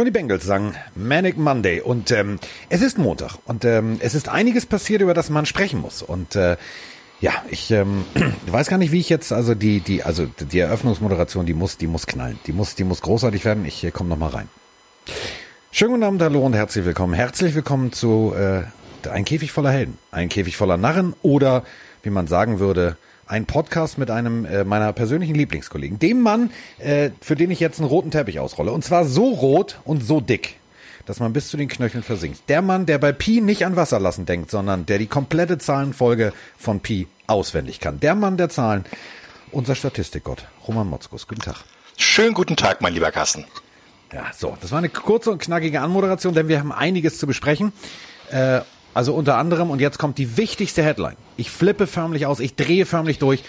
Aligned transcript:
Schon 0.00 0.06
die 0.06 0.12
Bengals 0.12 0.46
sagen 0.46 0.74
Manic 0.94 1.36
Monday 1.36 1.82
und 1.82 2.10
ähm, 2.10 2.38
es 2.70 2.80
ist 2.80 2.96
Montag 2.96 3.36
und 3.44 3.66
ähm, 3.66 3.98
es 4.00 4.14
ist 4.14 4.30
einiges 4.30 4.64
passiert, 4.64 5.02
über 5.02 5.12
das 5.12 5.28
man 5.28 5.44
sprechen 5.44 5.78
muss 5.78 6.00
und 6.00 6.36
äh, 6.36 6.56
ja, 7.20 7.32
ich 7.50 7.70
ähm, 7.70 8.06
weiß 8.46 8.68
gar 8.68 8.78
nicht, 8.78 8.92
wie 8.92 9.00
ich 9.00 9.10
jetzt 9.10 9.30
also 9.30 9.54
die 9.54 9.80
die 9.80 10.02
also 10.02 10.24
die 10.24 10.58
Eröffnungsmoderation, 10.58 11.44
die 11.44 11.52
muss 11.52 11.76
die 11.76 11.86
muss 11.86 12.06
knallen, 12.06 12.38
die 12.46 12.54
muss 12.54 12.76
die 12.76 12.84
muss 12.84 13.02
großartig 13.02 13.44
werden. 13.44 13.66
Ich 13.66 13.84
äh, 13.84 13.90
komme 13.90 14.08
noch 14.08 14.16
mal 14.16 14.30
rein. 14.30 14.48
Schönen 15.70 15.90
guten 15.90 16.04
Abend, 16.04 16.22
hallo 16.22 16.46
und 16.46 16.54
herzlich 16.54 16.86
willkommen. 16.86 17.12
Herzlich 17.12 17.54
willkommen 17.54 17.92
zu 17.92 18.32
äh, 18.34 18.62
ein 19.06 19.26
Käfig 19.26 19.52
voller 19.52 19.70
Helden, 19.70 19.98
ein 20.12 20.30
Käfig 20.30 20.56
voller 20.56 20.78
Narren 20.78 21.12
oder 21.20 21.62
wie 22.02 22.08
man 22.08 22.26
sagen 22.26 22.58
würde 22.58 22.96
ein 23.30 23.46
Podcast 23.46 23.96
mit 23.96 24.10
einem 24.10 24.44
äh, 24.44 24.64
meiner 24.64 24.92
persönlichen 24.92 25.36
Lieblingskollegen, 25.36 26.00
dem 26.00 26.20
Mann, 26.20 26.50
äh, 26.78 27.10
für 27.20 27.36
den 27.36 27.50
ich 27.52 27.60
jetzt 27.60 27.78
einen 27.78 27.88
roten 27.88 28.10
Teppich 28.10 28.40
ausrolle. 28.40 28.72
Und 28.72 28.84
zwar 28.84 29.04
so 29.04 29.28
rot 29.28 29.78
und 29.84 30.04
so 30.04 30.20
dick, 30.20 30.56
dass 31.06 31.20
man 31.20 31.32
bis 31.32 31.48
zu 31.48 31.56
den 31.56 31.68
Knöcheln 31.68 32.02
versinkt. 32.02 32.48
Der 32.48 32.60
Mann, 32.60 32.86
der 32.86 32.98
bei 32.98 33.12
Pi 33.12 33.40
nicht 33.40 33.64
an 33.64 33.76
Wasser 33.76 34.00
lassen 34.00 34.26
denkt, 34.26 34.50
sondern 34.50 34.84
der 34.84 34.98
die 34.98 35.06
komplette 35.06 35.58
Zahlenfolge 35.58 36.32
von 36.58 36.80
Pi 36.80 37.06
auswendig 37.28 37.78
kann. 37.78 38.00
Der 38.00 38.16
Mann 38.16 38.36
der 38.36 38.48
Zahlen, 38.48 38.84
unser 39.52 39.76
Statistikgott, 39.76 40.44
Roman 40.66 40.88
Motzkus. 40.88 41.28
Guten 41.28 41.42
Tag. 41.42 41.64
Schönen 41.96 42.34
guten 42.34 42.56
Tag, 42.56 42.80
mein 42.80 42.94
lieber 42.94 43.12
Carsten. 43.12 43.44
Ja, 44.12 44.26
so, 44.36 44.58
das 44.60 44.72
war 44.72 44.78
eine 44.78 44.88
kurze 44.88 45.30
und 45.30 45.40
knackige 45.40 45.80
Anmoderation, 45.80 46.34
denn 46.34 46.48
wir 46.48 46.58
haben 46.58 46.72
einiges 46.72 47.18
zu 47.18 47.28
besprechen. 47.28 47.72
Äh, 48.32 48.62
also 48.94 49.14
unter 49.14 49.36
anderem, 49.36 49.70
und 49.70 49.80
jetzt 49.80 49.98
kommt 49.98 50.18
die 50.18 50.36
wichtigste 50.36 50.82
Headline. 50.82 51.16
Ich 51.36 51.50
flippe 51.50 51.86
förmlich 51.86 52.26
aus, 52.26 52.40
ich 52.40 52.56
drehe 52.56 52.86
förmlich 52.86 53.18
durch. 53.18 53.42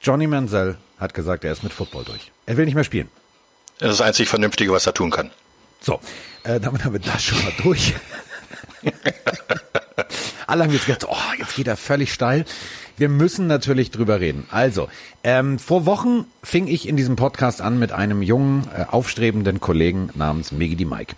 Johnny 0.00 0.26
Manziel 0.26 0.76
hat 0.98 1.14
gesagt, 1.14 1.44
er 1.44 1.52
ist 1.52 1.62
mit 1.62 1.72
Football 1.72 2.04
durch. 2.04 2.30
Er 2.46 2.56
will 2.56 2.64
nicht 2.64 2.74
mehr 2.74 2.84
spielen. 2.84 3.08
Das 3.78 3.92
ist 3.92 4.00
das 4.00 4.06
einzig 4.06 4.28
Vernünftige, 4.28 4.72
was 4.72 4.86
er 4.86 4.94
tun 4.94 5.10
kann. 5.10 5.30
So, 5.80 6.00
äh, 6.44 6.60
damit 6.60 6.84
haben 6.84 6.92
wir 6.92 7.00
das 7.00 7.22
schon 7.22 7.42
mal 7.42 7.52
durch. 7.62 7.94
Alle 10.46 10.64
haben 10.64 10.72
jetzt 10.72 10.86
gedacht, 10.86 11.06
oh, 11.08 11.16
jetzt 11.38 11.56
geht 11.56 11.68
er 11.68 11.76
völlig 11.76 12.12
steil. 12.12 12.44
Wir 12.96 13.08
müssen 13.08 13.46
natürlich 13.46 13.90
drüber 13.90 14.18
reden. 14.18 14.46
Also, 14.50 14.88
ähm, 15.22 15.58
vor 15.58 15.86
Wochen 15.86 16.24
fing 16.42 16.66
ich 16.66 16.88
in 16.88 16.96
diesem 16.96 17.16
Podcast 17.16 17.60
an 17.60 17.78
mit 17.78 17.92
einem 17.92 18.22
jungen, 18.22 18.68
äh, 18.74 18.86
aufstrebenden 18.90 19.60
Kollegen 19.60 20.10
namens 20.14 20.50
Miggy 20.50 20.84
Mike 20.84 21.14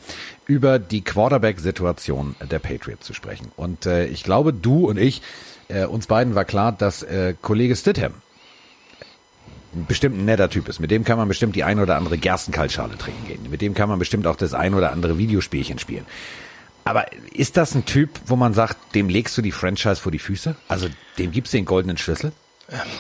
über 0.50 0.80
die 0.80 1.02
Quarterback-Situation 1.02 2.34
der 2.50 2.58
Patriots 2.58 3.06
zu 3.06 3.14
sprechen. 3.14 3.52
Und 3.56 3.86
äh, 3.86 4.06
ich 4.06 4.24
glaube, 4.24 4.52
du 4.52 4.88
und 4.88 4.98
ich, 4.98 5.22
äh, 5.68 5.84
uns 5.84 6.08
beiden 6.08 6.34
war 6.34 6.44
klar, 6.44 6.72
dass 6.72 7.04
äh, 7.04 7.34
Kollege 7.40 7.76
Stidham 7.76 8.14
bestimmt 9.86 10.18
ein 10.18 10.24
netter 10.24 10.50
Typ 10.50 10.66
ist. 10.66 10.80
Mit 10.80 10.90
dem 10.90 11.04
kann 11.04 11.18
man 11.18 11.28
bestimmt 11.28 11.54
die 11.54 11.62
ein 11.62 11.78
oder 11.78 11.96
andere 11.96 12.18
Gerstenkaltschale 12.18 12.98
trinken 12.98 13.28
gehen. 13.28 13.46
Mit 13.48 13.62
dem 13.62 13.74
kann 13.74 13.88
man 13.88 14.00
bestimmt 14.00 14.26
auch 14.26 14.34
das 14.34 14.52
ein 14.52 14.74
oder 14.74 14.90
andere 14.90 15.18
Videospielchen 15.18 15.78
spielen. 15.78 16.04
Aber 16.82 17.06
ist 17.32 17.56
das 17.56 17.76
ein 17.76 17.84
Typ, 17.84 18.10
wo 18.26 18.34
man 18.34 18.52
sagt, 18.52 18.96
dem 18.96 19.08
legst 19.08 19.38
du 19.38 19.42
die 19.42 19.52
Franchise 19.52 20.00
vor 20.00 20.10
die 20.10 20.18
Füße? 20.18 20.56
Also 20.66 20.88
dem 21.16 21.30
gibst 21.30 21.52
du 21.52 21.58
den 21.58 21.64
goldenen 21.64 21.96
Schlüssel? 21.96 22.32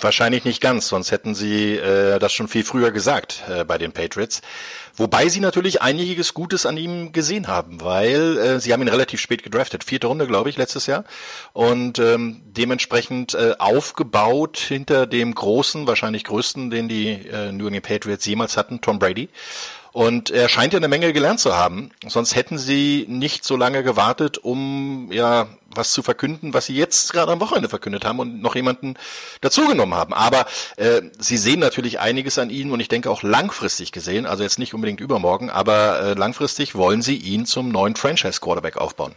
Wahrscheinlich 0.00 0.44
nicht 0.44 0.60
ganz, 0.60 0.88
sonst 0.88 1.12
hätten 1.12 1.34
sie 1.34 1.76
äh, 1.76 2.18
das 2.18 2.32
schon 2.32 2.48
viel 2.48 2.64
früher 2.64 2.90
gesagt 2.90 3.44
äh, 3.48 3.64
bei 3.64 3.78
den 3.78 3.92
Patriots. 3.92 4.42
Wobei 4.96 5.28
sie 5.28 5.40
natürlich 5.40 5.80
einiges 5.80 6.34
Gutes 6.34 6.66
an 6.66 6.76
ihm 6.76 7.12
gesehen 7.12 7.46
haben, 7.46 7.80
weil 7.80 8.36
äh, 8.36 8.60
sie 8.60 8.72
haben 8.72 8.82
ihn 8.82 8.88
relativ 8.88 9.20
spät 9.20 9.42
gedraftet, 9.42 9.84
vierte 9.84 10.08
Runde, 10.08 10.26
glaube 10.26 10.50
ich, 10.50 10.56
letztes 10.56 10.86
Jahr. 10.86 11.04
Und 11.52 11.98
ähm, 12.00 12.42
dementsprechend 12.44 13.34
äh, 13.34 13.54
aufgebaut 13.58 14.58
hinter 14.58 15.06
dem 15.06 15.34
großen, 15.34 15.86
wahrscheinlich 15.86 16.24
größten, 16.24 16.70
den 16.70 16.88
die 16.88 17.12
äh, 17.28 17.52
New 17.52 17.66
England 17.66 17.86
Patriots 17.86 18.26
jemals 18.26 18.56
hatten, 18.56 18.80
Tom 18.80 18.98
Brady. 18.98 19.28
Und 19.92 20.30
er 20.30 20.48
scheint 20.48 20.72
ja 20.72 20.78
eine 20.78 20.88
Menge 20.88 21.12
gelernt 21.12 21.40
zu 21.40 21.56
haben. 21.56 21.90
Sonst 22.06 22.34
hätten 22.36 22.58
sie 22.58 23.06
nicht 23.08 23.44
so 23.44 23.56
lange 23.56 23.82
gewartet, 23.82 24.38
um 24.38 25.10
ja 25.10 25.48
was 25.74 25.92
zu 25.92 26.02
verkünden, 26.02 26.54
was 26.54 26.66
sie 26.66 26.74
jetzt 26.74 27.12
gerade 27.12 27.32
am 27.32 27.40
Wochenende 27.40 27.68
verkündet 27.68 28.04
haben 28.04 28.18
und 28.18 28.42
noch 28.42 28.54
jemanden 28.54 28.94
dazugenommen 29.40 29.94
haben. 29.94 30.14
Aber 30.14 30.46
äh, 30.76 31.02
sie 31.18 31.36
sehen 31.36 31.60
natürlich 31.60 32.00
einiges 32.00 32.38
an 32.38 32.50
ihm 32.50 32.72
und 32.72 32.80
ich 32.80 32.88
denke 32.88 33.10
auch 33.10 33.22
langfristig 33.22 33.92
gesehen, 33.92 34.26
also 34.26 34.42
jetzt 34.42 34.58
nicht 34.58 34.74
unbedingt 34.74 35.00
übermorgen, 35.00 35.50
aber 35.50 36.00
äh, 36.00 36.14
langfristig 36.14 36.74
wollen 36.74 37.02
sie 37.02 37.16
ihn 37.16 37.46
zum 37.46 37.70
neuen 37.70 37.96
Franchise 37.96 38.40
Quarterback 38.40 38.76
aufbauen. 38.76 39.14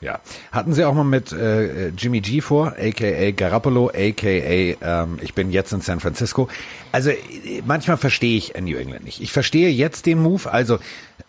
Ja. 0.00 0.20
Hatten 0.52 0.74
Sie 0.74 0.84
auch 0.84 0.94
mal 0.94 1.04
mit 1.04 1.32
äh, 1.32 1.88
Jimmy 1.88 2.20
G 2.20 2.40
vor, 2.40 2.74
aka 2.78 3.30
Garoppolo, 3.30 3.88
aka 3.88 4.28
ähm, 4.28 5.18
ich 5.22 5.34
bin 5.34 5.50
jetzt 5.50 5.72
in 5.72 5.80
San 5.80 6.00
Francisco. 6.00 6.48
Also 6.92 7.10
manchmal 7.64 7.96
verstehe 7.96 8.36
ich 8.36 8.54
New 8.60 8.76
England 8.76 9.04
nicht. 9.04 9.20
Ich 9.22 9.32
verstehe 9.32 9.70
jetzt 9.70 10.06
den 10.06 10.22
Move, 10.22 10.52
also 10.52 10.78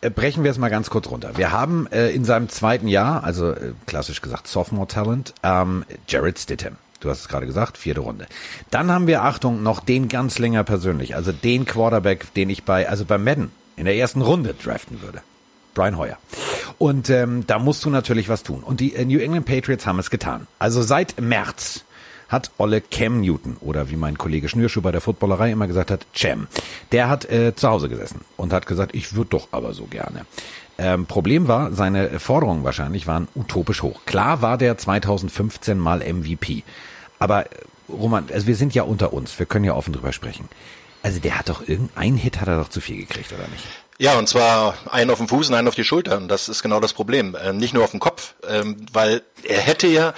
äh, 0.02 0.10
brechen 0.10 0.44
wir 0.44 0.52
es 0.52 0.58
mal 0.58 0.70
ganz 0.70 0.90
kurz 0.90 1.10
runter. 1.10 1.32
Wir 1.38 1.52
haben 1.52 1.88
äh, 1.92 2.10
in 2.10 2.26
seinem 2.26 2.50
zweiten 2.50 2.88
Jahr, 2.88 3.24
also 3.24 3.52
äh, 3.52 3.74
klassisch 3.86 4.22
gesagt 4.22 4.48
Sophomore 4.48 4.88
Talent, 4.88 5.34
ähm, 5.44 5.86
Jared 6.08 6.38
Stidham. 6.38 6.76
Du 7.00 7.10
hast 7.10 7.22
es 7.22 7.28
gerade 7.28 7.46
gesagt, 7.46 7.78
vierte 7.78 8.02
Runde. 8.02 8.28
Dann 8.72 8.92
haben 8.92 9.08
wir, 9.08 9.24
Achtung, 9.24 9.62
noch 9.62 9.80
den 9.80 10.10
ganz 10.10 10.40
länger 10.40 10.64
persönlich, 10.64 11.16
also 11.16 11.32
den 11.32 11.66
Quarterback, 11.66 12.34
den 12.34 12.50
ich 12.50 12.64
bei, 12.64 12.90
also 12.90 13.06
bei 13.06 13.18
Madden 13.18 13.52
in 13.76 13.86
der 13.86 13.96
ersten 13.96 14.22
Runde 14.22 14.56
draften 14.56 15.02
würde. 15.02 15.22
Brian 15.78 15.98
Hoyer. 15.98 16.18
Und 16.80 17.10
ähm, 17.10 17.46
da 17.48 17.60
musst 17.60 17.86
du 17.86 17.90
natürlich 17.90 18.30
was 18.30 18.44
tun. 18.44 18.64
Und 18.64 18.80
die 18.80 18.96
äh, 18.96 19.06
New 19.06 19.20
England 19.20 19.46
Patriots 19.46 19.86
haben 19.86 20.00
es 20.00 20.10
getan. 20.10 20.48
Also 20.60 20.82
seit 20.82 21.22
März 21.22 21.86
hat 22.28 22.52
Olle 22.58 22.82
Cam 22.82 23.22
Newton 23.22 23.58
oder 23.62 23.90
wie 23.90 23.96
mein 23.96 24.18
Kollege 24.18 24.50
Schnürschuh 24.50 24.82
bei 24.82 24.92
der 24.92 25.02
Footballerei 25.02 25.52
immer 25.52 25.68
gesagt 25.68 25.92
hat, 25.92 26.06
Cam, 26.14 26.48
der 26.92 27.08
hat 27.08 27.30
äh, 27.32 27.56
zu 27.56 27.70
Hause 27.70 27.90
gesessen 27.90 28.22
und 28.36 28.52
hat 28.54 28.66
gesagt, 28.66 28.96
ich 28.96 29.16
würde 29.16 29.30
doch 29.30 29.48
aber 29.52 29.74
so 29.74 29.86
gerne. 29.86 30.26
Ähm, 30.80 31.06
Problem 31.06 31.48
war, 31.48 31.72
seine 31.72 32.20
Forderungen 32.20 32.64
wahrscheinlich 32.64 33.08
waren 33.08 33.28
utopisch 33.36 33.82
hoch. 33.82 34.02
Klar 34.06 34.42
war 34.42 34.58
der 34.58 34.78
2015 34.78 35.80
mal 35.80 36.00
MVP, 36.00 36.64
aber 37.20 37.46
äh, 37.46 37.50
Roman, 37.88 38.26
also 38.34 38.48
wir 38.48 38.56
sind 38.56 38.76
ja 38.76 38.84
unter 38.84 39.14
uns, 39.14 39.38
wir 39.40 39.46
können 39.46 39.64
ja 39.64 39.74
offen 39.74 39.94
drüber 39.94 40.12
sprechen. 40.12 40.50
Also 41.04 41.20
der 41.20 41.40
hat 41.40 41.50
doch 41.50 41.66
irgendein 41.68 42.18
Hit 42.18 42.42
hat 42.42 42.50
er 42.50 42.58
doch 42.58 42.70
zu 42.70 42.82
viel 42.82 42.98
gekriegt, 42.98 43.32
oder 43.32 43.48
nicht? 43.48 43.64
Ja, 44.00 44.18
und 44.20 44.30
zwar 44.30 44.78
einen 44.92 45.10
auf 45.10 45.18
den 45.18 45.28
Fuß 45.28 45.50
und 45.50 45.56
einen 45.56 45.68
auf 45.68 45.76
die 45.76 45.84
Schulter. 45.84 46.18
Und 46.18 46.28
das 46.28 46.50
ist 46.50 46.62
genau 46.62 46.80
das 46.80 46.94
Problem. 46.94 47.36
Ähm, 47.42 47.58
nicht 47.58 47.74
nur 47.74 47.84
auf 47.84 47.92
den 47.92 48.00
Kopf, 48.00 48.36
ähm, 48.48 48.78
weil 48.94 49.24
er 49.44 49.60
hätte 49.60 49.88
ja 49.88 50.14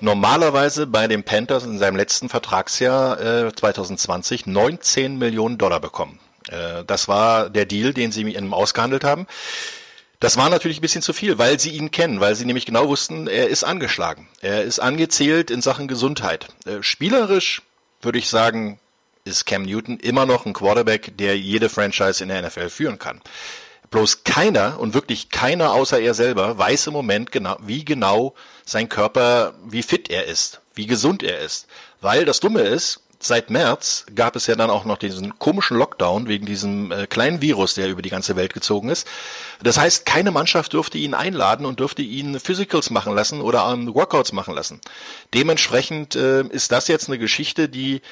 normalerweise 0.00 0.86
bei 0.86 1.08
den 1.08 1.24
Panthers 1.24 1.64
in 1.64 1.78
seinem 1.78 1.96
letzten 1.96 2.28
Vertragsjahr 2.28 3.46
äh, 3.46 3.54
2020 3.54 4.46
19 4.46 5.18
Millionen 5.18 5.58
Dollar 5.58 5.80
bekommen. 5.80 6.20
Äh, 6.48 6.84
das 6.86 7.08
war 7.08 7.50
der 7.50 7.66
Deal, 7.66 7.92
den 7.92 8.12
sie 8.12 8.22
mit 8.22 8.36
ihm 8.36 8.54
ausgehandelt 8.54 9.02
haben. 9.02 9.26
Das 10.20 10.36
war 10.36 10.48
natürlich 10.48 10.78
ein 10.78 10.82
bisschen 10.82 11.02
zu 11.02 11.12
viel, 11.12 11.38
weil 11.38 11.60
sie 11.60 11.70
ihn 11.70 11.90
kennen, 11.90 12.20
weil 12.20 12.34
sie 12.34 12.44
nämlich 12.44 12.66
genau 12.66 12.88
wussten, 12.88 13.28
er 13.28 13.48
ist 13.48 13.62
angeschlagen. 13.64 14.28
Er 14.40 14.62
ist 14.62 14.80
angezählt 14.80 15.50
in 15.50 15.60
Sachen 15.60 15.88
Gesundheit. 15.88 16.48
Äh, 16.66 16.82
spielerisch 16.82 17.62
würde 18.00 18.18
ich 18.18 18.28
sagen, 18.28 18.78
ist 19.28 19.44
Cam 19.44 19.62
Newton 19.62 19.98
immer 19.98 20.26
noch 20.26 20.46
ein 20.46 20.52
Quarterback, 20.52 21.16
der 21.18 21.38
jede 21.38 21.68
Franchise 21.68 22.22
in 22.22 22.30
der 22.30 22.42
NFL 22.42 22.70
führen 22.70 22.98
kann. 22.98 23.20
Bloß 23.90 24.24
keiner 24.24 24.78
und 24.80 24.94
wirklich 24.94 25.30
keiner 25.30 25.72
außer 25.72 26.00
er 26.00 26.14
selber 26.14 26.58
weiß 26.58 26.88
im 26.88 26.92
Moment 26.92 27.32
genau, 27.32 27.56
wie 27.60 27.84
genau 27.84 28.34
sein 28.64 28.88
Körper, 28.88 29.54
wie 29.66 29.82
fit 29.82 30.10
er 30.10 30.26
ist, 30.26 30.60
wie 30.74 30.86
gesund 30.86 31.22
er 31.22 31.38
ist. 31.38 31.66
Weil 32.00 32.24
das 32.24 32.40
Dumme 32.40 32.60
ist, 32.60 33.00
seit 33.20 33.50
März 33.50 34.06
gab 34.14 34.36
es 34.36 34.46
ja 34.46 34.54
dann 34.54 34.70
auch 34.70 34.84
noch 34.84 34.98
diesen 34.98 35.38
komischen 35.38 35.76
Lockdown 35.76 36.28
wegen 36.28 36.46
diesem 36.46 36.92
äh, 36.92 37.06
kleinen 37.06 37.40
Virus, 37.40 37.74
der 37.74 37.88
über 37.88 38.02
die 38.02 38.10
ganze 38.10 38.36
Welt 38.36 38.52
gezogen 38.54 38.90
ist. 38.90 39.06
Das 39.62 39.78
heißt, 39.78 40.06
keine 40.06 40.30
Mannschaft 40.30 40.74
durfte 40.74 40.98
ihn 40.98 41.14
einladen 41.14 41.66
und 41.66 41.80
durfte 41.80 42.02
ihn 42.02 42.38
Physicals 42.38 42.90
machen 42.90 43.14
lassen 43.14 43.40
oder 43.40 43.64
Workouts 43.94 44.32
machen 44.32 44.54
lassen. 44.54 44.80
Dementsprechend 45.34 46.14
äh, 46.14 46.42
ist 46.42 46.72
das 46.72 46.88
jetzt 46.88 47.08
eine 47.08 47.18
Geschichte, 47.18 47.68
die 47.68 48.02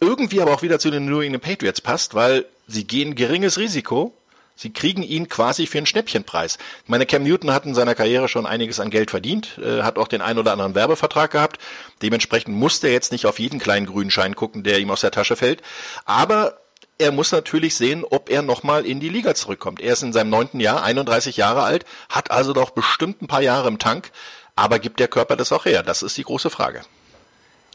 irgendwie 0.00 0.40
aber 0.40 0.52
auch 0.52 0.62
wieder 0.62 0.78
zu 0.78 0.90
den 0.90 1.06
New 1.06 1.20
England 1.20 1.44
Patriots 1.44 1.80
passt, 1.80 2.14
weil 2.14 2.46
sie 2.66 2.86
gehen 2.86 3.14
geringes 3.14 3.58
Risiko. 3.58 4.12
Sie 4.58 4.72
kriegen 4.72 5.02
ihn 5.02 5.28
quasi 5.28 5.66
für 5.66 5.76
einen 5.76 5.86
Schnäppchenpreis. 5.86 6.56
Ich 6.82 6.88
meine, 6.88 7.04
Cam 7.04 7.24
Newton 7.24 7.52
hat 7.52 7.66
in 7.66 7.74
seiner 7.74 7.94
Karriere 7.94 8.26
schon 8.26 8.46
einiges 8.46 8.80
an 8.80 8.88
Geld 8.88 9.10
verdient, 9.10 9.58
äh, 9.58 9.82
hat 9.82 9.98
auch 9.98 10.08
den 10.08 10.22
ein 10.22 10.38
oder 10.38 10.52
anderen 10.52 10.74
Werbevertrag 10.74 11.30
gehabt. 11.30 11.60
Dementsprechend 12.00 12.56
muss 12.56 12.82
er 12.82 12.90
jetzt 12.90 13.12
nicht 13.12 13.26
auf 13.26 13.38
jeden 13.38 13.58
kleinen 13.58 13.84
grünen 13.84 14.10
Schein 14.10 14.34
gucken, 14.34 14.62
der 14.62 14.78
ihm 14.78 14.90
aus 14.90 15.02
der 15.02 15.10
Tasche 15.10 15.36
fällt. 15.36 15.62
Aber 16.06 16.58
er 16.98 17.12
muss 17.12 17.32
natürlich 17.32 17.74
sehen, 17.76 18.04
ob 18.08 18.30
er 18.30 18.40
nochmal 18.40 18.86
in 18.86 18.98
die 18.98 19.10
Liga 19.10 19.34
zurückkommt. 19.34 19.80
Er 19.80 19.92
ist 19.92 20.02
in 20.02 20.14
seinem 20.14 20.30
neunten 20.30 20.60
Jahr, 20.60 20.82
31 20.82 21.36
Jahre 21.36 21.62
alt, 21.62 21.84
hat 22.08 22.30
also 22.30 22.54
doch 22.54 22.70
bestimmt 22.70 23.20
ein 23.20 23.26
paar 23.26 23.42
Jahre 23.42 23.68
im 23.68 23.78
Tank. 23.78 24.10
Aber 24.54 24.78
gibt 24.78 25.00
der 25.00 25.08
Körper 25.08 25.36
das 25.36 25.52
auch 25.52 25.66
her? 25.66 25.82
Das 25.82 26.02
ist 26.02 26.16
die 26.16 26.22
große 26.22 26.48
Frage. 26.48 26.80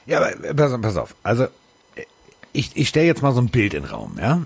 Ja, 0.08 0.18
aber 0.18 0.54
pass, 0.56 0.82
pass 0.82 0.98
auf. 0.98 1.16
Also 1.22 1.48
ich, 2.54 2.72
ich 2.76 2.90
stelle 2.90 3.08
jetzt 3.08 3.22
mal 3.22 3.34
so 3.34 3.42
ein 3.42 3.50
Bild 3.50 3.74
in 3.74 3.84
den 3.84 3.92
Raum, 3.92 4.18
ja. 4.20 4.42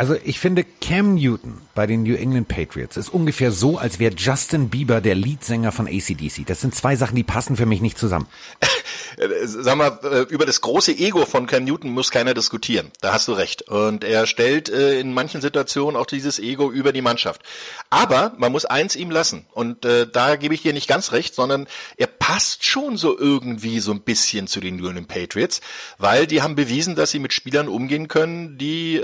Also 0.00 0.16
ich 0.24 0.40
finde 0.40 0.64
Cam 0.64 1.16
Newton 1.16 1.60
bei 1.74 1.86
den 1.86 2.04
New 2.04 2.14
England 2.14 2.48
Patriots 2.48 2.96
ist 2.96 3.10
ungefähr 3.10 3.52
so, 3.52 3.76
als 3.76 3.98
wäre 3.98 4.14
Justin 4.16 4.70
Bieber 4.70 5.02
der 5.02 5.14
Leadsänger 5.14 5.72
von 5.72 5.86
ACDC. 5.86 6.46
Das 6.46 6.62
sind 6.62 6.74
zwei 6.74 6.96
Sachen, 6.96 7.16
die 7.16 7.22
passen 7.22 7.54
für 7.54 7.66
mich 7.66 7.82
nicht 7.82 7.98
zusammen. 7.98 8.26
sag 9.44 9.76
mal, 9.76 9.98
äh, 10.02 10.32
über 10.32 10.46
das 10.46 10.60
große 10.60 10.92
Ego 10.92 11.26
von 11.26 11.46
Cam 11.46 11.64
Newton 11.64 11.90
muss 11.90 12.10
keiner 12.10 12.32
diskutieren. 12.32 12.90
Da 13.00 13.12
hast 13.12 13.28
du 13.28 13.32
recht. 13.32 13.68
Und 13.68 14.04
er 14.04 14.26
stellt 14.26 14.70
äh, 14.70 14.98
in 15.00 15.12
manchen 15.12 15.40
Situationen 15.40 16.00
auch 16.00 16.06
dieses 16.06 16.38
Ego 16.38 16.70
über 16.70 16.92
die 16.92 17.02
Mannschaft. 17.02 17.42
Aber 17.90 18.32
man 18.38 18.52
muss 18.52 18.64
eins 18.64 18.96
ihm 18.96 19.10
lassen. 19.10 19.46
Und 19.52 19.84
äh, 19.84 20.06
da 20.10 20.36
gebe 20.36 20.54
ich 20.54 20.62
dir 20.62 20.72
nicht 20.72 20.88
ganz 20.88 21.12
recht, 21.12 21.34
sondern 21.34 21.66
er 21.98 22.06
passt 22.06 22.64
schon 22.64 22.96
so 22.96 23.18
irgendwie 23.18 23.80
so 23.80 23.92
ein 23.92 24.00
bisschen 24.00 24.46
zu 24.46 24.60
den 24.60 24.76
New 24.76 24.86
England 24.88 25.08
Patriots, 25.08 25.60
weil 25.98 26.26
die 26.26 26.42
haben 26.42 26.54
bewiesen, 26.54 26.94
dass 26.94 27.10
sie 27.10 27.18
mit 27.18 27.32
Spielern 27.32 27.68
umgehen 27.68 28.08
können, 28.08 28.56
die, 28.58 29.00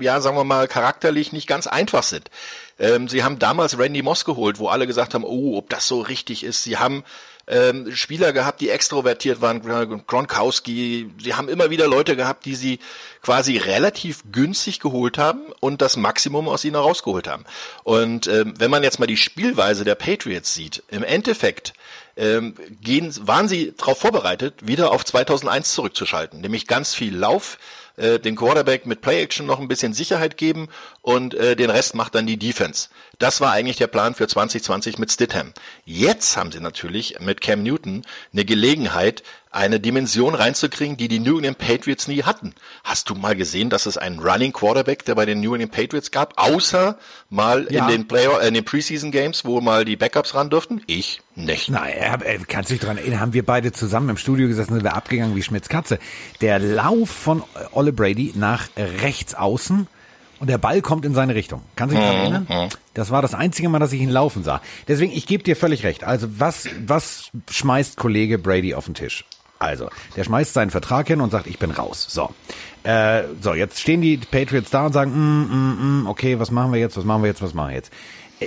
ja, 0.00 0.20
sagen 0.20 0.36
wir 0.36 0.39
mal, 0.44 0.68
charakterlich 0.68 1.32
nicht 1.32 1.46
ganz 1.46 1.66
einfach 1.66 2.02
sind. 2.02 2.30
Ähm, 2.78 3.08
sie 3.08 3.22
haben 3.22 3.38
damals 3.38 3.78
Randy 3.78 4.02
Moss 4.02 4.24
geholt, 4.24 4.58
wo 4.58 4.68
alle 4.68 4.86
gesagt 4.86 5.14
haben, 5.14 5.24
oh, 5.24 5.56
ob 5.56 5.68
das 5.68 5.86
so 5.86 6.00
richtig 6.00 6.44
ist. 6.44 6.62
Sie 6.62 6.78
haben 6.78 7.04
ähm, 7.50 7.94
Spieler 7.94 8.32
gehabt, 8.32 8.60
die 8.60 8.70
extrovertiert 8.70 9.40
waren, 9.40 9.60
Gronkowski. 10.06 11.10
Sie 11.20 11.34
haben 11.34 11.48
immer 11.48 11.70
wieder 11.70 11.88
Leute 11.88 12.16
gehabt, 12.16 12.44
die 12.44 12.54
sie 12.54 12.78
quasi 13.22 13.56
relativ 13.56 14.22
günstig 14.30 14.78
geholt 14.78 15.18
haben 15.18 15.40
und 15.58 15.82
das 15.82 15.96
Maximum 15.96 16.48
aus 16.48 16.64
ihnen 16.64 16.76
herausgeholt 16.76 17.26
haben. 17.26 17.44
Und 17.82 18.28
ähm, 18.28 18.54
wenn 18.58 18.70
man 18.70 18.84
jetzt 18.84 19.00
mal 19.00 19.06
die 19.06 19.16
Spielweise 19.16 19.84
der 19.84 19.96
Patriots 19.96 20.54
sieht, 20.54 20.84
im 20.88 21.02
Endeffekt 21.02 21.74
ähm, 22.16 22.54
gehen, 22.80 23.12
waren 23.26 23.48
sie 23.48 23.74
darauf 23.76 23.98
vorbereitet, 23.98 24.66
wieder 24.66 24.92
auf 24.92 25.04
2001 25.04 25.74
zurückzuschalten, 25.74 26.40
nämlich 26.40 26.66
ganz 26.66 26.94
viel 26.94 27.16
Lauf, 27.16 27.58
äh, 28.00 28.18
den 28.18 28.36
Quarterback 28.36 28.86
mit 28.86 29.00
Play-Action 29.00 29.46
noch 29.46 29.60
ein 29.60 29.68
bisschen 29.68 29.92
Sicherheit 29.92 30.36
geben 30.36 30.68
und 31.02 31.34
äh, 31.34 31.56
den 31.56 31.70
Rest 31.70 31.94
macht 31.94 32.14
dann 32.14 32.26
die 32.26 32.38
Defense. 32.38 32.88
Das 33.20 33.42
war 33.42 33.52
eigentlich 33.52 33.76
der 33.76 33.86
Plan 33.86 34.14
für 34.14 34.26
2020 34.26 34.98
mit 34.98 35.12
Stidham. 35.12 35.52
Jetzt 35.84 36.38
haben 36.38 36.50
sie 36.50 36.60
natürlich 36.60 37.20
mit 37.20 37.42
Cam 37.42 37.62
Newton 37.62 38.02
eine 38.32 38.46
Gelegenheit, 38.46 39.22
eine 39.50 39.78
Dimension 39.78 40.34
reinzukriegen, 40.34 40.96
die 40.96 41.06
die 41.06 41.18
New 41.18 41.36
England 41.36 41.58
Patriots 41.58 42.08
nie 42.08 42.22
hatten. 42.22 42.54
Hast 42.82 43.10
du 43.10 43.14
mal 43.14 43.36
gesehen, 43.36 43.68
dass 43.68 43.84
es 43.84 43.98
einen 43.98 44.20
Running 44.20 44.54
Quarterback, 44.54 45.04
der 45.04 45.16
bei 45.16 45.26
den 45.26 45.40
New 45.40 45.52
England 45.52 45.72
Patriots 45.72 46.10
gab, 46.10 46.32
außer 46.36 46.96
mal 47.28 47.66
ja. 47.70 47.84
in 47.84 47.92
den 47.92 48.08
Player, 48.08 48.40
äh, 48.40 48.48
in 48.48 48.54
den 48.54 48.64
Preseason 48.64 49.10
Games, 49.10 49.44
wo 49.44 49.60
mal 49.60 49.84
die 49.84 49.96
Backups 49.96 50.34
ran 50.34 50.48
durften? 50.48 50.80
Ich 50.86 51.20
nicht. 51.34 51.68
Nein, 51.68 51.92
er, 51.92 52.22
er, 52.22 52.38
kannst 52.46 52.70
dich 52.70 52.80
dran 52.80 52.96
erinnern, 52.96 53.20
haben 53.20 53.34
wir 53.34 53.44
beide 53.44 53.72
zusammen 53.72 54.08
im 54.08 54.16
Studio 54.16 54.48
gesessen, 54.48 54.72
sind 54.72 54.82
wir 54.82 54.94
abgegangen 54.94 55.36
wie 55.36 55.42
Schmitz 55.42 55.68
Katze. 55.68 55.98
Der 56.40 56.58
Lauf 56.58 57.10
von 57.10 57.42
Olle 57.72 57.92
Brady 57.92 58.32
nach 58.34 58.68
rechts 58.78 59.34
außen, 59.34 59.88
und 60.40 60.48
der 60.48 60.58
Ball 60.58 60.80
kommt 60.80 61.04
in 61.04 61.14
seine 61.14 61.34
Richtung. 61.34 61.62
Kannst 61.76 61.94
du 61.94 62.00
dich 62.00 62.08
daran 62.08 62.18
mhm, 62.18 62.34
erinnern? 62.34 62.64
Mhm. 62.66 62.68
Das 62.94 63.10
war 63.10 63.22
das 63.22 63.34
einzige 63.34 63.68
Mal, 63.68 63.78
dass 63.78 63.92
ich 63.92 64.00
ihn 64.00 64.10
laufen 64.10 64.42
sah. 64.42 64.60
Deswegen, 64.88 65.12
ich 65.12 65.26
gebe 65.26 65.44
dir 65.44 65.54
völlig 65.54 65.84
recht. 65.84 66.02
Also 66.02 66.26
was, 66.38 66.66
was 66.86 67.30
schmeißt 67.50 67.96
Kollege 67.96 68.38
Brady 68.38 68.74
auf 68.74 68.86
den 68.86 68.94
Tisch? 68.94 69.24
Also, 69.60 69.90
der 70.16 70.24
schmeißt 70.24 70.54
seinen 70.54 70.70
Vertrag 70.70 71.06
hin 71.06 71.20
und 71.20 71.30
sagt, 71.30 71.46
ich 71.46 71.58
bin 71.58 71.70
raus. 71.70 72.06
So. 72.08 72.30
Äh, 72.82 73.24
so, 73.42 73.52
jetzt 73.52 73.78
stehen 73.78 74.00
die 74.00 74.16
Patriots 74.16 74.70
da 74.70 74.86
und 74.86 74.94
sagen, 74.94 75.12
mm, 75.12 75.42
mm, 75.42 76.02
mm, 76.02 76.06
okay, 76.06 76.38
was 76.38 76.50
machen 76.50 76.72
wir 76.72 76.80
jetzt, 76.80 76.96
was 76.96 77.04
machen 77.04 77.22
wir 77.22 77.28
jetzt, 77.28 77.42
was 77.42 77.52
machen 77.52 77.68
wir 77.68 77.76
jetzt? 77.76 77.92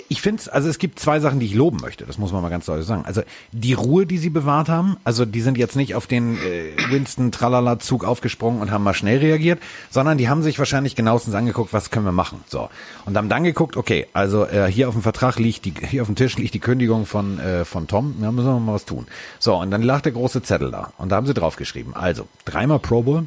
Ich 0.09 0.21
finde 0.21 0.41
also 0.51 0.69
es 0.69 0.79
gibt 0.79 0.99
zwei 0.99 1.19
Sachen, 1.19 1.39
die 1.39 1.45
ich 1.45 1.53
loben 1.53 1.77
möchte, 1.77 2.05
das 2.05 2.17
muss 2.17 2.31
man 2.31 2.41
mal 2.41 2.49
ganz 2.49 2.65
deutlich 2.65 2.87
sagen. 2.87 3.05
Also 3.05 3.21
die 3.51 3.73
Ruhe, 3.73 4.05
die 4.05 4.17
sie 4.17 4.29
bewahrt 4.29 4.69
haben, 4.69 4.97
also 5.03 5.25
die 5.25 5.41
sind 5.41 5.57
jetzt 5.57 5.75
nicht 5.75 5.93
auf 5.93 6.07
den 6.07 6.37
äh, 6.37 6.71
Winston-Tralala-Zug 6.89 8.03
aufgesprungen 8.03 8.61
und 8.61 8.71
haben 8.71 8.83
mal 8.83 8.93
schnell 8.93 9.19
reagiert, 9.19 9.59
sondern 9.91 10.17
die 10.17 10.29
haben 10.29 10.41
sich 10.41 10.57
wahrscheinlich 10.57 10.95
genauestens 10.95 11.35
angeguckt, 11.35 11.73
was 11.73 11.91
können 11.91 12.05
wir 12.05 12.11
machen. 12.11 12.43
So. 12.47 12.69
Und 13.05 13.15
haben 13.15 13.29
dann 13.29 13.43
geguckt, 13.43 13.77
okay, 13.77 14.07
also 14.13 14.45
äh, 14.45 14.65
hier 14.71 14.87
auf 14.87 14.95
dem 14.95 15.03
Vertrag 15.03 15.37
liegt 15.37 15.65
die, 15.65 15.73
hier 15.87 16.01
auf 16.01 16.07
dem 16.07 16.15
Tisch 16.15 16.37
liegt 16.37 16.53
die 16.53 16.59
Kündigung 16.59 17.05
von, 17.05 17.39
äh, 17.39 17.63
von 17.65 17.87
Tom, 17.87 18.15
da 18.19 18.31
müssen 18.31 18.47
wir 18.47 18.59
mal 18.59 18.73
was 18.73 18.85
tun. 18.85 19.05
So, 19.39 19.55
und 19.55 19.69
dann 19.71 19.83
lag 19.83 20.01
der 20.01 20.11
große 20.11 20.41
Zettel 20.41 20.71
da. 20.71 20.93
Und 20.97 21.09
da 21.09 21.17
haben 21.17 21.27
sie 21.27 21.33
draufgeschrieben. 21.33 21.95
Also, 21.95 22.27
dreimal 22.45 22.79
Pro 22.79 23.03
Bowl, 23.03 23.25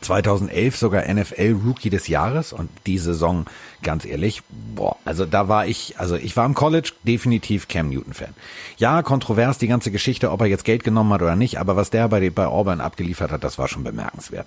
2011 0.00 0.76
sogar 0.76 1.12
NFL 1.12 1.56
Rookie 1.64 1.90
des 1.90 2.08
Jahres 2.08 2.52
und 2.52 2.70
die 2.86 2.98
Saison, 2.98 3.46
ganz 3.82 4.04
ehrlich, 4.04 4.42
boah, 4.74 4.96
also 5.04 5.26
da 5.26 5.48
war 5.48 5.66
ich, 5.66 5.98
also 5.98 6.16
ich 6.16 6.36
war 6.36 6.46
im 6.46 6.54
College 6.54 6.92
definitiv 7.04 7.68
Cam 7.68 7.88
Newton 7.88 8.12
Fan. 8.12 8.34
Ja, 8.78 9.02
kontrovers 9.02 9.58
die 9.58 9.68
ganze 9.68 9.90
Geschichte, 9.90 10.30
ob 10.30 10.40
er 10.40 10.46
jetzt 10.46 10.64
Geld 10.64 10.84
genommen 10.84 11.12
hat 11.12 11.22
oder 11.22 11.36
nicht, 11.36 11.58
aber 11.58 11.76
was 11.76 11.90
der 11.90 12.08
bei, 12.08 12.30
bei 12.30 12.46
Auburn 12.46 12.80
abgeliefert 12.80 13.30
hat, 13.30 13.44
das 13.44 13.58
war 13.58 13.68
schon 13.68 13.84
bemerkenswert. 13.84 14.46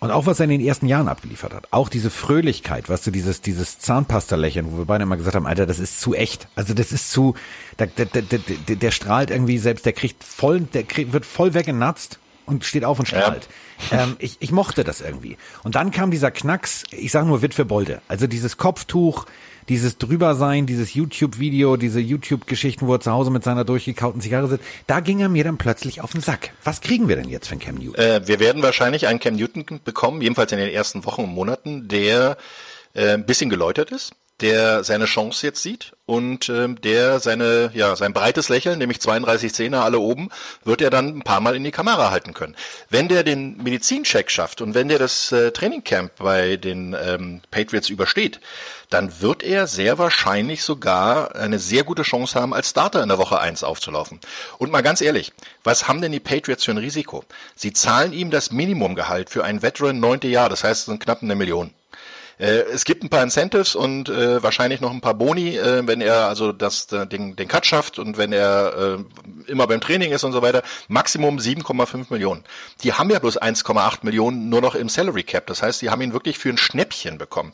Und 0.00 0.10
auch 0.10 0.24
was 0.24 0.40
er 0.40 0.44
in 0.44 0.50
den 0.50 0.62
ersten 0.62 0.86
Jahren 0.86 1.08
abgeliefert 1.08 1.52
hat. 1.52 1.68
Auch 1.72 1.90
diese 1.90 2.08
Fröhlichkeit, 2.08 2.88
weißt 2.88 3.06
du, 3.06 3.10
dieses, 3.10 3.42
dieses 3.42 3.78
Zahnpasta-Lächeln, 3.80 4.72
wo 4.72 4.78
wir 4.78 4.86
beide 4.86 5.02
immer 5.02 5.18
gesagt 5.18 5.36
haben, 5.36 5.46
Alter, 5.46 5.66
das 5.66 5.78
ist 5.78 6.00
zu 6.00 6.14
echt. 6.14 6.48
Also 6.54 6.72
das 6.72 6.90
ist 6.90 7.10
zu, 7.10 7.34
der, 7.78 7.88
der, 7.88 8.06
der, 8.06 8.22
der, 8.22 8.76
der 8.76 8.90
strahlt 8.92 9.30
irgendwie 9.30 9.58
selbst, 9.58 9.84
der 9.84 9.92
kriegt 9.92 10.24
voll, 10.24 10.60
der 10.60 10.84
kriegt, 10.84 11.12
wird 11.12 11.26
voll 11.26 11.52
weggenatzt 11.52 12.18
und 12.50 12.64
steht 12.64 12.84
auf 12.84 12.98
und 12.98 13.06
strahlt. 13.06 13.48
Ja. 13.90 14.04
Ähm, 14.04 14.16
ich, 14.18 14.36
ich 14.40 14.52
mochte 14.52 14.84
das 14.84 15.00
irgendwie. 15.00 15.36
Und 15.62 15.74
dann 15.74 15.90
kam 15.90 16.10
dieser 16.10 16.30
Knacks, 16.30 16.84
ich 16.90 17.12
sag 17.12 17.26
nur 17.26 17.42
Witwe 17.42 17.64
Bolde. 17.64 18.02
Also 18.08 18.26
dieses 18.26 18.56
Kopftuch, 18.56 19.26
dieses 19.68 19.98
Drübersein, 19.98 20.66
dieses 20.66 20.94
YouTube-Video, 20.94 21.76
diese 21.76 22.00
YouTube-Geschichten, 22.00 22.86
wo 22.86 22.94
er 22.94 23.00
zu 23.00 23.12
Hause 23.12 23.30
mit 23.30 23.44
seiner 23.44 23.64
durchgekauten 23.64 24.20
Zigarre 24.20 24.48
sitzt, 24.48 24.64
da 24.86 25.00
ging 25.00 25.20
er 25.20 25.28
mir 25.28 25.44
dann 25.44 25.58
plötzlich 25.58 26.00
auf 26.00 26.12
den 26.12 26.20
Sack. 26.20 26.52
Was 26.64 26.80
kriegen 26.80 27.08
wir 27.08 27.16
denn 27.16 27.28
jetzt 27.28 27.48
von 27.48 27.58
Cam 27.58 27.76
Newton? 27.76 27.94
Äh, 27.94 28.26
wir 28.26 28.40
werden 28.40 28.62
wahrscheinlich 28.62 29.06
einen 29.06 29.20
Cam 29.20 29.36
Newton 29.36 29.80
bekommen, 29.84 30.22
jedenfalls 30.22 30.50
in 30.52 30.58
den 30.58 30.70
ersten 30.70 31.04
Wochen 31.04 31.22
und 31.22 31.30
Monaten, 31.30 31.88
der 31.88 32.36
äh, 32.94 33.12
ein 33.14 33.26
bisschen 33.26 33.50
geläutert 33.50 33.92
ist, 33.92 34.12
der 34.40 34.84
seine 34.84 35.04
Chance 35.04 35.46
jetzt 35.46 35.62
sieht 35.62 35.92
und 36.06 36.48
ähm, 36.48 36.80
der 36.80 37.20
seine 37.20 37.70
ja 37.74 37.94
sein 37.96 38.12
breites 38.12 38.48
Lächeln, 38.48 38.78
nämlich 38.78 39.00
32 39.00 39.54
Zähne 39.54 39.82
alle 39.82 39.98
oben, 39.98 40.30
wird 40.64 40.80
er 40.80 40.90
dann 40.90 41.18
ein 41.18 41.22
paar 41.22 41.40
Mal 41.40 41.56
in 41.56 41.64
die 41.64 41.70
Kamera 41.70 42.10
halten 42.10 42.34
können. 42.34 42.56
Wenn 42.88 43.08
der 43.08 43.22
den 43.22 43.56
Medizincheck 43.62 44.30
schafft 44.30 44.60
und 44.60 44.74
wenn 44.74 44.88
der 44.88 44.98
das 44.98 45.32
äh, 45.32 45.50
Trainingcamp 45.52 46.12
bei 46.16 46.56
den 46.56 46.96
ähm, 47.00 47.40
Patriots 47.50 47.88
übersteht, 47.88 48.40
dann 48.90 49.20
wird 49.20 49.42
er 49.42 49.66
sehr 49.66 49.98
wahrscheinlich 49.98 50.64
sogar 50.64 51.36
eine 51.36 51.58
sehr 51.58 51.84
gute 51.84 52.02
Chance 52.02 52.38
haben, 52.38 52.52
als 52.52 52.70
Starter 52.70 53.02
in 53.02 53.08
der 53.08 53.18
Woche 53.18 53.38
eins 53.38 53.62
aufzulaufen. 53.62 54.20
Und 54.58 54.72
mal 54.72 54.82
ganz 54.82 55.00
ehrlich, 55.00 55.32
was 55.62 55.86
haben 55.86 56.02
denn 56.02 56.12
die 56.12 56.20
Patriots 56.20 56.64
für 56.64 56.72
ein 56.72 56.78
Risiko? 56.78 57.24
Sie 57.54 57.72
zahlen 57.72 58.12
ihm 58.12 58.30
das 58.30 58.50
Minimumgehalt 58.50 59.30
für 59.30 59.44
einen 59.44 59.62
Veteran 59.62 60.00
neunte 60.00 60.28
Jahr, 60.28 60.48
das 60.48 60.64
heißt, 60.64 60.80
es 60.80 60.86
sind 60.86 61.00
knapp 61.00 61.22
eine 61.22 61.36
Million. 61.36 61.72
Äh, 62.40 62.62
es 62.72 62.84
gibt 62.86 63.04
ein 63.04 63.10
paar 63.10 63.22
Incentives 63.22 63.74
und 63.74 64.08
äh, 64.08 64.42
wahrscheinlich 64.42 64.80
noch 64.80 64.90
ein 64.90 65.02
paar 65.02 65.14
Boni, 65.14 65.56
äh, 65.58 65.86
wenn 65.86 66.00
er 66.00 66.26
also 66.26 66.52
das, 66.52 66.90
äh, 66.90 67.06
den, 67.06 67.36
den 67.36 67.48
Cut 67.48 67.66
schafft 67.66 67.98
und 67.98 68.16
wenn 68.16 68.32
er 68.32 68.98
äh, 68.98 69.50
immer 69.50 69.66
beim 69.66 69.80
Training 69.80 70.12
ist 70.12 70.24
und 70.24 70.32
so 70.32 70.40
weiter. 70.40 70.62
Maximum 70.88 71.36
7,5 71.36 72.06
Millionen. 72.08 72.42
Die 72.82 72.94
haben 72.94 73.10
ja 73.10 73.18
bloß 73.18 73.40
1,8 73.40 73.98
Millionen 74.02 74.48
nur 74.48 74.62
noch 74.62 74.74
im 74.74 74.88
Salary 74.88 75.22
Cap. 75.22 75.46
Das 75.48 75.62
heißt, 75.62 75.82
die 75.82 75.90
haben 75.90 76.00
ihn 76.00 76.14
wirklich 76.14 76.38
für 76.38 76.48
ein 76.48 76.56
Schnäppchen 76.58 77.18
bekommen. 77.18 77.52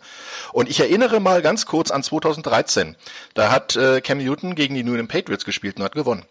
Und 0.52 0.68
ich 0.68 0.78
erinnere 0.78 1.18
mal 1.18 1.42
ganz 1.42 1.66
kurz 1.66 1.90
an 1.90 2.04
2013. 2.04 2.94
Da 3.34 3.50
hat 3.50 3.74
äh, 3.74 4.00
Cam 4.00 4.18
Newton 4.18 4.54
gegen 4.54 4.74
die 4.74 4.84
New 4.84 4.92
England 4.92 5.10
Patriots 5.10 5.44
gespielt 5.44 5.78
und 5.78 5.84
hat 5.84 5.94
gewonnen. 5.94 6.24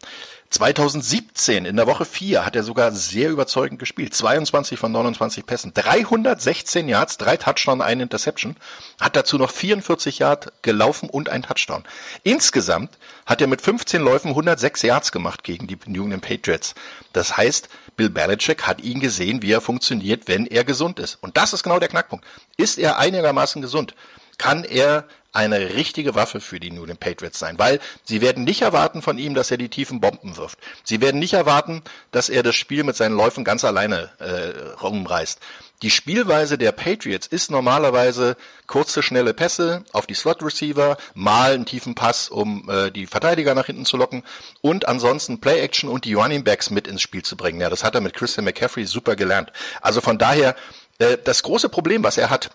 2017 0.50 1.66
in 1.66 1.76
der 1.76 1.88
Woche 1.88 2.06
4 2.06 2.46
hat 2.46 2.56
er 2.56 2.64
sogar 2.64 2.92
sehr 2.92 3.30
überzeugend 3.30 3.80
gespielt. 3.80 4.14
22 4.14 4.80
von 4.80 4.92
29 4.92 5.46
Pässen, 5.46 5.74
316 5.74 6.88
Yards, 6.88 7.18
drei 7.18 7.36
Touchdown, 7.36 7.82
eine 7.82 8.04
Interception, 8.04 8.56
hat 9.02 9.16
dazu 9.16 9.38
noch 9.38 9.52
44 9.52 10.20
Yards 10.20 10.48
gelaufen 10.62 11.10
und 11.10 11.30
ein 11.30 11.44
Touchdown. 11.44 11.84
Insgesamt 12.24 12.98
hat 13.26 13.42
er 13.42 13.48
mit 13.48 13.62
15 13.62 14.02
Läufen 14.02 14.30
106 14.30 14.84
Yards 14.84 15.12
gemacht 15.12 15.44
gegen 15.44 15.68
die 15.68 15.78
New 15.88 16.04
England 16.04 16.24
Patriots. 16.24 16.76
Das 17.12 17.36
heißt, 17.36 17.68
Bill 17.98 18.10
Belichick 18.10 18.64
hat 18.68 18.82
ihn 18.82 19.00
gesehen, 19.00 19.42
wie 19.42 19.52
er 19.52 19.62
funktioniert, 19.62 20.28
wenn 20.28 20.46
er 20.46 20.64
gesund 20.64 21.00
ist. 21.00 21.18
Und 21.22 21.38
das 21.38 21.54
ist 21.54 21.64
genau 21.64 21.80
der 21.80 21.90
Knackpunkt. 21.90 22.26
Ist 22.56 22.78
er 22.78 22.98
einigermaßen 22.98 23.62
gesund? 23.62 23.96
Kann 24.38 24.64
er 24.64 25.06
eine 25.36 25.76
richtige 25.76 26.16
Waffe 26.16 26.40
für 26.40 26.60
die 26.60 26.72
New 26.72 26.82
England 26.82 27.00
Patriots 27.00 27.40
sein, 27.40 27.60
weil 27.60 27.80
sie 28.04 28.22
werden 28.22 28.44
nicht 28.44 28.62
erwarten 28.62 29.02
von 29.02 29.18
ihm, 29.18 29.36
dass 29.36 29.52
er 29.52 29.58
die 29.58 29.70
tiefen 29.70 30.00
Bomben 30.00 30.38
wirft. 30.38 30.60
Sie 30.84 31.02
werden 31.02 31.20
nicht 31.20 31.34
erwarten, 31.34 31.84
dass 32.12 32.30
er 32.30 32.44
das 32.44 32.56
Spiel 32.56 32.84
mit 32.84 32.96
seinen 32.96 33.16
Läufen 33.16 33.44
ganz 33.44 33.64
alleine 33.64 34.12
äh, 34.20 34.76
rumreißt. 34.82 35.40
Die 35.82 35.92
Spielweise 35.92 36.58
der 36.58 36.72
Patriots 36.72 37.28
ist 37.28 37.52
normalerweise 37.52 38.38
kurze, 38.66 39.04
schnelle 39.04 39.34
Pässe 39.34 39.84
auf 39.92 40.08
die 40.08 40.14
Slot-Receiver, 40.14 40.98
mal 41.14 41.54
einen 41.54 41.66
tiefen 41.66 41.96
Pass, 41.96 42.30
um 42.30 42.70
äh, 42.70 42.92
die 42.92 43.06
Verteidiger 43.08 43.54
nach 43.56 43.66
hinten 43.66 43.86
zu 43.86 43.98
locken 43.98 44.24
und 44.62 44.88
ansonsten 44.88 45.42
Play-Action 45.42 45.90
und 45.90 46.06
die 46.06 46.14
Running 46.14 46.46
Backs 46.46 46.70
mit 46.70 46.88
ins 46.88 47.02
Spiel 47.02 47.24
zu 47.24 47.36
bringen. 47.36 47.60
Ja, 47.60 47.70
das 47.70 47.84
hat 47.84 47.94
er 47.94 48.02
mit 48.02 48.14
Christian 48.14 48.46
McCaffrey 48.46 48.86
super 48.86 49.18
gelernt. 49.18 49.52
Also 49.82 50.00
von 50.00 50.18
daher, 50.18 50.56
äh, 51.00 51.18
das 51.22 51.44
große 51.44 51.68
Problem, 51.68 52.04
was 52.04 52.18
er 52.18 52.30
hat, 52.30 52.52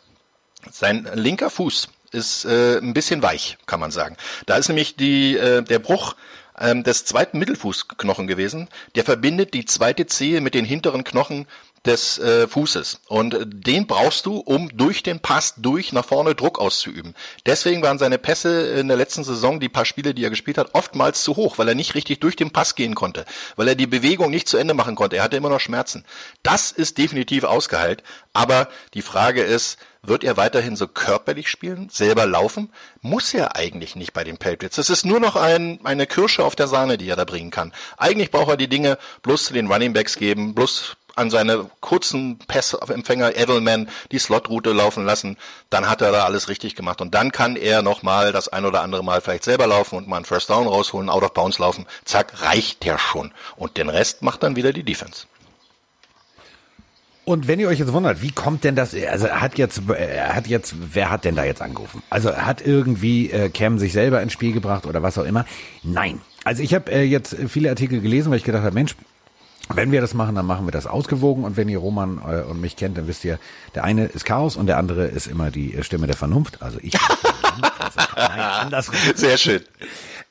sein 0.71 1.09
linker 1.15 1.51
Fuß 1.51 1.89
ist 2.13 2.45
äh, 2.45 2.79
ein 2.79 2.95
bisschen 2.95 3.23
weich, 3.23 3.59
kann 3.67 3.81
man 3.81 3.91
sagen. 3.91 4.17
Da 4.47 4.57
ist 4.57 4.69
nämlich 4.69 4.97
die, 4.97 5.37
äh, 5.37 5.63
der 5.63 5.79
Bruch 5.79 6.15
ähm, 6.59 6.83
des 6.83 7.05
zweiten 7.05 7.39
Mittelfußknochen 7.39 8.27
gewesen. 8.27 8.69
Der 8.95 9.05
verbindet 9.05 9.55
die 9.55 9.65
zweite 9.65 10.07
Zehe 10.07 10.41
mit 10.41 10.55
den 10.55 10.65
hinteren 10.65 11.05
Knochen 11.05 11.47
des 11.87 12.19
äh, 12.19 12.47
Fußes. 12.47 13.01
Und 13.09 13.35
äh, 13.35 13.47
den 13.47 13.87
brauchst 13.87 14.27
du, 14.27 14.37
um 14.39 14.77
durch 14.77 15.03
den 15.03 15.21
Pass 15.21 15.55
durch 15.57 15.93
nach 15.93 16.05
vorne 16.05 16.35
Druck 16.35 16.59
auszuüben. 16.59 17.15
Deswegen 17.47 17.83
waren 17.83 17.99
seine 17.99 18.19
Pässe 18.19 18.69
in 18.79 18.89
der 18.89 18.99
letzten 18.99 19.25
Saison, 19.25 19.61
die 19.61 19.71
paar 19.71 19.87
Spiele, 19.87 20.13
die 20.13 20.25
er 20.25 20.31
gespielt 20.31 20.59
hat, 20.59 20.75
oftmals 20.75 21.23
zu 21.23 21.37
hoch, 21.37 21.57
weil 21.59 21.69
er 21.69 21.75
nicht 21.75 21.95
richtig 21.95 22.21
durch 22.21 22.37
den 22.37 22.51
Pass 22.51 22.75
gehen 22.75 22.95
konnte, 22.95 23.25
weil 23.57 23.69
er 23.69 23.75
die 23.75 23.87
Bewegung 23.87 24.31
nicht 24.31 24.49
zu 24.49 24.59
Ende 24.59 24.75
machen 24.75 24.95
konnte. 24.95 25.17
Er 25.17 25.23
hatte 25.23 25.37
immer 25.37 25.49
noch 25.49 25.61
Schmerzen. 25.61 26.05
Das 26.43 26.71
ist 26.71 26.99
definitiv 26.99 27.45
ausgeheilt. 27.45 28.03
Aber 28.35 28.69
die 28.93 29.03
Frage 29.03 29.43
ist, 29.43 29.79
wird 30.03 30.25
er 30.25 30.37
weiterhin 30.37 30.77
so 30.77 30.89
körperlich 30.89 31.49
spielen, 31.49 31.89
selber 31.91 32.27
laufen? 32.27 32.73
Muss 33.03 33.35
er 33.35 33.57
eigentlich 33.57 33.97
nicht 33.97 34.13
bei 34.13 34.25
den 34.25 34.39
Patriots. 34.39 34.77
Das 34.77 34.91
ist 34.91 35.05
nur 35.05 35.21
noch 35.21 35.37
ein, 35.37 35.81
eine 35.85 36.07
Kirsche 36.07 36.45
auf 36.45 36.57
der 36.57 36.69
Sahne, 36.69 36.99
die 36.99 37.09
er 37.09 37.17
da 37.17 37.25
bringen 37.25 37.51
kann. 37.51 37.73
Eigentlich 37.97 38.31
braucht 38.31 38.51
er 38.51 38.57
die 38.57 38.69
Dinge 38.69 38.99
bloß 39.23 39.45
zu 39.47 39.53
den 39.53 39.71
Running 39.71 39.93
Backs 39.93 40.17
geben, 40.17 40.55
bloß 40.55 40.97
an 41.17 41.31
seine 41.31 41.71
kurzen 41.81 42.39
Passempfänger 42.39 43.37
Edelman 43.37 43.89
die 44.11 44.19
Slotroute 44.19 44.73
laufen 44.73 45.05
lassen, 45.05 45.37
dann 45.69 45.89
hat 45.89 46.01
er 46.01 46.13
da 46.13 46.25
alles 46.25 46.49
richtig 46.49 46.75
gemacht. 46.75 47.01
Und 47.01 47.15
dann 47.15 47.31
kann 47.31 47.57
er 47.57 47.83
nochmal 47.83 48.33
das 48.33 48.49
ein 48.49 48.65
oder 48.65 48.83
andere 48.83 49.05
Mal 49.05 49.21
vielleicht 49.21 49.45
selber 49.45 49.67
laufen 49.67 49.97
und 49.97 50.09
mal 50.09 50.17
einen 50.17 50.25
First 50.25 50.51
Down 50.51 50.67
rausholen, 50.67 51.11
out 51.11 51.23
of 51.23 51.35
bounds 51.35 51.59
laufen. 51.59 51.87
Zack, 52.05 52.43
reicht 52.43 52.85
der 52.85 52.99
schon. 52.99 53.33
Und 53.57 53.77
den 53.77 53.89
Rest 53.89 54.23
macht 54.23 54.43
dann 54.43 54.57
wieder 54.57 54.73
die 54.73 54.85
Defense. 54.85 55.27
Und 57.31 57.47
wenn 57.47 57.61
ihr 57.61 57.69
euch 57.69 57.79
jetzt 57.79 57.93
wundert, 57.93 58.23
wie 58.23 58.33
kommt 58.33 58.65
denn 58.65 58.75
das, 58.75 58.93
also 58.93 59.29
hat 59.29 59.57
jetzt, 59.57 59.83
hat 59.87 60.49
jetzt, 60.49 60.75
wer 60.93 61.11
hat 61.13 61.25
denn 61.25 61.37
da 61.37 61.45
jetzt 61.45 61.63
angerufen? 61.63 62.03
Also 62.11 62.35
hat 62.35 62.61
irgendwie 62.61 63.31
äh, 63.31 63.51
Cam 63.51 63.79
sich 63.79 63.93
selber 63.93 64.21
ins 64.21 64.33
Spiel 64.33 64.53
gebracht 64.53 64.85
oder 64.85 65.05
was 65.05 65.17
auch 65.17 65.23
immer? 65.23 65.47
Nein. 65.85 66.21
Also 66.43 66.65
ich 66.65 66.75
habe 66.75 66.91
äh, 66.91 67.05
jetzt 67.05 67.37
viele 67.47 67.71
Artikel 67.71 68.01
gelesen, 68.01 68.33
weil 68.33 68.39
ich 68.39 68.43
gedacht 68.43 68.65
habe, 68.65 68.75
Mensch, 68.75 68.97
wenn 69.73 69.93
wir 69.93 70.01
das 70.01 70.13
machen, 70.13 70.35
dann 70.35 70.45
machen 70.45 70.67
wir 70.67 70.73
das 70.73 70.89
ausgewogen. 70.89 71.45
Und 71.45 71.57
wenn 71.57 71.69
ihr 71.69 71.79
Roman 71.79 72.21
äh, 72.29 72.43
und 72.43 72.61
mich 72.61 72.75
kennt, 72.75 72.99
dann 72.99 73.07
wisst 73.07 73.25
ihr, 73.25 73.39
der 73.77 73.85
eine 73.85 74.07
ist 74.07 74.25
Chaos 74.25 74.57
und 74.57 74.67
der 74.67 74.79
andere 74.79 75.07
ist 75.07 75.29
immer 75.29 75.53
die 75.53 75.75
äh, 75.75 75.85
Stimme 75.85 76.09
der 76.09 76.17
Vernunft. 76.17 76.61
Also 76.61 76.81
ich. 76.83 76.95
also, 76.99 78.01
nein, 78.17 78.41
andersrum. 78.41 78.97
Sehr 79.15 79.37
schön. 79.37 79.61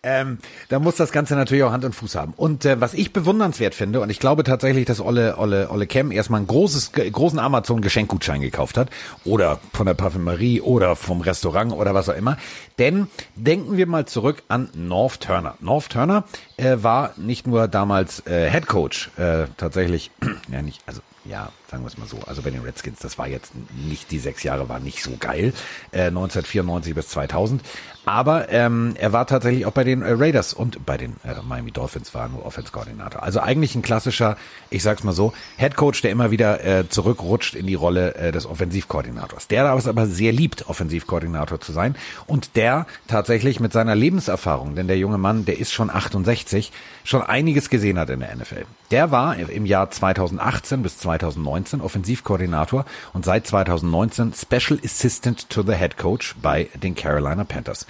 Ähm, 0.02 0.38
da 0.70 0.80
muss 0.80 0.96
das 0.96 1.12
Ganze 1.12 1.36
natürlich 1.36 1.64
auch 1.64 1.74
Hand 1.74 1.84
und 1.84 1.94
Fuß 1.94 2.16
haben. 2.16 2.34
Und 2.38 2.64
äh, 2.64 2.80
was 2.80 2.94
ich 2.94 3.12
bewundernswert 3.12 3.76
finde, 3.76 4.00
und 4.00 4.10
ich 4.10 4.20
glaube 4.20 4.46
tatsächlich, 4.46 4.86
dass 4.86 5.02
Olle, 5.02 5.38
Olle, 5.38 5.70
Olle 5.70 5.88
Cam 5.88 6.12
erstmal 6.12 6.38
einen 6.38 6.48
großes, 6.48 6.94
großen 6.94 7.38
Amazon-Geschenkgutschein 7.38 8.40
gekauft 8.40 8.78
hat. 8.78 8.90
Oder 9.26 9.60
von 9.74 9.86
der 9.86 9.96
Parfümerie 9.96 10.62
oder 10.62 10.96
vom 10.96 11.20
Restaurant 11.20 11.74
oder 11.74 11.94
was 11.94 12.08
auch 12.08 12.16
immer. 12.16 12.38
Denn 12.78 13.08
denken 13.36 13.76
wir 13.76 13.88
mal 13.88 14.06
zurück 14.06 14.44
an 14.48 14.70
North 14.74 15.20
Turner. 15.20 15.56
North 15.60 15.90
Turner 15.90 16.24
äh, 16.56 16.78
war 16.80 17.14
nicht 17.18 17.46
nur 17.46 17.68
damals 17.68 18.26
äh, 18.26 18.50
Head 18.50 18.68
Coach, 18.68 19.12
äh, 19.18 19.48
tatsächlich, 19.58 20.12
ja 20.50 20.62
nicht, 20.62 20.82
also 20.86 21.02
ja, 21.26 21.50
sagen 21.70 21.84
wir 21.84 21.88
es 21.88 21.98
mal 21.98 22.08
so. 22.08 22.20
Also 22.26 22.42
bei 22.42 22.50
den 22.50 22.62
Redskins, 22.62 23.00
das 23.00 23.18
war 23.18 23.28
jetzt 23.28 23.52
nicht, 23.88 24.12
die 24.12 24.20
sechs 24.20 24.44
Jahre 24.44 24.70
waren 24.70 24.84
nicht 24.84 25.04
so 25.04 25.12
geil, 25.20 25.54
äh, 25.92 26.08
1994 26.08 26.96
bis 26.96 27.10
2000. 27.10 27.62
Aber 28.06 28.50
ähm, 28.50 28.96
er 28.98 29.14
war 29.14 29.28
tatsächlich 29.28 29.66
auch 29.66 29.72
bei 29.72 29.84
den 29.84 30.02
äh, 30.02 30.12
Raiders 30.12 30.54
und 30.54 30.86
bei 30.86 30.98
den 30.98 31.18
äh, 31.24 31.36
Miami 31.48 31.72
Dolphins 31.72 32.16
war 32.16 32.28
nur 32.28 32.46
Offense-Koordinator. 32.46 33.22
Also 33.22 33.40
eigentlich 33.40 33.76
ein 33.76 33.84
klassischer, 33.84 34.36
ich 34.72 34.82
sag's 34.82 35.04
mal 35.04 35.12
so, 35.12 35.34
Head 35.58 35.76
Coach, 35.76 36.02
der 36.02 36.10
immer 36.10 36.32
wieder 36.32 36.64
äh, 36.66 36.90
zurückrutscht 36.90 37.54
in 37.54 37.68
die 37.68 37.76
Rolle 37.76 38.16
äh, 38.16 38.32
des 38.32 38.48
Offensivkoordinators. 38.48 39.48
Der 39.48 39.72
es 39.76 39.88
aber 39.88 40.08
sehr 40.08 40.32
liebt, 40.32 40.68
Offensivkoordinator 40.68 41.62
zu 41.62 41.72
sein 41.72 41.96
und 42.26 42.56
der 42.56 42.88
tatsächlich 43.08 43.60
mit 43.60 43.74
seiner 43.74 43.94
Lebenserfahrung, 43.94 44.76
denn 44.76 44.88
der 44.88 44.98
junge 44.98 45.20
Mann, 45.20 45.46
der 45.46 45.60
ist 45.60 45.72
schon 45.72 45.92
68, 45.92 46.72
schon 47.04 47.22
einiges 47.22 47.70
gesehen 47.70 48.00
hat 48.00 48.10
in 48.10 48.22
der 48.22 48.36
NFL. 48.36 48.66
Der 48.90 49.12
war 49.12 49.38
im 49.38 49.66
Jahr 49.68 49.92
2018 49.92 50.82
bis 50.82 50.98
2019 50.98 51.59
Offensivkoordinator 51.82 52.86
und 53.14 53.26
seit 53.26 53.48
2019 53.48 54.34
Special 54.34 54.80
Assistant 54.84 55.50
to 55.50 55.64
the 55.64 55.74
Head 55.74 55.98
Coach 55.98 56.36
bei 56.42 56.70
den 56.76 56.96
Carolina 56.96 57.44
Panthers. 57.44 57.86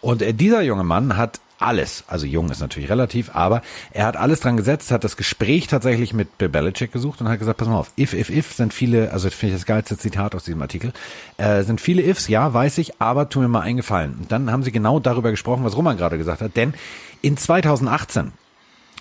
Und 0.00 0.22
äh, 0.22 0.34
dieser 0.34 0.62
junge 0.62 0.84
Mann 0.84 1.16
hat 1.16 1.40
alles, 1.58 2.04
also 2.08 2.26
jung 2.26 2.50
ist 2.50 2.60
natürlich 2.60 2.90
relativ, 2.90 3.34
aber 3.34 3.62
er 3.92 4.06
hat 4.06 4.16
alles 4.16 4.40
dran 4.40 4.56
gesetzt, 4.56 4.90
hat 4.90 5.04
das 5.04 5.16
Gespräch 5.16 5.66
tatsächlich 5.66 6.12
mit 6.12 6.36
Bill 6.36 6.48
Belichick 6.48 6.92
gesucht 6.92 7.20
und 7.20 7.28
hat 7.28 7.38
gesagt, 7.38 7.58
pass 7.58 7.68
mal 7.68 7.78
auf, 7.78 7.92
if, 7.98 8.12
if, 8.12 8.28
if 8.28 8.52
sind 8.52 8.74
viele, 8.74 9.12
also 9.12 9.30
finde 9.30 9.54
ich 9.54 9.60
das 9.60 9.66
geilste 9.66 9.96
Zitat 9.96 10.34
aus 10.34 10.44
diesem 10.44 10.60
Artikel, 10.60 10.92
äh, 11.38 11.62
sind 11.62 11.80
viele 11.80 12.02
Ifs, 12.02 12.28
ja, 12.28 12.52
weiß 12.52 12.78
ich, 12.78 13.00
aber 13.00 13.28
tu 13.28 13.40
mir 13.40 13.48
mal 13.48 13.60
einen 13.60 13.78
Gefallen. 13.78 14.16
Und 14.20 14.32
dann 14.32 14.50
haben 14.50 14.62
sie 14.62 14.72
genau 14.72 15.00
darüber 15.00 15.30
gesprochen, 15.30 15.64
was 15.64 15.76
Roman 15.76 15.96
gerade 15.96 16.18
gesagt 16.18 16.42
hat, 16.42 16.56
denn 16.56 16.74
in 17.22 17.36
2018, 17.36 18.32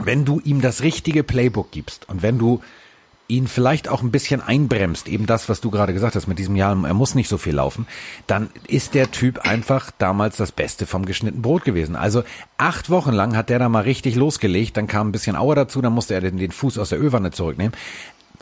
wenn 0.02 0.26
du 0.26 0.40
ihm 0.40 0.62
das 0.62 0.84
richtige 0.84 1.24
Playbook 1.24 1.72
gibst 1.72 2.08
und 2.10 2.22
wenn 2.22 2.38
du 2.38 2.62
ihn 3.28 3.48
vielleicht 3.48 3.88
auch 3.88 4.02
ein 4.02 4.12
bisschen 4.12 4.42
einbremst, 4.42 5.08
eben 5.08 5.26
das, 5.26 5.48
was 5.48 5.62
du 5.62 5.72
gerade 5.72 5.94
gesagt 5.94 6.16
hast 6.16 6.28
mit 6.28 6.40
diesem 6.40 6.56
Jahr, 6.56 6.72
er 6.86 6.94
muss 6.94 7.16
nicht 7.16 7.30
so 7.30 7.38
viel 7.38 7.56
laufen, 7.56 7.88
dann 8.28 8.50
ist 8.68 8.94
der 8.94 9.12
Typ 9.12 9.40
einfach 9.40 9.92
damals 9.98 10.38
das 10.38 10.52
Beste 10.52 10.86
vom 10.86 11.06
geschnittenen 11.06 11.42
Brot 11.42 11.64
gewesen. 11.64 11.96
Also 11.96 12.24
acht 12.58 12.90
Wochen 12.90 13.14
lang 13.14 13.36
hat 13.36 13.50
der 13.50 13.60
da 13.60 13.70
mal 13.70 13.84
richtig 13.84 14.16
losgelegt, 14.16 14.76
dann 14.78 14.88
kam 14.88 15.08
ein 15.08 15.12
bisschen 15.12 15.36
Auer 15.36 15.56
dazu, 15.56 15.82
dann 15.82 15.94
musste 15.94 16.14
er 16.14 16.22
den, 16.22 16.38
den 16.38 16.52
Fuß 16.52 16.78
aus 16.78 16.90
der 16.90 17.02
Ölwanne 17.02 17.32
zurücknehmen. 17.32 17.74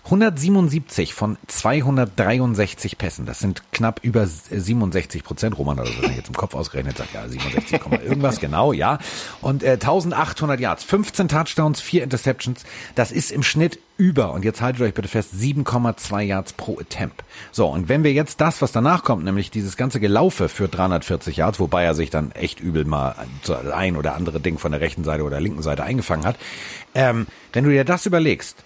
177 0.05 1.13
von 1.13 1.37
263 1.47 2.97
Pässen, 2.97 3.25
das 3.25 3.39
sind 3.39 3.63
knapp 3.71 3.99
über 4.03 4.25
67 4.25 5.23
Prozent. 5.23 5.57
Roman 5.57 5.79
hat 5.79 5.87
das 5.87 6.15
jetzt 6.15 6.27
im 6.27 6.35
Kopf 6.35 6.55
ausgerechnet, 6.55 6.97
sagt 6.97 7.13
ja 7.13 7.27
67, 7.27 7.79
irgendwas, 8.03 8.39
genau, 8.39 8.73
ja. 8.73 8.97
Und 9.41 9.63
äh, 9.63 9.71
1800 9.73 10.59
Yards, 10.59 10.83
15 10.83 11.27
Touchdowns, 11.27 11.81
4 11.81 12.03
Interceptions, 12.03 12.63
das 12.95 13.11
ist 13.11 13.31
im 13.31 13.43
Schnitt 13.43 13.79
über, 13.97 14.33
und 14.33 14.43
jetzt 14.43 14.61
haltet 14.61 14.81
euch 14.81 14.95
bitte 14.95 15.07
fest, 15.07 15.35
7,2 15.37 16.21
Yards 16.21 16.53
pro 16.53 16.79
Attempt. 16.79 17.23
So, 17.51 17.67
und 17.67 17.87
wenn 17.87 18.03
wir 18.03 18.11
jetzt 18.11 18.41
das, 18.41 18.61
was 18.61 18.71
danach 18.71 19.03
kommt, 19.03 19.23
nämlich 19.23 19.51
dieses 19.51 19.77
ganze 19.77 19.99
Gelaufe 19.99 20.49
für 20.49 20.67
340 20.67 21.37
Yards, 21.37 21.59
wobei 21.59 21.83
er 21.83 21.93
sich 21.93 22.09
dann 22.09 22.31
echt 22.31 22.59
übel 22.59 22.85
mal 22.85 23.15
ein 23.71 23.95
oder 23.95 24.15
andere 24.15 24.39
Ding 24.39 24.57
von 24.57 24.71
der 24.71 24.81
rechten 24.81 25.03
Seite 25.03 25.23
oder 25.23 25.39
linken 25.39 25.61
Seite 25.61 25.83
eingefangen 25.83 26.25
hat, 26.25 26.37
ähm, 26.95 27.27
wenn 27.53 27.63
du 27.63 27.69
dir 27.69 27.85
das 27.85 28.07
überlegst, 28.07 28.57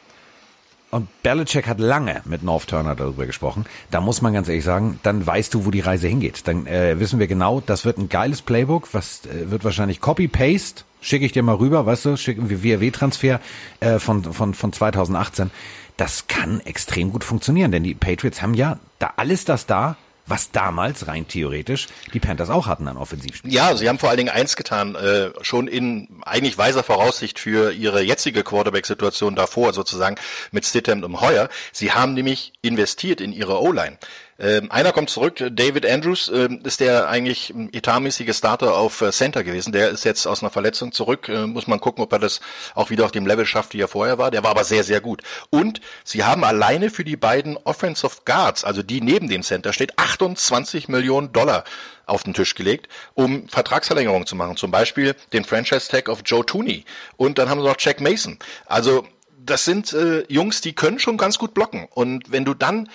und 0.95 1.09
Belichick 1.23 1.67
hat 1.67 1.81
lange 1.81 2.21
mit 2.23 2.41
North 2.41 2.67
Turner 2.67 2.95
darüber 2.95 3.25
gesprochen. 3.25 3.65
Da 3.91 3.99
muss 3.99 4.21
man 4.21 4.33
ganz 4.33 4.47
ehrlich 4.47 4.63
sagen, 4.63 4.97
dann 5.03 5.27
weißt 5.27 5.53
du, 5.53 5.65
wo 5.65 5.71
die 5.71 5.81
Reise 5.81 6.07
hingeht. 6.07 6.47
Dann 6.47 6.67
äh, 6.67 6.97
wissen 7.01 7.19
wir 7.19 7.27
genau, 7.27 7.61
das 7.65 7.83
wird 7.83 7.97
ein 7.97 8.07
geiles 8.07 8.41
Playbook, 8.41 8.93
was 8.93 9.25
äh, 9.25 9.51
wird 9.51 9.65
wahrscheinlich 9.65 9.99
Copy-Paste, 9.99 10.85
schicke 11.01 11.25
ich 11.25 11.33
dir 11.33 11.43
mal 11.43 11.55
rüber, 11.55 11.85
weißt 11.85 12.05
du, 12.05 12.15
schicken 12.15 12.49
wir 12.49 12.63
WW-Transfer 12.63 13.41
äh, 13.81 13.99
von, 13.99 14.23
von, 14.23 14.53
von 14.53 14.71
2018. 14.71 15.51
Das 15.97 16.27
kann 16.27 16.61
extrem 16.61 17.11
gut 17.11 17.25
funktionieren, 17.25 17.73
denn 17.73 17.83
die 17.83 17.93
Patriots 17.93 18.41
haben 18.41 18.53
ja 18.53 18.79
da 18.99 19.11
alles 19.17 19.43
das 19.43 19.65
da, 19.65 19.97
was 20.27 20.51
damals 20.51 21.07
rein 21.07 21.27
theoretisch 21.27 21.87
die 22.13 22.19
Panthers 22.19 22.49
auch 22.49 22.67
hatten 22.67 22.87
an 22.87 22.97
Offensivspielen. 22.97 23.55
Ja, 23.55 23.75
sie 23.75 23.87
haben 23.87 23.99
vor 23.99 24.09
allen 24.09 24.17
Dingen 24.17 24.29
eins 24.29 24.55
getan, 24.55 24.95
äh, 24.95 25.31
schon 25.41 25.67
in 25.67 26.21
eigentlich 26.23 26.57
weiser 26.57 26.83
Voraussicht 26.83 27.39
für 27.39 27.71
ihre 27.71 28.01
jetzige 28.01 28.43
Quarterback-Situation 28.43 29.35
davor, 29.35 29.73
sozusagen 29.73 30.15
mit 30.51 30.65
Stidham 30.65 31.03
und 31.03 31.21
Heuer. 31.21 31.49
Sie 31.71 31.91
haben 31.91 32.13
nämlich 32.13 32.53
investiert 32.61 33.21
in 33.21 33.31
ihre 33.31 33.61
O-Line. 33.61 33.97
Ähm, 34.37 34.69
einer 34.69 34.91
kommt 34.91 35.09
zurück, 35.09 35.41
David 35.51 35.85
Andrews 35.85 36.29
ähm, 36.33 36.59
ist 36.65 36.81
der 36.81 37.07
eigentlich 37.07 37.53
etatmäßige 37.71 38.35
Starter 38.35 38.75
auf 38.75 39.01
äh, 39.01 39.11
Center 39.13 39.45
gewesen. 39.45 39.71
Der 39.71 39.89
ist 39.89 40.03
jetzt 40.03 40.27
aus 40.27 40.43
einer 40.43 40.49
Verletzung 40.49 40.91
zurück. 40.91 41.29
Äh, 41.29 41.47
muss 41.47 41.67
man 41.67 41.79
gucken, 41.79 42.03
ob 42.03 42.11
er 42.11 42.19
das 42.19 42.41
auch 42.73 42.89
wieder 42.89 43.05
auf 43.05 43.11
dem 43.11 43.25
Level 43.25 43.45
schafft, 43.45 43.73
wie 43.73 43.79
er 43.79 43.87
vorher 43.87 44.17
war. 44.17 44.31
Der 44.31 44.43
war 44.43 44.51
aber 44.51 44.65
sehr, 44.65 44.83
sehr 44.83 44.99
gut. 44.99 45.21
Und 45.51 45.79
sie 46.03 46.25
haben 46.25 46.43
alleine 46.43 46.89
für 46.89 47.05
die 47.05 47.15
beiden 47.15 47.55
Offensive 47.63 48.23
Guards, 48.25 48.65
also 48.65 48.83
die 48.83 48.99
neben 48.99 49.29
dem 49.29 49.41
Center 49.41 49.71
steht, 49.71 49.97
28 49.97 50.89
Millionen 50.89 51.31
Dollar 51.31 51.63
auf 52.05 52.23
den 52.23 52.33
Tisch 52.33 52.55
gelegt, 52.55 52.89
um 53.13 53.47
Vertragsverlängerungen 53.47 54.27
zu 54.27 54.35
machen. 54.35 54.57
Zum 54.57 54.69
Beispiel 54.69 55.15
den 55.31 55.45
Franchise 55.45 55.87
Tag 55.89 56.09
of 56.09 56.23
Joe 56.25 56.45
Tooney. 56.45 56.83
Und 57.15 57.37
dann 57.37 57.49
haben 57.49 57.61
sie 57.61 57.67
noch 57.67 57.77
Jack 57.79 58.01
Mason. 58.01 58.37
Also 58.65 59.07
das 59.45 59.63
sind 59.63 59.93
äh, 59.93 60.25
Jungs, 60.27 60.61
die 60.61 60.73
können 60.73 60.99
schon 60.99 61.17
ganz 61.17 61.37
gut 61.37 61.53
blocken. 61.53 61.87
Und 61.91 62.31
wenn 62.31 62.45
du 62.45 62.53
dann 62.53 62.89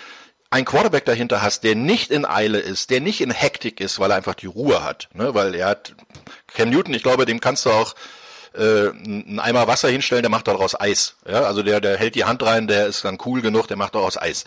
ein 0.51 0.65
Quarterback 0.65 1.05
dahinter 1.05 1.43
hast, 1.43 1.63
der 1.63 1.77
nicht 1.77 2.11
in 2.11 2.27
Eile 2.27 2.59
ist, 2.59 2.91
der 2.91 3.01
nicht 3.01 3.21
in 3.21 3.31
Hektik 3.31 3.81
ist, 3.81 4.01
weil 4.01 4.11
er 4.11 4.17
einfach 4.17 4.35
die 4.35 4.47
Ruhe 4.47 4.83
hat, 4.83 5.09
ne? 5.15 5.33
weil 5.35 5.55
er 5.55 5.69
hat 5.69 5.95
Cam 6.49 6.71
Newton, 6.71 6.93
ich 6.93 7.05
glaube, 7.05 7.25
dem 7.25 7.41
kannst 7.41 7.65
du 7.67 7.71
auch 7.71 7.95
äh, 8.55 8.89
einen 8.89 9.39
Eimer 9.39 9.69
Wasser 9.69 9.89
hinstellen, 9.89 10.23
der 10.23 10.31
macht 10.31 10.49
daraus 10.49 10.79
Eis. 10.79 11.15
Ja, 11.27 11.43
also 11.43 11.63
der, 11.63 11.81
der 11.81 11.97
hält 11.97 12.17
die 12.17 12.25
Hand 12.25 12.43
rein, 12.43 12.67
der 12.67 12.87
ist 12.87 13.05
dann 13.05 13.19
cool 13.25 13.43
genug, 13.43 13.69
der 13.69 13.77
macht 13.77 13.95
daraus 13.95 14.21
Eis. 14.21 14.45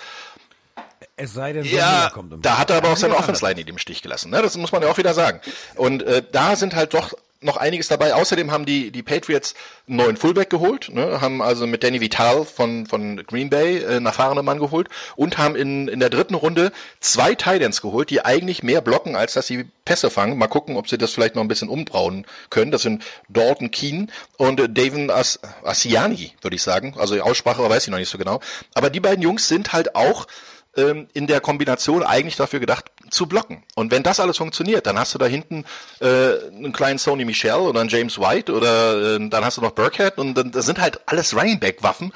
Es 1.15 1.33
sei 1.33 1.53
denn, 1.53 1.63
ja, 1.63 2.09
kommt 2.13 2.33
um 2.33 2.41
da 2.41 2.57
hat 2.57 2.69
er 2.69 2.77
aber 2.77 2.89
auch 2.89 2.97
seine 2.97 3.15
Offense-Line 3.15 3.61
in 3.61 3.67
dem 3.67 3.77
Stich 3.77 4.01
gelassen. 4.01 4.31
Ne? 4.31 4.41
Das 4.41 4.57
muss 4.57 4.71
man 4.71 4.81
ja 4.81 4.89
auch 4.89 4.97
wieder 4.97 5.13
sagen. 5.13 5.41
Und 5.75 6.01
äh, 6.03 6.23
da 6.31 6.55
sind 6.55 6.75
halt 6.75 6.93
doch 6.95 7.13
noch 7.43 7.57
einiges 7.57 7.87
dabei. 7.87 8.13
Außerdem 8.13 8.51
haben 8.51 8.65
die, 8.65 8.91
die 8.91 9.03
Patriots 9.03 9.53
einen 9.87 9.97
neuen 9.97 10.17
Fullback 10.17 10.49
geholt, 10.49 10.89
ne, 10.93 11.19
haben 11.21 11.41
also 11.41 11.67
mit 11.67 11.83
Danny 11.83 12.01
Vital 12.01 12.45
von, 12.45 12.85
von 12.85 13.17
Green 13.27 13.49
Bay 13.49 13.79
äh, 13.79 13.97
einen 13.97 14.05
erfahrenen 14.05 14.45
Mann 14.45 14.59
geholt 14.59 14.87
und 15.15 15.37
haben 15.37 15.55
in, 15.55 15.87
in 15.87 15.99
der 15.99 16.09
dritten 16.09 16.35
Runde 16.35 16.71
zwei 16.99 17.35
Titans 17.35 17.81
geholt, 17.81 18.09
die 18.09 18.23
eigentlich 18.23 18.63
mehr 18.63 18.81
blocken, 18.81 19.15
als 19.15 19.33
dass 19.33 19.47
sie 19.47 19.65
Pässe 19.85 20.09
fangen. 20.09 20.37
Mal 20.37 20.47
gucken, 20.47 20.77
ob 20.77 20.87
sie 20.87 20.97
das 20.97 21.11
vielleicht 21.11 21.35
noch 21.35 21.41
ein 21.41 21.47
bisschen 21.47 21.69
umbrauen 21.69 22.25
können. 22.49 22.71
Das 22.71 22.83
sind 22.83 23.03
Dalton 23.29 23.71
Keen 23.71 24.11
und 24.37 24.59
äh, 24.59 24.69
Davin 24.69 25.09
As 25.09 25.39
Asiani, 25.63 26.31
würde 26.41 26.55
ich 26.55 26.63
sagen. 26.63 26.95
Also 26.97 27.19
Aussprache 27.21 27.69
weiß 27.69 27.83
ich 27.83 27.89
noch 27.89 27.97
nicht 27.97 28.09
so 28.09 28.17
genau. 28.17 28.39
Aber 28.73 28.89
die 28.89 28.99
beiden 28.99 29.21
Jungs 29.21 29.47
sind 29.47 29.73
halt 29.73 29.95
auch 29.95 30.27
ähm, 30.75 31.07
in 31.13 31.27
der 31.27 31.41
Kombination 31.41 32.03
eigentlich 32.03 32.35
dafür 32.35 32.59
gedacht, 32.59 32.85
zu 33.09 33.27
blocken. 33.27 33.63
Und 33.75 33.91
wenn 33.91 34.03
das 34.03 34.19
alles 34.19 34.37
funktioniert, 34.37 34.87
dann 34.87 34.97
hast 34.97 35.13
du 35.13 35.19
da 35.19 35.25
hinten 35.25 35.65
äh, 35.99 36.05
einen 36.47 36.73
kleinen 36.73 36.97
Sony 36.97 37.25
Michel 37.25 37.53
oder 37.53 37.81
einen 37.81 37.89
James 37.89 38.19
White 38.19 38.51
oder 38.51 39.15
äh, 39.15 39.29
dann 39.29 39.45
hast 39.45 39.57
du 39.57 39.61
noch 39.61 39.71
Burkhead 39.71 40.17
und 40.17 40.35
dann, 40.35 40.51
das 40.51 40.65
sind 40.65 40.79
halt 40.79 40.99
alles 41.05 41.35
Running 41.35 41.59
Back 41.59 41.83
Waffen, 41.83 42.11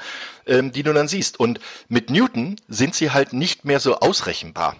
ähm, 0.46 0.72
die 0.72 0.82
du 0.82 0.92
dann 0.92 1.08
siehst. 1.08 1.38
Und 1.38 1.60
mit 1.88 2.10
Newton 2.10 2.56
sind 2.68 2.94
sie 2.94 3.10
halt 3.10 3.32
nicht 3.32 3.64
mehr 3.64 3.80
so 3.80 3.96
ausrechenbar. 3.96 4.76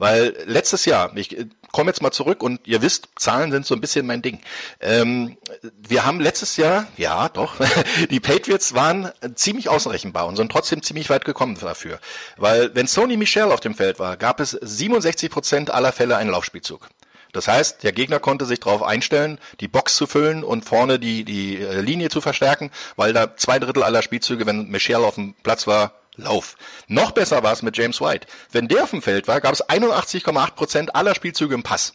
Weil 0.00 0.34
letztes 0.46 0.86
Jahr, 0.86 1.14
ich 1.14 1.36
äh, 1.36 1.44
komme 1.72 1.90
jetzt 1.90 2.00
mal 2.00 2.10
zurück 2.10 2.42
und 2.42 2.66
ihr 2.66 2.80
wisst, 2.80 3.10
Zahlen 3.16 3.52
sind 3.52 3.66
so 3.66 3.74
ein 3.74 3.82
bisschen 3.82 4.06
mein 4.06 4.22
Ding. 4.22 4.40
Ähm, 4.80 5.36
wir 5.76 6.06
haben 6.06 6.20
letztes 6.20 6.56
Jahr, 6.56 6.86
ja 6.96 7.28
doch, 7.28 7.56
die 8.10 8.18
Patriots 8.18 8.72
waren 8.72 9.12
ziemlich 9.34 9.68
ausrechenbar 9.68 10.26
und 10.26 10.36
sind 10.36 10.50
trotzdem 10.50 10.82
ziemlich 10.82 11.10
weit 11.10 11.26
gekommen 11.26 11.58
dafür. 11.60 12.00
Weil 12.38 12.74
wenn 12.74 12.86
Sony 12.86 13.18
Michel 13.18 13.52
auf 13.52 13.60
dem 13.60 13.74
Feld 13.74 13.98
war, 13.98 14.16
gab 14.16 14.40
es 14.40 14.52
67 14.52 15.30
Prozent 15.30 15.70
aller 15.70 15.92
Fälle 15.92 16.16
einen 16.16 16.30
Laufspielzug. 16.30 16.88
Das 17.34 17.46
heißt, 17.46 17.82
der 17.82 17.92
Gegner 17.92 18.20
konnte 18.20 18.46
sich 18.46 18.60
darauf 18.60 18.82
einstellen, 18.82 19.38
die 19.60 19.68
Box 19.68 19.96
zu 19.96 20.06
füllen 20.06 20.42
und 20.42 20.64
vorne 20.64 20.98
die, 20.98 21.24
die 21.24 21.58
äh, 21.58 21.82
Linie 21.82 22.08
zu 22.08 22.22
verstärken, 22.22 22.70
weil 22.96 23.12
da 23.12 23.36
zwei 23.36 23.58
Drittel 23.58 23.82
aller 23.82 24.00
Spielzüge, 24.00 24.46
wenn 24.46 24.70
Michel 24.70 24.96
auf 24.96 25.16
dem 25.16 25.34
Platz 25.42 25.66
war, 25.66 25.92
Lauf. 26.22 26.56
Noch 26.88 27.12
besser 27.12 27.42
war 27.42 27.52
es 27.52 27.62
mit 27.62 27.76
James 27.76 28.00
White. 28.00 28.26
Wenn 28.52 28.68
der 28.68 28.84
auf 28.84 28.90
dem 28.90 29.02
Feld 29.02 29.28
war, 29.28 29.40
gab 29.40 29.52
es 29.52 29.68
81,8 29.68 30.50
Prozent 30.52 30.94
aller 30.94 31.14
Spielzüge 31.14 31.54
im 31.54 31.62
Pass. 31.62 31.94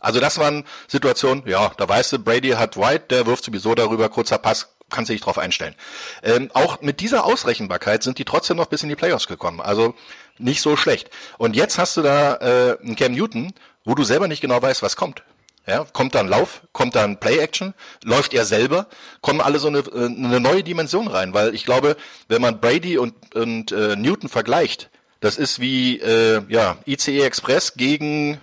Also 0.00 0.20
das 0.20 0.38
waren 0.38 0.64
Situationen, 0.86 1.46
ja, 1.46 1.72
da 1.76 1.88
weißt 1.88 2.12
du, 2.12 2.18
Brady 2.18 2.50
hat 2.50 2.76
White, 2.76 3.06
der 3.08 3.26
wirft 3.26 3.44
sowieso 3.44 3.74
darüber, 3.74 4.10
kurzer 4.10 4.36
Pass, 4.36 4.76
kannst 4.90 5.08
du 5.08 5.14
dich 5.14 5.22
drauf 5.22 5.38
einstellen. 5.38 5.74
Ähm, 6.22 6.50
auch 6.52 6.82
mit 6.82 7.00
dieser 7.00 7.24
Ausrechenbarkeit 7.24 8.02
sind 8.02 8.18
die 8.18 8.26
trotzdem 8.26 8.58
noch 8.58 8.66
bis 8.66 8.82
in 8.82 8.90
die 8.90 8.96
Playoffs 8.96 9.26
gekommen. 9.26 9.60
Also 9.60 9.94
nicht 10.38 10.60
so 10.60 10.76
schlecht. 10.76 11.10
Und 11.38 11.56
jetzt 11.56 11.78
hast 11.78 11.96
du 11.96 12.02
da 12.02 12.36
äh, 12.36 12.78
einen 12.82 12.96
Cam 12.96 13.12
Newton, 13.12 13.54
wo 13.84 13.94
du 13.94 14.04
selber 14.04 14.28
nicht 14.28 14.40
genau 14.40 14.60
weißt, 14.60 14.82
was 14.82 14.96
kommt. 14.96 15.22
Ja, 15.66 15.86
kommt 15.92 16.14
dann 16.14 16.28
Lauf, 16.28 16.62
kommt 16.72 16.94
dann 16.94 17.18
Play-Action, 17.18 17.72
läuft 18.02 18.34
er 18.34 18.44
selber, 18.44 18.86
kommen 19.22 19.40
alle 19.40 19.58
so 19.58 19.68
eine, 19.68 19.78
äh, 19.78 20.04
eine 20.04 20.38
neue 20.38 20.62
Dimension 20.62 21.08
rein, 21.08 21.32
weil 21.32 21.54
ich 21.54 21.64
glaube, 21.64 21.96
wenn 22.28 22.42
man 22.42 22.60
Brady 22.60 22.98
und, 22.98 23.34
und 23.34 23.72
äh, 23.72 23.96
Newton 23.96 24.28
vergleicht, 24.28 24.90
das 25.20 25.38
ist 25.38 25.60
wie 25.60 26.00
äh, 26.00 26.42
ja, 26.48 26.76
ICE 26.86 27.22
Express 27.22 27.74
gegen 27.74 28.38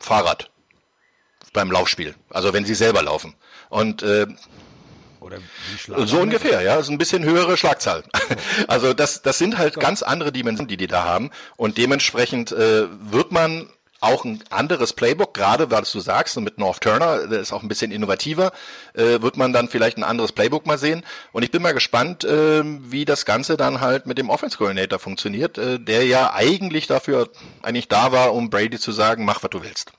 Fahrrad 0.00 0.50
beim 1.52 1.70
Laufspiel, 1.70 2.16
also 2.28 2.52
wenn 2.52 2.64
sie 2.64 2.74
selber 2.74 3.02
laufen. 3.02 3.34
Und 3.68 4.02
äh, 4.02 4.26
so 6.06 6.20
ungefähr, 6.20 6.62
ja, 6.62 6.76
ist 6.76 6.88
ein 6.88 6.98
bisschen 6.98 7.24
höhere 7.24 7.56
Schlagzahl. 7.56 8.02
Also 8.66 8.92
das, 8.92 9.22
das 9.22 9.38
sind 9.38 9.58
halt 9.58 9.78
ganz 9.78 10.02
andere 10.02 10.32
Dimensionen, 10.32 10.68
die 10.68 10.76
die 10.76 10.86
da 10.86 11.04
haben 11.04 11.30
und 11.56 11.78
dementsprechend 11.78 12.52
äh, 12.52 12.86
wird 13.00 13.32
man 13.32 13.68
auch 14.00 14.24
ein 14.24 14.42
anderes 14.50 14.92
Playbook, 14.92 15.34
gerade 15.34 15.70
weil 15.70 15.82
du 15.82 16.00
sagst, 16.00 16.38
mit 16.40 16.58
North 16.58 16.80
Turner, 16.80 17.26
der 17.26 17.40
ist 17.40 17.52
auch 17.52 17.62
ein 17.62 17.68
bisschen 17.68 17.90
innovativer, 17.90 18.52
äh, 18.94 19.20
wird 19.20 19.36
man 19.36 19.52
dann 19.52 19.68
vielleicht 19.68 19.96
ein 19.98 20.04
anderes 20.04 20.32
Playbook 20.32 20.66
mal 20.66 20.78
sehen. 20.78 21.04
Und 21.32 21.42
ich 21.42 21.50
bin 21.50 21.62
mal 21.62 21.74
gespannt, 21.74 22.24
äh, 22.24 22.62
wie 22.64 23.04
das 23.04 23.24
Ganze 23.24 23.56
dann 23.56 23.80
halt 23.80 24.06
mit 24.06 24.18
dem 24.18 24.30
Offense 24.30 24.56
Coordinator 24.56 24.98
funktioniert, 24.98 25.58
äh, 25.58 25.80
der 25.80 26.04
ja 26.06 26.32
eigentlich 26.32 26.86
dafür 26.86 27.28
eigentlich 27.62 27.88
da 27.88 28.12
war, 28.12 28.34
um 28.34 28.50
Brady 28.50 28.78
zu 28.78 28.92
sagen, 28.92 29.24
mach 29.24 29.42
was 29.42 29.50
du 29.50 29.62
willst. 29.62 29.92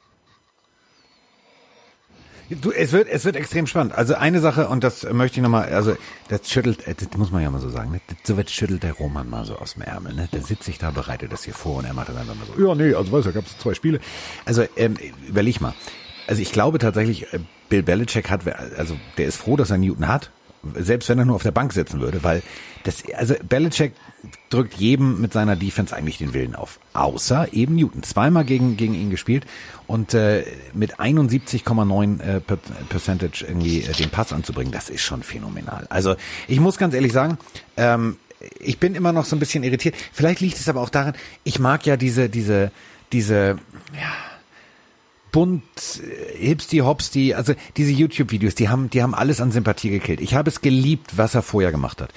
Du, 2.50 2.72
es 2.72 2.91
wird, 2.91 3.08
es 3.08 3.25
wird 3.25 3.36
extrem 3.36 3.68
spannend. 3.68 3.94
Also 3.96 4.15
eine 4.15 4.39
Sache, 4.39 4.68
und 4.70 4.84
das 4.84 5.03
möchte 5.12 5.38
ich 5.38 5.44
nochmal, 5.44 5.72
also 5.72 5.96
das 6.29 6.50
schüttelt, 6.50 6.88
äh, 6.88 6.96
das 6.96 7.15
muss 7.15 7.32
man 7.32 7.44
ja 7.44 7.51
mal 7.51 7.62
so 7.62 7.70
sagen, 7.70 7.91
ne? 7.91 8.01
so 8.24 8.38
wird 8.38 8.50
schüttelt 8.50 8.82
der 8.82 8.94
Roman 8.94 9.29
mal 9.29 9.46
so 9.46 9.56
aus 9.56 9.74
dem 9.74 9.84
Ärmel, 9.84 10.13
ne? 10.13 10.27
Der 10.34 10.41
sitzt 10.41 10.63
sich 10.63 10.79
da, 10.79 10.89
bereitet 10.89 11.32
das 11.32 11.44
hier 11.44 11.53
vor 11.53 11.77
und 11.77 11.86
er 11.86 11.94
macht 11.94 12.10
dann 12.10 12.18
einfach 12.18 12.36
mal 12.36 12.46
so, 12.46 12.68
ja, 12.68 12.74
nee, 12.74 12.94
also 12.96 13.12
weißt 13.12 13.27
du, 13.27 13.34
gab 13.34 13.46
es 13.46 13.58
zwei 13.58 13.75
Spiele. 13.75 14.00
Also, 14.46 14.65
ähm, 14.77 14.96
überleg 15.27 15.62
mal. 15.62 15.75
Also 16.27 16.41
ich 16.41 16.51
glaube 16.51 16.79
tatsächlich, 16.79 17.32
äh, 17.34 17.39
Bill 17.70 17.84
Belichick 17.84 18.32
hat, 18.32 18.41
also 18.77 18.98
der 19.18 19.27
ist 19.27 19.38
froh, 19.38 19.56
dass 19.56 19.70
er 19.70 19.77
Newton 19.77 20.08
hat, 20.08 20.32
selbst 20.75 21.08
wenn 21.10 21.20
er 21.20 21.25
nur 21.25 21.36
auf 21.36 21.44
der 21.44 21.51
Bank 21.51 21.72
sitzen 21.72 22.01
würde, 22.01 22.24
weil 22.24 22.41
das, 22.83 23.03
also 23.15 23.36
Belichick 23.48 23.93
drückt 24.50 24.75
jedem 24.75 25.22
mit 25.22 25.33
seiner 25.33 25.55
Defense 25.55 25.96
eigentlich 25.96 26.18
den 26.18 26.33
Willen 26.33 26.55
auf. 26.55 26.79
Außer 26.94 27.53
eben 27.53 27.75
Newton. 27.75 28.03
Zweimal 28.03 28.46
gegen, 28.46 28.77
gegen 28.77 28.94
ihn 28.94 29.09
gespielt 29.09 29.46
und 29.87 30.13
äh, 30.13 30.44
mit 30.74 31.00
71,9 31.00 32.22
äh, 32.22 32.42
Percentage 32.89 33.46
irgendwie 33.48 33.81
äh, 33.81 33.94
den 33.94 34.09
Pass 34.09 34.33
anzubringen, 34.33 34.72
das 34.72 34.89
ist 34.89 35.01
schon 35.01 35.24
phänomenal. 35.24 35.87
Also 35.89 36.15
ich 36.48 36.59
muss 36.59 36.77
ganz 36.77 36.94
ehrlich 36.94 37.13
sagen, 37.13 37.37
ähm, 37.77 38.18
ich 38.59 38.79
bin 38.79 38.96
immer 38.96 39.11
noch 39.11 39.25
so 39.25 39.35
ein 39.35 39.39
bisschen 39.39 39.63
irritiert. 39.63 39.96
Vielleicht 40.13 40.39
liegt 40.42 40.57
es 40.57 40.70
aber 40.70 40.81
auch 40.81 40.89
daran, 40.89 41.13
ich 41.44 41.59
mag 41.59 41.85
ja 41.85 41.98
diese, 41.98 42.29
diese, 42.29 42.72
diese, 43.11 43.57
ja, 43.94 44.13
bunt, 45.31 45.63
äh, 46.01 46.37
hipsty, 46.37 46.77
hopsty, 46.77 47.33
also 47.33 47.53
diese 47.77 47.92
YouTube-Videos, 47.92 48.55
die 48.55 48.70
haben, 48.70 48.89
die 48.89 49.03
haben 49.03 49.13
alles 49.13 49.42
an 49.42 49.51
Sympathie 49.51 49.89
gekillt. 49.89 50.22
Ich 50.22 50.33
habe 50.33 50.50
es 50.50 50.61
geliebt, 50.61 51.18
was 51.18 51.35
er 51.35 51.42
vorher 51.42 51.72
gemacht 51.72 52.01
hat 52.01 52.11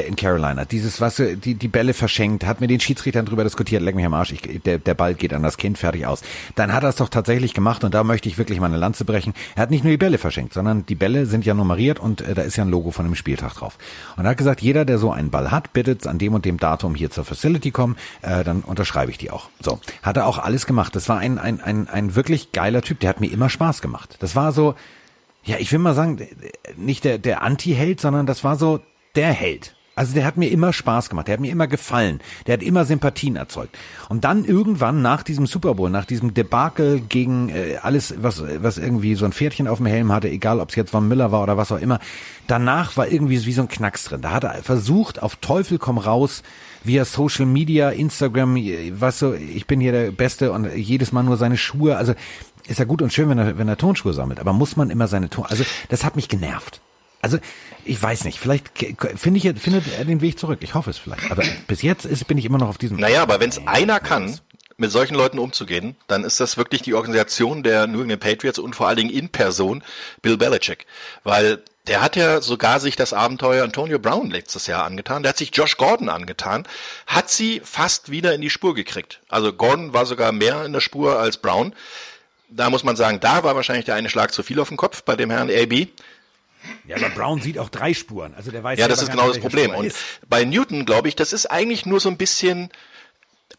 in 0.00 0.16
Carolina. 0.16 0.64
Dieses, 0.64 1.00
was 1.00 1.16
die, 1.16 1.54
die 1.54 1.68
Bälle 1.68 1.94
verschenkt, 1.94 2.46
hat 2.46 2.60
mit 2.60 2.70
den 2.70 2.80
Schiedsrichtern 2.80 3.26
drüber 3.26 3.44
diskutiert, 3.44 3.82
leck 3.82 3.94
mich 3.94 4.06
am 4.06 4.14
Arsch, 4.14 4.32
ich, 4.32 4.62
der, 4.62 4.78
der 4.78 4.94
Ball 4.94 5.14
geht 5.14 5.34
an 5.34 5.42
das 5.42 5.56
Kind, 5.56 5.78
fertig 5.78 6.06
aus. 6.06 6.22
Dann 6.54 6.72
hat 6.72 6.82
er 6.82 6.88
es 6.88 6.96
doch 6.96 7.08
tatsächlich 7.08 7.54
gemacht 7.54 7.84
und 7.84 7.92
da 7.94 8.02
möchte 8.02 8.28
ich 8.28 8.38
wirklich 8.38 8.60
meine 8.60 8.76
Lanze 8.76 9.04
brechen. 9.04 9.34
Er 9.54 9.62
hat 9.62 9.70
nicht 9.70 9.84
nur 9.84 9.90
die 9.90 9.98
Bälle 9.98 10.18
verschenkt, 10.18 10.54
sondern 10.54 10.86
die 10.86 10.94
Bälle 10.94 11.26
sind 11.26 11.44
ja 11.44 11.54
nummeriert 11.54 12.00
und 12.00 12.20
äh, 12.22 12.34
da 12.34 12.42
ist 12.42 12.56
ja 12.56 12.64
ein 12.64 12.70
Logo 12.70 12.90
von 12.90 13.04
dem 13.04 13.14
Spieltag 13.14 13.54
drauf. 13.54 13.78
Und 14.16 14.24
er 14.24 14.30
hat 14.30 14.38
gesagt, 14.38 14.62
jeder, 14.62 14.84
der 14.84 14.98
so 14.98 15.12
einen 15.12 15.30
Ball 15.30 15.50
hat, 15.50 15.72
bittet 15.72 16.06
an 16.06 16.18
dem 16.18 16.34
und 16.34 16.44
dem 16.44 16.58
Datum 16.58 16.94
hier 16.94 17.10
zur 17.10 17.24
Facility 17.24 17.70
kommen, 17.70 17.96
äh, 18.22 18.44
dann 18.44 18.62
unterschreibe 18.62 19.10
ich 19.10 19.18
die 19.18 19.30
auch. 19.30 19.50
So, 19.60 19.80
hat 20.02 20.16
er 20.16 20.26
auch 20.26 20.38
alles 20.38 20.66
gemacht. 20.66 20.96
Das 20.96 21.08
war 21.08 21.18
ein, 21.18 21.38
ein, 21.38 21.60
ein, 21.60 21.88
ein 21.88 22.14
wirklich 22.14 22.52
geiler 22.52 22.82
Typ, 22.82 23.00
der 23.00 23.10
hat 23.10 23.20
mir 23.20 23.30
immer 23.30 23.50
Spaß 23.50 23.82
gemacht. 23.82 24.16
Das 24.20 24.34
war 24.34 24.52
so, 24.52 24.74
ja, 25.44 25.56
ich 25.58 25.72
will 25.72 25.78
mal 25.78 25.94
sagen, 25.94 26.26
nicht 26.76 27.04
der, 27.04 27.18
der 27.18 27.42
Anti-Held, 27.42 28.00
sondern 28.00 28.26
das 28.26 28.44
war 28.44 28.56
so 28.56 28.80
der 29.14 29.32
Held. 29.32 29.74
Also 29.94 30.14
der 30.14 30.24
hat 30.24 30.38
mir 30.38 30.50
immer 30.50 30.72
Spaß 30.72 31.10
gemacht, 31.10 31.28
der 31.28 31.34
hat 31.34 31.40
mir 31.40 31.52
immer 31.52 31.66
gefallen, 31.66 32.20
der 32.46 32.54
hat 32.54 32.62
immer 32.62 32.86
Sympathien 32.86 33.36
erzeugt. 33.36 33.76
Und 34.08 34.24
dann 34.24 34.46
irgendwann 34.46 35.02
nach 35.02 35.22
diesem 35.22 35.46
Super 35.46 35.74
Bowl, 35.74 35.90
nach 35.90 36.06
diesem 36.06 36.32
Debakel 36.32 37.00
gegen 37.00 37.50
äh, 37.50 37.76
alles, 37.82 38.14
was, 38.16 38.42
was 38.62 38.78
irgendwie 38.78 39.14
so 39.16 39.26
ein 39.26 39.32
Pferdchen 39.32 39.68
auf 39.68 39.78
dem 39.78 39.86
Helm 39.86 40.10
hatte, 40.10 40.30
egal 40.30 40.60
ob 40.60 40.70
es 40.70 40.76
jetzt 40.76 40.92
Von 40.92 41.08
Miller 41.08 41.30
war 41.30 41.42
oder 41.42 41.58
was 41.58 41.70
auch 41.72 41.80
immer, 41.80 42.00
danach 42.46 42.96
war 42.96 43.06
irgendwie 43.08 43.44
wie 43.44 43.52
so 43.52 43.62
ein 43.62 43.68
Knacks 43.68 44.04
drin. 44.04 44.22
Da 44.22 44.30
hat 44.30 44.44
er 44.44 44.62
versucht, 44.62 45.22
auf 45.22 45.36
Teufel 45.36 45.78
komm 45.78 45.98
raus, 45.98 46.42
via 46.84 47.04
Social 47.04 47.44
Media, 47.44 47.90
Instagram, 47.90 48.56
was 48.98 49.18
so, 49.18 49.34
ich 49.34 49.66
bin 49.66 49.80
hier 49.80 49.92
der 49.92 50.10
Beste 50.10 50.52
und 50.52 50.74
jedes 50.74 51.12
Mal 51.12 51.22
nur 51.22 51.36
seine 51.36 51.58
Schuhe. 51.58 51.98
Also 51.98 52.14
ist 52.66 52.78
ja 52.78 52.86
gut 52.86 53.02
und 53.02 53.12
schön, 53.12 53.28
wenn 53.28 53.38
er, 53.38 53.58
wenn 53.58 53.68
er 53.68 53.76
Tonschuhe 53.76 54.14
sammelt, 54.14 54.40
aber 54.40 54.54
muss 54.54 54.76
man 54.76 54.88
immer 54.88 55.06
seine 55.06 55.28
Ton, 55.28 55.44
also 55.46 55.64
das 55.90 56.04
hat 56.04 56.16
mich 56.16 56.28
genervt. 56.28 56.80
Also 57.22 57.38
ich 57.84 58.00
weiß 58.00 58.24
nicht, 58.24 58.38
vielleicht 58.38 58.70
finde 59.16 59.38
ich, 59.38 59.60
findet 59.60 59.84
er 59.96 60.04
den 60.04 60.20
Weg 60.20 60.38
zurück. 60.38 60.58
Ich 60.60 60.74
hoffe 60.74 60.90
es 60.90 60.98
vielleicht. 60.98 61.30
Aber 61.30 61.42
bis 61.68 61.82
jetzt 61.82 62.04
ist, 62.04 62.26
bin 62.26 62.36
ich 62.36 62.44
immer 62.44 62.58
noch 62.58 62.68
auf 62.68 62.78
diesem. 62.78 62.98
Naja, 62.98 63.22
aber 63.22 63.40
wenn 63.40 63.48
es 63.48 63.66
einer 63.66 64.00
kann, 64.00 64.38
mit 64.76 64.90
solchen 64.90 65.14
Leuten 65.14 65.38
umzugehen, 65.38 65.96
dann 66.08 66.24
ist 66.24 66.40
das 66.40 66.56
wirklich 66.56 66.82
die 66.82 66.94
Organisation 66.94 67.62
der 67.62 67.86
New 67.86 68.02
England 68.02 68.20
Patriots 68.20 68.58
und 68.58 68.74
vor 68.74 68.88
allen 68.88 68.96
Dingen 68.96 69.10
in 69.10 69.28
Person 69.28 69.82
Bill 70.20 70.36
Belichick. 70.36 70.86
Weil 71.22 71.62
der 71.86 72.00
hat 72.00 72.16
ja 72.16 72.40
sogar 72.40 72.80
sich 72.80 72.96
das 72.96 73.12
Abenteuer 73.12 73.64
Antonio 73.64 73.98
Brown 73.98 74.30
letztes 74.30 74.66
Jahr 74.66 74.84
angetan. 74.84 75.22
Der 75.22 75.30
hat 75.30 75.38
sich 75.38 75.54
Josh 75.54 75.76
Gordon 75.76 76.08
angetan, 76.08 76.66
hat 77.06 77.30
sie 77.30 77.60
fast 77.64 78.10
wieder 78.10 78.34
in 78.34 78.40
die 78.40 78.50
Spur 78.50 78.74
gekriegt. 78.74 79.20
Also 79.28 79.52
Gordon 79.52 79.92
war 79.92 80.06
sogar 80.06 80.32
mehr 80.32 80.64
in 80.64 80.72
der 80.72 80.80
Spur 80.80 81.18
als 81.18 81.36
Brown. 81.36 81.74
Da 82.48 82.68
muss 82.68 82.84
man 82.84 82.96
sagen, 82.96 83.20
da 83.20 83.44
war 83.44 83.56
wahrscheinlich 83.56 83.86
der 83.86 83.94
eine 83.94 84.10
Schlag 84.10 84.32
zu 84.32 84.42
viel 84.42 84.60
auf 84.60 84.68
dem 84.68 84.76
Kopf 84.76 85.02
bei 85.02 85.16
dem 85.16 85.30
Herrn 85.30 85.50
AB. 85.50 85.88
Ja, 86.86 86.96
aber 86.96 87.10
Brown 87.10 87.40
sieht 87.40 87.58
auch 87.58 87.68
drei 87.68 87.94
Spuren. 87.94 88.34
Also 88.34 88.50
der 88.50 88.62
weiß 88.62 88.78
ja, 88.78 88.88
das 88.88 89.02
ist 89.02 89.10
genau 89.10 89.28
das 89.28 89.38
Problem. 89.38 89.74
Und 89.74 89.92
bei 90.28 90.44
Newton 90.44 90.84
glaube 90.84 91.08
ich, 91.08 91.16
das 91.16 91.32
ist 91.32 91.46
eigentlich 91.46 91.86
nur 91.86 92.00
so 92.00 92.08
ein 92.08 92.16
bisschen 92.16 92.70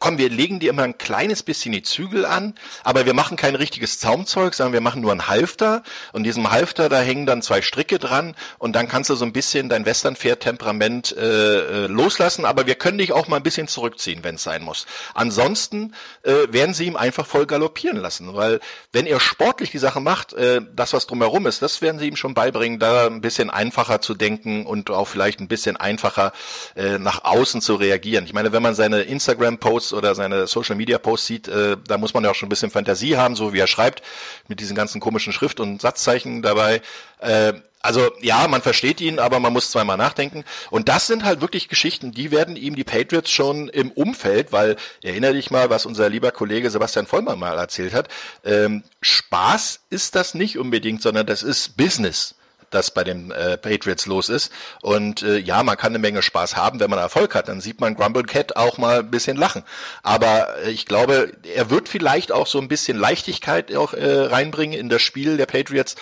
komm, 0.03 0.17
wir 0.17 0.29
legen 0.29 0.59
dir 0.59 0.69
immer 0.69 0.83
ein 0.83 0.97
kleines 0.97 1.43
bisschen 1.43 1.71
die 1.71 1.81
Zügel 1.81 2.25
an, 2.25 2.55
aber 2.83 3.05
wir 3.05 3.13
machen 3.13 3.37
kein 3.37 3.55
richtiges 3.55 3.99
Zaumzeug, 3.99 4.53
sondern 4.53 4.73
wir 4.73 4.81
machen 4.81 5.01
nur 5.01 5.13
ein 5.13 5.29
Halfter 5.29 5.81
und 6.11 6.25
diesem 6.25 6.51
Halfter, 6.51 6.89
da 6.89 6.99
hängen 6.99 7.25
dann 7.25 7.41
zwei 7.41 7.61
Stricke 7.61 7.99
dran 7.99 8.35
und 8.57 8.75
dann 8.75 8.89
kannst 8.89 9.09
du 9.09 9.15
so 9.15 9.23
ein 9.23 9.31
bisschen 9.31 9.69
dein 9.69 9.85
Westernpferd-Temperament 9.85 11.15
äh, 11.15 11.85
äh, 11.85 11.87
loslassen, 11.87 12.43
aber 12.43 12.67
wir 12.67 12.75
können 12.75 12.97
dich 12.97 13.13
auch 13.13 13.29
mal 13.29 13.37
ein 13.37 13.43
bisschen 13.43 13.69
zurückziehen, 13.69 14.25
wenn 14.25 14.35
es 14.35 14.43
sein 14.43 14.61
muss. 14.61 14.87
Ansonsten 15.13 15.93
äh, 16.23 16.33
werden 16.49 16.73
sie 16.73 16.87
ihm 16.87 16.97
einfach 16.97 17.25
voll 17.25 17.45
galoppieren 17.45 17.95
lassen, 17.95 18.35
weil 18.35 18.59
wenn 18.91 19.05
er 19.05 19.21
sportlich 19.21 19.71
die 19.71 19.77
Sache 19.77 20.01
macht, 20.01 20.33
äh, 20.33 20.59
das, 20.75 20.91
was 20.91 21.07
drumherum 21.07 21.47
ist, 21.47 21.61
das 21.61 21.81
werden 21.81 21.97
sie 21.97 22.09
ihm 22.09 22.17
schon 22.17 22.33
beibringen, 22.33 22.77
da 22.77 23.07
ein 23.07 23.21
bisschen 23.21 23.49
einfacher 23.49 24.01
zu 24.01 24.15
denken 24.15 24.65
und 24.65 24.89
auch 24.89 25.07
vielleicht 25.07 25.39
ein 25.39 25.47
bisschen 25.47 25.77
einfacher 25.77 26.33
äh, 26.75 26.97
nach 26.97 27.23
außen 27.23 27.61
zu 27.61 27.75
reagieren. 27.75 28.25
Ich 28.25 28.33
meine, 28.33 28.51
wenn 28.51 28.61
man 28.61 28.75
seine 28.75 29.03
Instagram-Posts 29.03 29.92
oder 29.93 30.15
seine 30.15 30.47
Social-Media-Posts 30.47 31.27
sieht, 31.27 31.47
äh, 31.47 31.77
da 31.87 31.97
muss 31.97 32.13
man 32.13 32.23
ja 32.23 32.31
auch 32.31 32.35
schon 32.35 32.47
ein 32.47 32.49
bisschen 32.49 32.71
Fantasie 32.71 33.17
haben, 33.17 33.35
so 33.35 33.53
wie 33.53 33.59
er 33.59 33.67
schreibt, 33.67 34.01
mit 34.47 34.59
diesen 34.59 34.75
ganzen 34.75 34.99
komischen 34.99 35.33
Schrift- 35.33 35.59
und 35.59 35.81
Satzzeichen 35.81 36.41
dabei. 36.41 36.81
Äh, 37.19 37.53
also 37.83 38.11
ja, 38.21 38.47
man 38.47 38.61
versteht 38.61 39.01
ihn, 39.01 39.19
aber 39.19 39.41
man 39.41 39.51
muss 39.51 39.69
zweimal 39.69 39.97
nachdenken. 39.97 40.45
Und 40.71 40.87
das 40.87 41.05
sind 41.05 41.25
halt 41.25 41.41
wirklich 41.41 41.67
Geschichten, 41.67 42.13
die 42.13 42.31
werden 42.31 42.55
ihm 42.55 42.75
die 42.77 42.85
Patriots 42.85 43.29
schon 43.29 43.67
im 43.67 43.91
Umfeld, 43.91 44.53
weil 44.53 44.77
erinnere 45.03 45.33
dich 45.33 45.51
mal, 45.51 45.69
was 45.69 45.85
unser 45.85 46.09
lieber 46.09 46.31
Kollege 46.31 46.69
Sebastian 46.71 47.07
Vollmer 47.07 47.35
mal 47.35 47.57
erzählt 47.57 47.93
hat. 47.93 48.07
Ähm, 48.45 48.83
Spaß 49.01 49.81
ist 49.89 50.15
das 50.15 50.33
nicht 50.33 50.57
unbedingt, 50.57 51.01
sondern 51.01 51.25
das 51.25 51.43
ist 51.43 51.75
Business 51.75 52.35
das 52.73 52.91
bei 52.91 53.03
den 53.03 53.31
äh, 53.31 53.57
Patriots 53.57 54.05
los 54.05 54.29
ist. 54.29 54.51
Und 54.81 55.21
äh, 55.21 55.37
ja, 55.37 55.63
man 55.63 55.77
kann 55.77 55.91
eine 55.91 55.99
Menge 55.99 56.21
Spaß 56.21 56.55
haben, 56.55 56.79
wenn 56.79 56.89
man 56.89 56.99
Erfolg 56.99 57.35
hat. 57.35 57.47
Dann 57.47 57.61
sieht 57.61 57.79
man 57.81 57.95
Grumble 57.95 58.23
Cat 58.23 58.55
auch 58.55 58.77
mal 58.77 58.99
ein 58.99 59.11
bisschen 59.11 59.37
lachen. 59.37 59.63
Aber 60.01 60.57
äh, 60.63 60.71
ich 60.71 60.85
glaube, 60.85 61.31
er 61.55 61.69
wird 61.69 61.89
vielleicht 61.89 62.31
auch 62.31 62.47
so 62.47 62.59
ein 62.59 62.67
bisschen 62.67 62.97
Leichtigkeit 62.97 63.75
auch 63.75 63.93
äh, 63.93 64.25
reinbringen 64.25 64.77
in 64.77 64.89
das 64.89 65.01
Spiel 65.01 65.37
der 65.37 65.45
Patriots. 65.45 65.95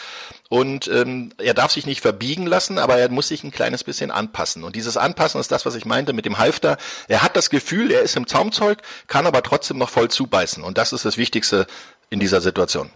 Und 0.49 0.89
ähm, 0.89 1.31
er 1.38 1.53
darf 1.53 1.71
sich 1.71 1.86
nicht 1.86 2.01
verbiegen 2.01 2.45
lassen, 2.45 2.77
aber 2.77 2.97
er 2.97 3.07
muss 3.10 3.29
sich 3.29 3.43
ein 3.45 3.51
kleines 3.51 3.86
bisschen 3.86 4.12
anpassen. 4.12 4.65
Und 4.65 4.75
dieses 4.75 4.97
Anpassen 4.97 5.39
ist 5.39 5.49
das, 5.51 5.65
was 5.65 5.75
ich 5.75 5.86
meinte 5.86 6.12
mit 6.12 6.25
dem 6.25 6.39
Halfter. 6.39 6.77
Er 7.07 7.23
hat 7.23 7.38
das 7.38 7.49
Gefühl, 7.49 7.89
er 7.89 8.01
ist 8.01 8.17
im 8.17 8.27
Zaumzeug, 8.27 8.79
kann 9.07 9.25
aber 9.25 9.43
trotzdem 9.43 9.77
noch 9.77 9.89
voll 9.89 10.10
zubeißen. 10.10 10.62
Und 10.62 10.77
das 10.77 10.91
ist 10.91 11.05
das 11.05 11.17
Wichtigste 11.17 11.67
in 12.10 12.19
dieser 12.19 12.41
Situation. 12.41 12.89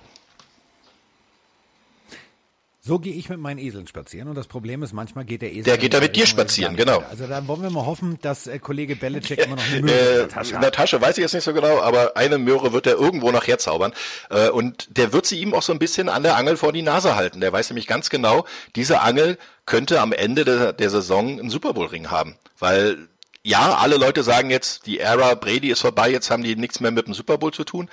So 2.87 2.99
gehe 2.99 3.13
ich 3.13 3.29
mit 3.29 3.39
meinen 3.39 3.57
Eseln 3.57 3.87
spazieren 3.87 4.27
und 4.27 4.35
das 4.35 4.45
Problem 4.45 4.83
ist, 4.83 4.93
manchmal 4.93 5.25
geht 5.25 5.41
der 5.41 5.51
Esel. 5.51 5.63
Der 5.63 5.79
geht 5.79 5.95
da 5.95 5.99
mit 5.99 6.15
dir 6.15 6.27
spazieren, 6.27 6.75
genau. 6.75 7.03
Also 7.09 7.25
da 7.25 7.47
wollen 7.47 7.63
wir 7.63 7.71
mal 7.71 7.87
hoffen, 7.87 8.19
dass 8.21 8.45
äh, 8.45 8.59
Kollege 8.59 8.95
Belichick 8.95 9.39
immer 9.39 9.55
noch 9.55 9.63
eine 9.65 9.81
Möhre 9.81 9.97
äh, 9.97 10.11
in 10.11 10.17
der 10.17 10.29
Tasche 10.29 10.49
hat. 10.49 10.55
In 10.55 10.61
der 10.61 10.71
Tasche 10.71 11.01
weiß 11.01 11.17
ich 11.17 11.23
jetzt 11.23 11.33
nicht 11.33 11.45
so 11.45 11.53
genau, 11.53 11.81
aber 11.81 12.15
eine 12.15 12.37
Möhre 12.37 12.73
wird 12.73 12.85
er 12.85 12.93
irgendwo 12.93 13.31
nachher 13.31 13.57
zaubern. 13.57 13.91
Äh, 14.29 14.49
und 14.49 14.97
der 14.97 15.13
wird 15.13 15.25
sie 15.25 15.39
ihm 15.39 15.55
auch 15.55 15.63
so 15.63 15.73
ein 15.73 15.79
bisschen 15.79 16.09
an 16.09 16.21
der 16.21 16.37
Angel 16.37 16.57
vor 16.57 16.73
die 16.73 16.83
Nase 16.83 17.15
halten. 17.15 17.41
Der 17.41 17.51
weiß 17.51 17.71
nämlich 17.71 17.87
ganz 17.87 18.11
genau, 18.11 18.45
diese 18.75 19.01
Angel 19.01 19.39
könnte 19.65 19.99
am 19.99 20.13
Ende 20.13 20.45
der, 20.45 20.71
der 20.71 20.89
Saison 20.91 21.39
einen 21.39 21.49
Super 21.49 21.73
Bowl 21.73 21.87
Ring 21.87 22.11
haben. 22.11 22.35
Weil 22.59 23.07
ja, 23.41 23.73
alle 23.77 23.97
Leute 23.97 24.21
sagen 24.21 24.51
jetzt, 24.51 24.85
die 24.85 24.99
Ära 24.99 25.33
Brady 25.33 25.71
ist 25.71 25.81
vorbei, 25.81 26.11
jetzt 26.11 26.29
haben 26.29 26.43
die 26.43 26.55
nichts 26.55 26.79
mehr 26.81 26.91
mit 26.91 27.07
dem 27.07 27.15
Super 27.15 27.39
Bowl 27.39 27.51
zu 27.51 27.63
tun. 27.63 27.89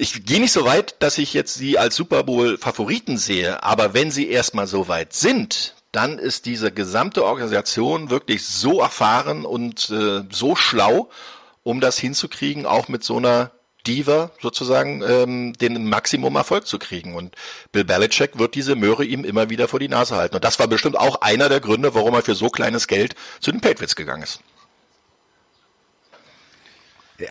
Ich 0.00 0.24
gehe 0.24 0.40
nicht 0.40 0.52
so 0.52 0.64
weit, 0.64 0.94
dass 1.00 1.18
ich 1.18 1.34
jetzt 1.34 1.56
sie 1.56 1.76
als 1.76 1.94
Super 1.94 2.22
Bowl 2.22 2.56
Favoriten 2.56 3.18
sehe, 3.18 3.62
aber 3.62 3.92
wenn 3.92 4.10
sie 4.10 4.30
erstmal 4.30 4.66
so 4.66 4.88
weit 4.88 5.12
sind, 5.12 5.74
dann 5.92 6.18
ist 6.18 6.46
diese 6.46 6.72
gesamte 6.72 7.22
Organisation 7.22 8.08
wirklich 8.08 8.46
so 8.46 8.80
erfahren 8.80 9.44
und 9.44 9.90
äh, 9.90 10.22
so 10.30 10.56
schlau, 10.56 11.10
um 11.64 11.82
das 11.82 11.98
hinzukriegen, 11.98 12.64
auch 12.64 12.88
mit 12.88 13.04
so 13.04 13.18
einer 13.18 13.50
Diva 13.86 14.30
sozusagen 14.40 15.02
ähm, 15.02 15.52
den 15.52 15.86
Maximum 15.86 16.34
Erfolg 16.34 16.66
zu 16.66 16.78
kriegen. 16.78 17.14
Und 17.14 17.36
Bill 17.70 17.84
Belichick 17.84 18.38
wird 18.38 18.54
diese 18.54 18.76
Möhre 18.76 19.04
ihm 19.04 19.22
immer 19.22 19.50
wieder 19.50 19.68
vor 19.68 19.80
die 19.80 19.88
Nase 19.88 20.16
halten. 20.16 20.34
Und 20.34 20.44
das 20.44 20.58
war 20.58 20.66
bestimmt 20.66 20.98
auch 20.98 21.20
einer 21.20 21.50
der 21.50 21.60
Gründe, 21.60 21.94
warum 21.94 22.14
er 22.14 22.22
für 22.22 22.34
so 22.34 22.48
kleines 22.48 22.86
Geld 22.86 23.16
zu 23.40 23.52
den 23.52 23.60
Patriots 23.60 23.96
gegangen 23.96 24.22
ist. 24.22 24.40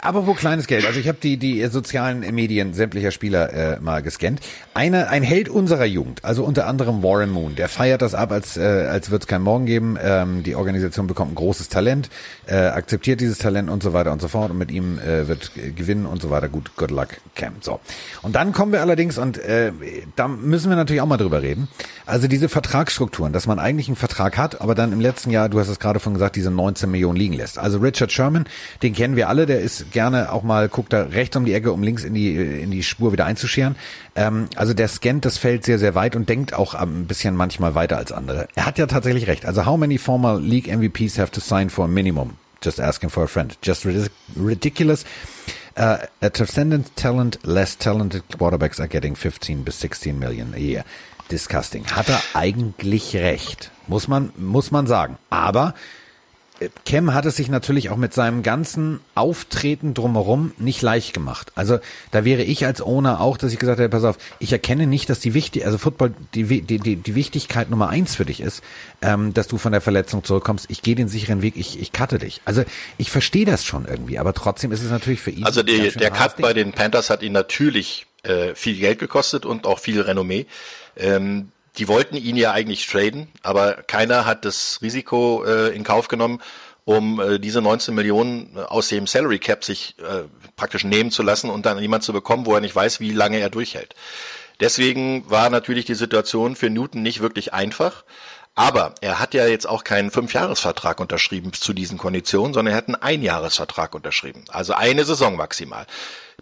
Aber 0.01 0.27
wo 0.27 0.33
kleines 0.33 0.67
Geld. 0.67 0.85
Also 0.85 0.99
ich 0.99 1.07
habe 1.07 1.17
die 1.21 1.37
die 1.37 1.65
sozialen 1.67 2.19
Medien 2.33 2.73
sämtlicher 2.73 3.11
Spieler 3.11 3.53
äh, 3.53 3.79
mal 3.79 4.01
gescannt. 4.01 4.39
Einer 4.73 5.09
ein 5.09 5.23
Held 5.23 5.49
unserer 5.49 5.85
Jugend, 5.85 6.23
also 6.23 6.43
unter 6.43 6.67
anderem 6.67 7.03
Warren 7.03 7.31
Moon, 7.31 7.55
der 7.55 7.69
feiert 7.69 8.01
das 8.01 8.13
ab, 8.13 8.31
als 8.31 8.57
äh, 8.57 8.61
als 8.61 9.11
wird 9.11 9.23
es 9.23 9.27
kein 9.27 9.41
Morgen 9.41 9.65
geben. 9.65 9.97
Ähm, 10.01 10.43
die 10.43 10.55
Organisation 10.55 11.07
bekommt 11.07 11.31
ein 11.31 11.35
großes 11.35 11.69
Talent, 11.69 12.09
äh, 12.47 12.55
akzeptiert 12.55 13.21
dieses 13.21 13.37
Talent 13.37 13.69
und 13.69 13.83
so 13.83 13.93
weiter 13.93 14.11
und 14.11 14.21
so 14.21 14.27
fort 14.27 14.51
und 14.51 14.57
mit 14.57 14.71
ihm 14.71 14.99
äh, 14.99 15.27
wird 15.27 15.51
gewinnen 15.75 16.05
und 16.05 16.21
so 16.21 16.29
weiter. 16.29 16.49
Gut, 16.49 16.75
good 16.75 16.91
luck, 16.91 17.09
Cam. 17.35 17.53
So 17.61 17.79
und 18.21 18.35
dann 18.35 18.53
kommen 18.53 18.71
wir 18.71 18.81
allerdings 18.81 19.17
und 19.17 19.37
äh, 19.37 19.71
da 20.15 20.27
müssen 20.27 20.69
wir 20.69 20.75
natürlich 20.75 21.01
auch 21.01 21.07
mal 21.07 21.17
drüber 21.17 21.41
reden. 21.41 21.67
Also 22.05 22.27
diese 22.27 22.49
Vertragsstrukturen, 22.49 23.33
dass 23.33 23.47
man 23.47 23.59
eigentlich 23.59 23.87
einen 23.87 23.95
Vertrag 23.95 24.37
hat, 24.37 24.61
aber 24.61 24.75
dann 24.75 24.91
im 24.93 24.99
letzten 24.99 25.29
Jahr, 25.29 25.49
du 25.49 25.59
hast 25.59 25.67
es 25.67 25.79
gerade 25.79 25.99
von 25.99 26.13
gesagt, 26.13 26.35
diese 26.35 26.51
19 26.51 26.89
Millionen 26.89 27.17
liegen 27.17 27.35
lässt. 27.35 27.59
Also 27.59 27.77
Richard 27.79 28.11
Sherman, 28.11 28.45
den 28.81 28.93
kennen 28.93 29.15
wir 29.15 29.29
alle, 29.29 29.45
der 29.45 29.59
ist 29.59 29.78
gerne 29.91 30.31
auch 30.31 30.43
mal, 30.43 30.69
guckt 30.69 30.93
da 30.93 31.03
rechts 31.03 31.35
um 31.35 31.45
die 31.45 31.53
Ecke, 31.53 31.71
um 31.71 31.83
links 31.83 32.03
in 32.03 32.13
die, 32.13 32.35
in 32.35 32.71
die 32.71 32.83
Spur 32.83 33.11
wieder 33.11 33.25
einzuscheren. 33.25 33.75
Ähm, 34.15 34.47
also 34.55 34.73
der 34.73 34.87
scannt 34.87 35.25
das 35.25 35.37
Feld 35.37 35.65
sehr, 35.65 35.79
sehr 35.79 35.95
weit 35.95 36.15
und 36.15 36.29
denkt 36.29 36.53
auch 36.53 36.73
ein 36.73 37.05
bisschen 37.05 37.35
manchmal 37.35 37.75
weiter 37.75 37.97
als 37.97 38.11
andere. 38.11 38.47
Er 38.55 38.65
hat 38.65 38.77
ja 38.77 38.85
tatsächlich 38.85 39.27
recht. 39.27 39.45
Also 39.45 39.65
how 39.65 39.77
many 39.77 39.97
former 39.97 40.39
League 40.39 40.67
MVPs 40.67 41.17
have 41.17 41.31
to 41.31 41.41
sign 41.41 41.69
for 41.69 41.85
a 41.85 41.87
minimum? 41.87 42.35
Just 42.61 42.79
asking 42.79 43.09
for 43.09 43.23
a 43.23 43.27
friend. 43.27 43.57
Just 43.61 43.85
ridiculous. 44.35 45.05
Uh, 45.77 45.97
a 46.21 46.29
transcendent 46.29 46.93
talent, 46.97 47.39
less 47.43 47.77
talented 47.77 48.23
quarterbacks 48.27 48.79
are 48.79 48.87
getting 48.87 49.15
15 49.15 49.63
bis 49.63 49.79
16 49.79 50.19
million 50.19 50.53
a 50.53 50.59
year. 50.59 50.83
Disgusting. 51.31 51.85
Hat 51.85 52.09
er 52.09 52.21
eigentlich 52.33 53.15
recht. 53.15 53.71
Muss 53.87 54.07
man, 54.07 54.33
muss 54.35 54.71
man 54.71 54.87
sagen. 54.87 55.17
Aber 55.29 55.73
Cam 56.85 57.13
hat 57.13 57.25
es 57.25 57.37
sich 57.37 57.49
natürlich 57.49 57.89
auch 57.89 57.97
mit 57.97 58.13
seinem 58.13 58.43
ganzen 58.43 58.99
Auftreten 59.15 59.93
drumherum 59.93 60.51
nicht 60.57 60.81
leicht 60.81 61.13
gemacht. 61.13 61.51
Also 61.55 61.79
da 62.11 62.25
wäre 62.25 62.43
ich 62.43 62.65
als 62.65 62.81
Owner 62.81 63.21
auch, 63.21 63.37
dass 63.37 63.53
ich 63.53 63.59
gesagt 63.59 63.79
hätte, 63.79 63.89
pass 63.89 64.03
auf, 64.03 64.17
ich 64.39 64.51
erkenne 64.51 64.87
nicht, 64.87 65.09
dass 65.09 65.19
die 65.19 65.33
wichtig, 65.33 65.65
also 65.65 65.77
Football 65.77 66.13
die, 66.33 66.61
die, 66.61 66.79
die, 66.79 66.95
die 66.97 67.15
Wichtigkeit 67.15 67.69
Nummer 67.69 67.89
eins 67.89 68.15
für 68.15 68.25
dich 68.25 68.41
ist, 68.41 68.61
ähm, 69.01 69.33
dass 69.33 69.47
du 69.47 69.57
von 69.57 69.71
der 69.71 69.81
Verletzung 69.81 70.23
zurückkommst. 70.23 70.65
Ich 70.69 70.81
gehe 70.81 70.95
den 70.95 71.07
sicheren 71.07 71.41
Weg, 71.41 71.55
ich, 71.55 71.79
ich 71.79 71.93
cutte 71.93 72.19
dich. 72.19 72.41
Also 72.45 72.63
ich 72.97 73.09
verstehe 73.09 73.45
das 73.45 73.63
schon 73.63 73.85
irgendwie, 73.85 74.19
aber 74.19 74.33
trotzdem 74.33 74.71
ist 74.71 74.83
es 74.83 74.91
natürlich 74.91 75.21
für 75.21 75.31
ihn. 75.31 75.45
Also 75.45 75.63
die, 75.63 75.89
der 75.91 76.11
Cut 76.11 76.37
bei 76.37 76.53
den 76.53 76.73
Panthers 76.73 77.09
hat 77.09 77.23
ihn 77.23 77.33
natürlich 77.33 78.05
äh, 78.23 78.53
viel 78.55 78.77
Geld 78.77 78.99
gekostet 78.99 79.45
und 79.45 79.65
auch 79.65 79.79
viel 79.79 80.01
Renommee. 80.01 80.45
Ähm, 80.97 81.51
die 81.79 81.87
wollten 81.87 82.15
ihn 82.15 82.35
ja 82.35 82.51
eigentlich 82.51 82.85
traden, 82.85 83.29
aber 83.41 83.73
keiner 83.73 84.25
hat 84.25 84.45
das 84.45 84.79
Risiko 84.81 85.43
äh, 85.45 85.69
in 85.69 85.83
Kauf 85.83 86.09
genommen, 86.09 86.41
um 86.85 87.19
äh, 87.19 87.39
diese 87.39 87.61
19 87.61 87.95
Millionen 87.95 88.55
äh, 88.55 88.61
aus 88.61 88.89
dem 88.89 89.07
Salary 89.07 89.39
Cap 89.39 89.63
sich 89.63 89.95
äh, 89.99 90.23
praktisch 90.55 90.83
nehmen 90.83 91.11
zu 91.11 91.23
lassen 91.23 91.49
und 91.49 91.65
dann 91.65 91.79
jemand 91.79 92.03
zu 92.03 92.13
bekommen, 92.13 92.45
wo 92.45 92.53
er 92.53 92.61
nicht 92.61 92.75
weiß, 92.75 92.99
wie 92.99 93.11
lange 93.11 93.39
er 93.39 93.49
durchhält. 93.49 93.95
Deswegen 94.59 95.29
war 95.29 95.49
natürlich 95.49 95.85
die 95.85 95.95
Situation 95.95 96.55
für 96.55 96.69
Newton 96.69 97.01
nicht 97.01 97.21
wirklich 97.21 97.53
einfach. 97.53 98.03
Aber 98.55 98.95
er 98.99 99.19
hat 99.19 99.33
ja 99.33 99.47
jetzt 99.47 99.69
auch 99.69 99.85
keinen 99.85 100.11
Fünfjahresvertrag 100.11 100.99
unterschrieben 100.99 101.53
zu 101.53 101.71
diesen 101.71 101.97
Konditionen, 101.97 102.53
sondern 102.53 102.73
er 102.73 102.77
hat 102.77 102.87
einen 102.87 102.95
Einjahresvertrag 102.95 103.95
unterschrieben. 103.95 104.43
Also 104.49 104.73
eine 104.73 105.05
Saison 105.05 105.37
maximal. 105.37 105.85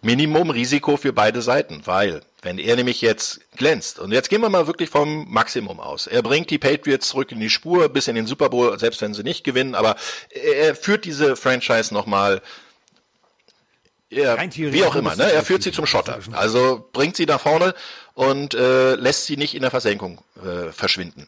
Minimum 0.01 0.49
Risiko 0.49 0.97
für 0.97 1.13
beide 1.13 1.43
Seiten, 1.43 1.81
weil 1.85 2.21
wenn 2.47 2.59
er 2.59 2.77
nämlich 2.77 3.01
jetzt 3.01 3.41
glänzt, 3.57 3.99
und 3.99 4.13
jetzt 4.13 4.29
gehen 4.29 4.39
wir 4.39 4.47
mal 4.47 4.67
wirklich 4.67 4.89
vom 4.89 5.29
Maximum 5.29 5.81
aus. 5.81 6.07
Er 6.07 6.21
bringt 6.21 6.49
die 6.49 6.57
Patriots 6.57 7.09
zurück 7.09 7.29
in 7.33 7.41
die 7.41 7.49
Spur, 7.49 7.89
bis 7.89 8.07
in 8.07 8.15
den 8.15 8.25
Super 8.25 8.49
Bowl, 8.49 8.79
selbst 8.79 9.01
wenn 9.01 9.13
sie 9.13 9.23
nicht 9.23 9.43
gewinnen, 9.43 9.75
aber 9.75 9.97
er 10.29 10.73
führt 10.73 11.03
diese 11.03 11.35
Franchise 11.35 11.93
nochmal 11.93 12.41
ja, 14.09 14.37
wie 14.39 14.85
auch 14.85 14.95
immer, 14.95 15.17
ne? 15.17 15.29
Er 15.29 15.43
führt 15.43 15.63
sie 15.63 15.73
zum 15.73 15.85
Schotter. 15.85 16.19
Also 16.31 16.89
bringt 16.93 17.17
sie 17.17 17.25
nach 17.25 17.41
vorne 17.41 17.75
und 18.13 18.53
äh, 18.53 18.95
lässt 18.95 19.25
sie 19.25 19.35
nicht 19.35 19.53
in 19.53 19.61
der 19.63 19.71
Versenkung 19.71 20.21
äh, 20.41 20.71
verschwinden. 20.71 21.27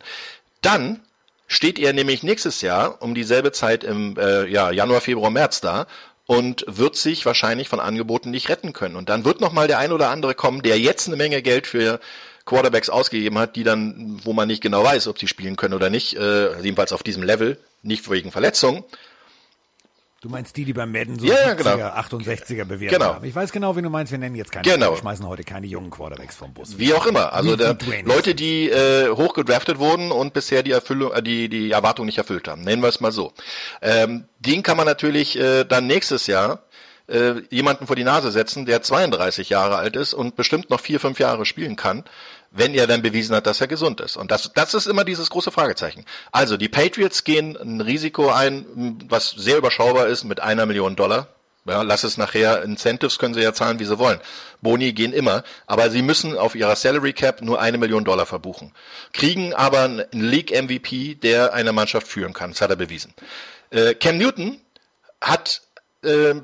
Dann 0.61 1.01
steht 1.47 1.77
er 1.79 1.91
nämlich 1.91 2.23
nächstes 2.23 2.61
Jahr 2.61 3.01
um 3.01 3.13
dieselbe 3.13 3.51
Zeit 3.51 3.83
im 3.83 4.15
äh, 4.17 4.45
ja, 4.45 4.71
Januar, 4.71 5.01
Februar, 5.01 5.31
März 5.31 5.59
da 5.59 5.87
und 6.29 6.63
wird 6.67 6.95
sich 6.95 7.25
wahrscheinlich 7.25 7.69
von 7.69 7.79
Angeboten 7.79 8.29
nicht 8.29 8.49
retten 8.49 8.71
können. 8.71 8.95
Und 8.95 9.09
dann 9.09 9.25
wird 9.25 9.41
noch 9.41 9.51
mal 9.51 9.67
der 9.67 9.79
ein 9.79 9.91
oder 9.91 10.11
andere 10.11 10.35
kommen, 10.35 10.61
der 10.61 10.77
jetzt 10.77 11.07
eine 11.07 11.15
Menge 11.15 11.41
Geld 11.41 11.65
für 11.65 11.99
Quarterbacks 12.45 12.91
ausgegeben 12.91 13.39
hat, 13.39 13.55
die 13.55 13.63
dann, 13.63 14.19
wo 14.23 14.31
man 14.31 14.47
nicht 14.47 14.61
genau 14.61 14.83
weiß, 14.83 15.07
ob 15.07 15.17
sie 15.17 15.27
spielen 15.27 15.55
können 15.55 15.73
oder 15.73 15.89
nicht, 15.89 16.15
äh, 16.17 16.61
jedenfalls 16.61 16.93
auf 16.93 17.01
diesem 17.01 17.23
Level, 17.23 17.57
nicht 17.81 18.11
wegen 18.11 18.31
Verletzung, 18.31 18.85
Du 20.21 20.27
meinst 20.27 20.57
die, 20.57 20.65
die 20.65 20.73
beim 20.73 20.91
Madden 20.91 21.17
so 21.17 21.25
ja, 21.25 21.53
70er, 21.53 21.55
genau. 21.55 21.85
68er 21.85 22.65
bewertet 22.65 22.99
genau. 22.99 23.13
haben. 23.15 23.25
Ich 23.25 23.33
weiß 23.33 23.53
genau, 23.53 23.77
wie 23.77 23.81
du 23.81 23.89
meinst. 23.89 24.11
Wir 24.11 24.19
nennen 24.19 24.35
jetzt 24.35 24.51
keine. 24.51 24.69
Genau. 24.69 24.91
Wir 24.91 24.97
schmeißen 24.97 25.25
heute 25.25 25.45
keine 25.45 25.65
jungen 25.65 25.89
Quarterbacks 25.89 26.35
vom 26.35 26.53
Bus. 26.53 26.77
Wie 26.77 26.93
auch 26.93 27.05
immer. 27.05 27.31
Also 27.31 27.55
der, 27.55 27.77
Leute, 28.03 28.35
die 28.35 28.69
äh, 28.69 29.09
hoch 29.11 29.33
gedraftet 29.33 29.79
wurden 29.79 30.11
und 30.11 30.33
bisher 30.33 30.61
die 30.61 30.71
Erfüllung, 30.71 31.13
äh, 31.13 31.23
die 31.23 31.47
die 31.47 31.71
Erwartung 31.71 32.05
nicht 32.05 32.17
erfüllt 32.17 32.49
haben. 32.49 32.63
Nennen 32.63 32.81
wir 32.81 32.89
es 32.89 32.99
mal 32.99 33.13
so. 33.13 33.31
Ähm, 33.81 34.25
den 34.39 34.61
kann 34.61 34.75
man 34.75 34.85
natürlich 34.85 35.39
äh, 35.39 35.63
dann 35.63 35.87
nächstes 35.87 36.27
Jahr 36.27 36.63
äh, 37.09 37.41
jemanden 37.49 37.87
vor 37.87 37.95
die 37.95 38.03
Nase 38.03 38.31
setzen, 38.31 38.65
der 38.65 38.81
32 38.81 39.49
Jahre 39.49 39.77
alt 39.77 39.95
ist 39.95 40.13
und 40.13 40.35
bestimmt 40.35 40.69
noch 40.69 40.79
vier, 40.79 40.99
fünf 40.99 41.19
Jahre 41.19 41.45
spielen 41.45 41.75
kann, 41.75 42.03
wenn 42.51 42.73
er 42.73 42.87
dann 42.87 43.01
bewiesen 43.01 43.35
hat, 43.35 43.47
dass 43.47 43.61
er 43.61 43.67
gesund 43.67 44.01
ist. 44.01 44.17
Und 44.17 44.31
das, 44.31 44.51
das 44.53 44.73
ist 44.73 44.87
immer 44.87 45.03
dieses 45.03 45.29
große 45.29 45.51
Fragezeichen. 45.51 46.05
Also 46.31 46.57
die 46.57 46.69
Patriots 46.69 47.23
gehen 47.23 47.57
ein 47.57 47.81
Risiko 47.81 48.29
ein, 48.29 48.99
was 49.07 49.31
sehr 49.31 49.57
überschaubar 49.57 50.07
ist, 50.07 50.23
mit 50.23 50.39
einer 50.39 50.65
Million 50.65 50.95
Dollar. 50.95 51.27
Ja, 51.65 51.83
lass 51.83 52.03
es 52.03 52.17
nachher, 52.17 52.63
Incentives 52.63 53.19
können 53.19 53.33
sie 53.33 53.41
ja 53.41 53.53
zahlen, 53.53 53.79
wie 53.79 53.85
sie 53.85 53.99
wollen. 53.99 54.19
Boni 54.61 54.93
gehen 54.93 55.13
immer, 55.13 55.43
aber 55.67 55.91
sie 55.91 56.01
müssen 56.01 56.37
auf 56.37 56.55
ihrer 56.55 56.75
Salary 56.75 57.13
Cap 57.13 57.41
nur 57.41 57.61
eine 57.61 57.77
Million 57.77 58.05
Dollar 58.05 58.25
verbuchen. 58.25 58.73
Kriegen 59.13 59.53
aber 59.53 59.81
einen 59.81 60.05
League 60.11 60.51
MVP, 60.51 61.15
der 61.15 61.53
eine 61.53 61.71
Mannschaft 61.71 62.07
führen 62.07 62.33
kann. 62.33 62.51
Das 62.51 62.61
hat 62.61 62.71
er 62.71 62.75
bewiesen. 62.75 63.13
Äh, 63.69 63.93
Cam 63.93 64.17
Newton 64.17 64.59
hat 65.21 65.61
äh, 66.03 66.35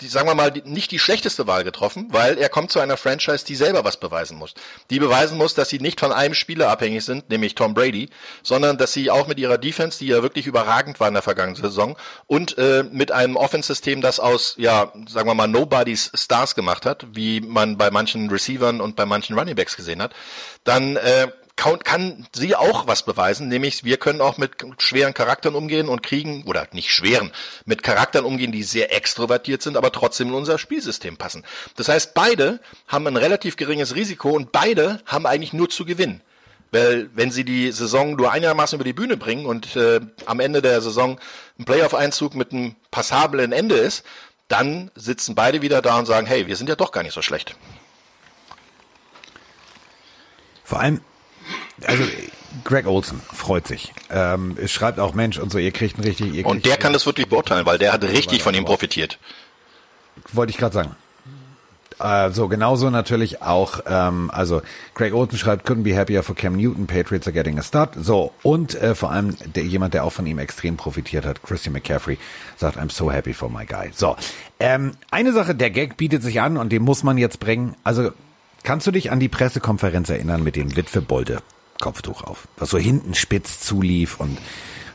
die, 0.00 0.08
sagen 0.08 0.28
wir 0.28 0.34
mal, 0.34 0.52
die, 0.52 0.62
nicht 0.62 0.90
die 0.92 0.98
schlechteste 0.98 1.46
Wahl 1.46 1.64
getroffen, 1.64 2.06
weil 2.10 2.38
er 2.38 2.48
kommt 2.48 2.70
zu 2.70 2.78
einer 2.78 2.96
Franchise, 2.96 3.44
die 3.44 3.56
selber 3.56 3.84
was 3.84 3.98
beweisen 3.98 4.38
muss. 4.38 4.54
Die 4.90 5.00
beweisen 5.00 5.36
muss, 5.36 5.54
dass 5.54 5.68
sie 5.68 5.80
nicht 5.80 5.98
von 5.98 6.12
einem 6.12 6.34
Spieler 6.34 6.68
abhängig 6.68 7.04
sind, 7.04 7.28
nämlich 7.30 7.56
Tom 7.56 7.74
Brady, 7.74 8.08
sondern 8.42 8.78
dass 8.78 8.92
sie 8.92 9.10
auch 9.10 9.26
mit 9.26 9.38
ihrer 9.40 9.58
Defense, 9.58 9.98
die 9.98 10.06
ja 10.06 10.22
wirklich 10.22 10.46
überragend 10.46 11.00
war 11.00 11.08
in 11.08 11.14
der 11.14 11.22
vergangenen 11.22 11.60
Saison, 11.60 11.96
und 12.26 12.56
äh, 12.58 12.84
mit 12.90 13.10
einem 13.10 13.36
Offense-System, 13.36 14.00
das 14.00 14.20
aus, 14.20 14.54
ja, 14.56 14.92
sagen 15.08 15.28
wir 15.28 15.34
mal, 15.34 15.48
Nobodies 15.48 16.12
Stars 16.14 16.54
gemacht 16.54 16.86
hat, 16.86 17.06
wie 17.12 17.40
man 17.40 17.76
bei 17.76 17.90
manchen 17.90 18.30
Receivern 18.30 18.80
und 18.80 18.94
bei 18.94 19.04
manchen 19.04 19.36
Runningbacks 19.36 19.76
gesehen 19.76 20.00
hat, 20.00 20.12
dann 20.62 20.96
äh, 20.96 21.28
kann, 21.58 21.80
kann 21.80 22.26
sie 22.34 22.54
auch 22.54 22.86
was 22.86 23.02
beweisen, 23.02 23.48
nämlich 23.48 23.84
wir 23.84 23.98
können 23.98 24.20
auch 24.20 24.38
mit 24.38 24.52
schweren 24.78 25.12
Charakteren 25.12 25.56
umgehen 25.56 25.88
und 25.88 26.02
kriegen, 26.02 26.44
oder 26.44 26.66
nicht 26.72 26.90
schweren, 26.90 27.32
mit 27.66 27.82
Charakteren 27.82 28.24
umgehen, 28.24 28.52
die 28.52 28.62
sehr 28.62 28.94
extrovertiert 28.96 29.60
sind, 29.60 29.76
aber 29.76 29.92
trotzdem 29.92 30.28
in 30.28 30.34
unser 30.34 30.56
Spielsystem 30.56 31.16
passen. 31.16 31.44
Das 31.76 31.88
heißt, 31.88 32.14
beide 32.14 32.60
haben 32.86 33.06
ein 33.06 33.16
relativ 33.16 33.56
geringes 33.56 33.94
Risiko 33.94 34.30
und 34.30 34.52
beide 34.52 35.02
haben 35.04 35.26
eigentlich 35.26 35.52
nur 35.52 35.68
zu 35.68 35.84
gewinnen. 35.84 36.22
Weil 36.70 37.10
wenn 37.14 37.30
sie 37.30 37.44
die 37.44 37.72
Saison 37.72 38.14
nur 38.14 38.30
einigermaßen 38.30 38.76
über 38.76 38.84
die 38.84 38.92
Bühne 38.92 39.16
bringen 39.16 39.46
und 39.46 39.74
äh, 39.74 40.00
am 40.26 40.38
Ende 40.38 40.62
der 40.62 40.80
Saison 40.80 41.18
ein 41.58 41.64
Playoff-Einzug 41.64 42.34
mit 42.34 42.52
einem 42.52 42.76
passablen 42.90 43.52
Ende 43.52 43.74
ist, 43.74 44.04
dann 44.48 44.90
sitzen 44.94 45.34
beide 45.34 45.60
wieder 45.60 45.82
da 45.82 45.98
und 45.98 46.06
sagen, 46.06 46.26
hey, 46.26 46.46
wir 46.46 46.56
sind 46.56 46.68
ja 46.68 46.76
doch 46.76 46.92
gar 46.92 47.02
nicht 47.02 47.14
so 47.14 47.22
schlecht. 47.22 47.56
Vor 50.62 50.80
allem, 50.80 51.00
also 51.86 52.04
Greg 52.64 52.86
Olson 52.86 53.20
freut 53.32 53.66
sich. 53.66 53.92
Ähm, 54.10 54.56
es 54.60 54.72
schreibt 54.72 54.98
auch 54.98 55.14
Mensch 55.14 55.38
und 55.38 55.52
so, 55.52 55.58
ihr 55.58 55.72
kriegt 55.72 55.96
einen 55.96 56.04
richtig. 56.04 56.34
Ihr 56.34 56.46
und 56.46 56.64
der 56.64 56.76
kann 56.76 56.92
das 56.92 57.06
wirklich 57.06 57.28
beurteilen, 57.28 57.66
weil 57.66 57.78
der 57.78 57.92
hat 57.92 58.02
richtig 58.04 58.42
von 58.42 58.54
ihm 58.54 58.64
profitiert. 58.64 59.18
Wollte 60.32 60.50
ich 60.50 60.56
gerade 60.56 60.74
sagen. 60.74 60.96
Äh, 62.00 62.30
so, 62.30 62.48
genauso 62.48 62.90
natürlich 62.90 63.42
auch, 63.42 63.80
ähm, 63.86 64.30
also 64.32 64.62
Greg 64.94 65.12
Olson 65.14 65.36
schreibt, 65.36 65.68
couldn't 65.68 65.82
be 65.82 65.96
happier 65.96 66.22
for 66.22 66.36
Cam 66.36 66.56
Newton, 66.56 66.86
Patriots 66.86 67.26
are 67.26 67.34
getting 67.34 67.58
a 67.58 67.62
start. 67.62 67.94
So, 68.00 68.32
und 68.42 68.76
äh, 68.76 68.94
vor 68.94 69.10
allem 69.10 69.36
der, 69.54 69.64
jemand, 69.64 69.94
der 69.94 70.04
auch 70.04 70.12
von 70.12 70.24
ihm 70.26 70.38
extrem 70.38 70.76
profitiert 70.76 71.26
hat, 71.26 71.42
Christian 71.42 71.72
McCaffrey, 71.72 72.18
sagt, 72.56 72.78
I'm 72.78 72.92
so 72.92 73.10
happy 73.10 73.34
for 73.34 73.50
my 73.50 73.66
guy. 73.66 73.90
So, 73.92 74.16
ähm, 74.60 74.92
eine 75.10 75.32
Sache, 75.32 75.54
der 75.56 75.70
Gag 75.70 75.96
bietet 75.96 76.22
sich 76.22 76.40
an 76.40 76.56
und 76.56 76.70
den 76.70 76.82
muss 76.82 77.02
man 77.02 77.18
jetzt 77.18 77.40
bringen. 77.40 77.74
Also, 77.82 78.12
kannst 78.62 78.86
du 78.86 78.92
dich 78.92 79.10
an 79.10 79.18
die 79.18 79.28
Pressekonferenz 79.28 80.08
erinnern 80.08 80.44
mit 80.44 80.54
dem 80.54 80.76
Witwe-Bolde? 80.76 81.42
Kopftuch 81.80 82.22
auf, 82.22 82.48
was 82.56 82.70
so 82.70 82.78
hinten 82.78 83.14
spitz 83.14 83.60
zulief 83.60 84.20
und 84.20 84.38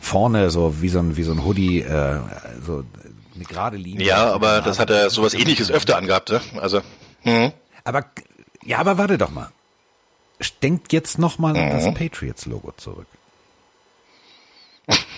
vorne 0.02 0.50
so 0.52 0.82
wie 0.82 0.90
so 0.90 1.00
ein 1.00 1.16
wie 1.16 1.24
so 1.24 1.32
ein 1.32 1.44
Hoodie 1.46 1.82
äh, 1.82 2.20
so 2.66 2.84
eine 3.36 3.44
gerade 3.46 3.78
Linie. 3.78 4.06
Ja, 4.06 4.32
aber 4.32 4.62
das 4.62 4.80
hat 4.80 4.90
er 4.90 5.10
sowas 5.10 5.34
ähnliches 5.34 5.72
öfter 5.72 5.98
angehabt, 5.98 6.30
ne? 6.30 6.42
Also. 6.60 6.82
Mhm. 7.24 7.54
Aber 7.84 8.06
ja, 8.64 8.78
aber 8.80 8.98
warte 8.98 9.18
doch 9.18 9.32
mal. 9.32 9.52
Denkt 10.62 10.92
jetzt 10.92 11.20
noch 11.20 11.38
mal 11.38 11.56
an 11.56 11.70
das 11.70 11.86
mhm. 11.86 11.94
Patriots 11.94 12.46
Logo 12.46 12.74
zurück. 12.76 13.08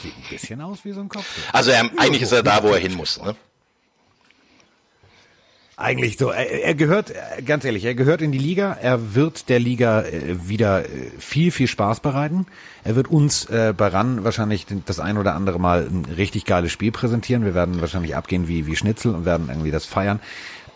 Sieht 0.01 0.15
ein 0.15 0.30
bisschen 0.30 0.62
aus 0.62 0.80
wie 0.84 0.91
so 0.91 1.01
ein 1.01 1.10
Kopftuch. 1.10 1.41
Also 1.51 1.71
er, 1.71 1.89
eigentlich 1.97 2.21
ist 2.21 2.32
er 2.32 2.43
da, 2.43 2.62
wo 2.62 2.69
er 2.69 2.78
hin 2.78 2.93
muss, 2.93 3.19
ne? 3.21 3.36
Eigentlich 5.77 6.17
so. 6.17 6.29
Er, 6.29 6.63
er, 6.63 6.75
gehört, 6.75 7.13
ganz 7.45 7.65
ehrlich, 7.65 7.83
er 7.83 7.95
gehört 7.95 8.21
in 8.21 8.31
die 8.31 8.38
Liga. 8.38 8.77
Er 8.81 9.13
wird 9.13 9.49
der 9.49 9.59
Liga 9.59 10.03
äh, 10.03 10.47
wieder 10.47 10.85
äh, 10.85 11.11
viel, 11.19 11.51
viel 11.51 11.67
Spaß 11.67 11.99
bereiten. 11.99 12.45
Er 12.85 12.95
wird 12.95 13.09
uns 13.09 13.45
äh, 13.45 13.73
bei 13.75 13.88
RAN 13.88 14.23
wahrscheinlich 14.23 14.65
das 14.85 15.01
ein 15.01 15.17
oder 15.17 15.35
andere 15.35 15.59
Mal 15.59 15.85
ein 15.85 16.05
richtig 16.05 16.45
geiles 16.45 16.71
Spiel 16.71 16.93
präsentieren. 16.93 17.43
Wir 17.43 17.53
werden 17.53 17.81
wahrscheinlich 17.81 18.15
abgehen 18.15 18.47
wie, 18.47 18.67
wie 18.67 18.75
Schnitzel 18.77 19.13
und 19.13 19.25
werden 19.25 19.49
irgendwie 19.49 19.71
das 19.71 19.85
feiern. 19.85 20.21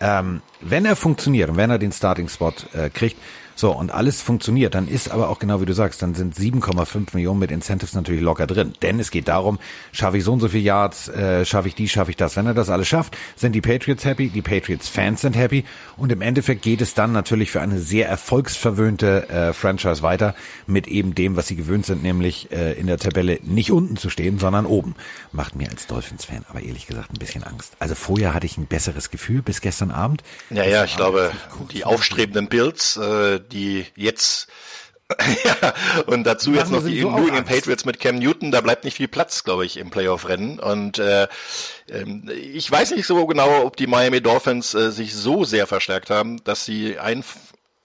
Ähm, 0.02 0.42
wenn 0.60 0.86
er 0.86 0.98
funktioniert 0.98 1.50
und 1.50 1.58
wenn 1.58 1.70
er 1.70 1.80
den 1.80 1.94
Starting-Spot 1.94 2.54
äh, 2.74 2.90
kriegt, 2.90 3.18
so, 3.60 3.72
und 3.72 3.92
alles 3.92 4.22
funktioniert, 4.22 4.74
dann 4.74 4.88
ist 4.88 5.12
aber 5.12 5.28
auch 5.28 5.38
genau 5.38 5.60
wie 5.60 5.66
du 5.66 5.74
sagst, 5.74 6.02
dann 6.02 6.16
sind 6.16 6.34
7,5 6.34 7.14
Millionen 7.14 7.40
mit 7.40 7.52
Incentives 7.52 7.94
natürlich 7.94 8.22
locker 8.22 8.48
drin. 8.48 8.72
Denn 8.82 9.02
es 9.02 9.12
geht 9.12 9.28
darum, 9.28 9.60
schaffe 9.92 10.18
ich 10.18 10.24
so 10.24 10.32
und 10.32 10.40
so 10.40 10.48
viele 10.48 10.64
Yards, 10.64 11.10
äh, 11.10 11.44
schaffe 11.44 11.68
ich 11.68 11.76
die, 11.76 11.90
schaffe 11.90 12.12
ich 12.12 12.16
das. 12.16 12.38
Wenn 12.38 12.46
er 12.46 12.54
das 12.54 12.70
alles 12.70 12.88
schafft, 12.88 13.18
sind 13.36 13.52
die 13.54 13.60
Patriots 13.60 14.06
happy, 14.06 14.30
die 14.30 14.42
Patriots-Fans 14.42 15.20
sind 15.20 15.36
happy 15.36 15.66
und 15.98 16.10
im 16.10 16.22
Endeffekt 16.22 16.62
geht 16.62 16.80
es 16.80 16.94
dann 16.94 17.12
natürlich 17.12 17.52
für 17.52 17.60
eine 17.60 17.80
sehr 17.80 18.08
erfolgsverwöhnte 18.08 19.28
äh, 19.28 19.54
Franchise 19.54 20.04
weiter 20.04 20.36
mit 20.66 20.88
eben 20.88 21.14
dem, 21.14 21.36
was 21.36 21.48
sie 21.48 21.58
gewöhnt 21.58 21.86
sind, 21.86 22.02
nämlich 22.02 22.54
äh, 22.54 22.80
in 22.80 22.88
der 22.88 22.98
Tabelle 22.98 23.40
nicht 23.44 23.74
unten 23.74 23.98
zu 23.98 24.10
stehen, 24.10 24.40
sondern 24.40 24.66
oben. 24.66 24.96
Macht 25.34 25.58
mir 25.58 25.70
als 25.70 25.86
Dolphins-Fan 25.86 26.46
aber 26.48 26.62
ehrlich 26.62 26.88
gesagt 26.88 27.12
ein 27.12 27.20
bisschen 27.20 27.44
Angst. 27.44 27.74
Also 27.80 27.96
vorher 27.96 28.34
hatte 28.34 28.46
ich 28.46 28.58
ein 28.58 28.68
besseres 28.68 29.12
Gefühl 29.12 29.42
bis 29.42 29.60
gestern 29.60 29.92
Abend. 29.92 30.24
Ja, 30.50 30.64
ja, 30.64 30.86
ich 30.86 30.96
glaube, 30.96 31.32
die 31.74 31.84
aufstrebenden 31.84 32.48
Bills, 32.48 32.96
äh, 32.96 33.42
die 33.50 33.86
jetzt 33.96 34.48
ja, 35.44 35.74
und 36.06 36.24
dazu 36.26 36.54
jetzt 36.54 36.72
noch 36.72 36.86
die 36.86 37.02
so 37.02 37.10
New 37.10 37.28
England 37.28 37.48
Patriots 37.48 37.84
mit 37.84 38.00
Cam 38.00 38.20
Newton, 38.20 38.52
da 38.52 38.62
bleibt 38.62 38.84
nicht 38.84 38.98
viel 38.98 39.08
Platz, 39.08 39.44
glaube 39.44 39.66
ich, 39.66 39.78
im 39.78 39.90
Playoff-Rennen. 39.90 40.60
Und 40.60 41.00
äh, 41.00 41.24
äh, 41.24 42.06
ich 42.32 42.70
weiß 42.70 42.92
nicht 42.92 43.08
so 43.08 43.26
genau, 43.26 43.64
ob 43.64 43.76
die 43.76 43.88
Miami 43.88 44.22
Dolphins 44.22 44.76
äh, 44.76 44.92
sich 44.92 45.16
so 45.16 45.46
sehr 45.46 45.66
verstärkt 45.66 46.12
haben, 46.12 46.44
dass 46.44 46.64
sie 46.64 47.00
ein, 47.00 47.24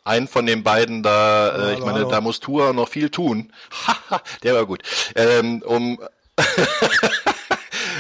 einen 0.05 0.29
von 0.29 0.45
den 0.45 0.63
beiden 0.65 1.03
da, 1.03 1.49
äh, 1.49 1.53
hallo, 1.53 1.73
ich 1.73 1.79
meine, 1.81 1.99
hallo. 2.01 2.11
da 2.11 2.21
muss 2.21 2.41
Tua 2.41 2.75
noch 2.75 2.91
viel 2.91 3.09
tun. 3.09 3.51
der 4.43 4.55
war 4.55 4.67
gut. 4.67 4.83
Ähm, 5.17 5.63
um 5.65 5.99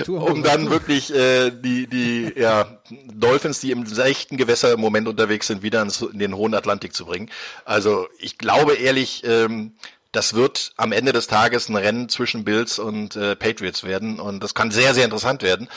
um 0.09 0.42
dann 0.42 0.70
wirklich 0.70 1.14
äh, 1.14 1.50
die, 1.50 1.87
die 1.87 2.33
ja, 2.37 2.66
Dolphins, 3.12 3.61
die 3.61 3.70
im 3.70 3.87
seichten 3.87 4.37
Gewässer 4.37 4.72
im 4.72 4.80
Moment 4.80 5.09
unterwegs 5.09 5.46
sind, 5.46 5.62
wieder 5.62 5.83
ins, 5.83 6.00
in 6.02 6.18
den 6.18 6.35
hohen 6.37 6.54
Atlantik 6.54 6.94
zu 6.94 7.07
bringen. 7.07 7.30
Also 7.64 8.09
ich 8.18 8.38
glaube 8.38 8.74
ehrlich, 8.74 9.22
ähm, 9.24 9.72
das 10.12 10.35
wird 10.35 10.72
am 10.76 10.92
Ende 10.92 11.12
des 11.12 11.26
Tages 11.26 11.68
ein 11.68 11.76
Rennen 11.76 12.09
zwischen 12.09 12.44
Bills 12.44 12.78
und 12.78 13.16
äh, 13.16 13.35
Patriots 13.35 13.83
werden. 13.83 14.20
Und 14.20 14.42
das 14.44 14.54
kann 14.54 14.70
sehr, 14.70 14.94
sehr 14.94 15.04
interessant 15.04 15.42
werden 15.42 15.68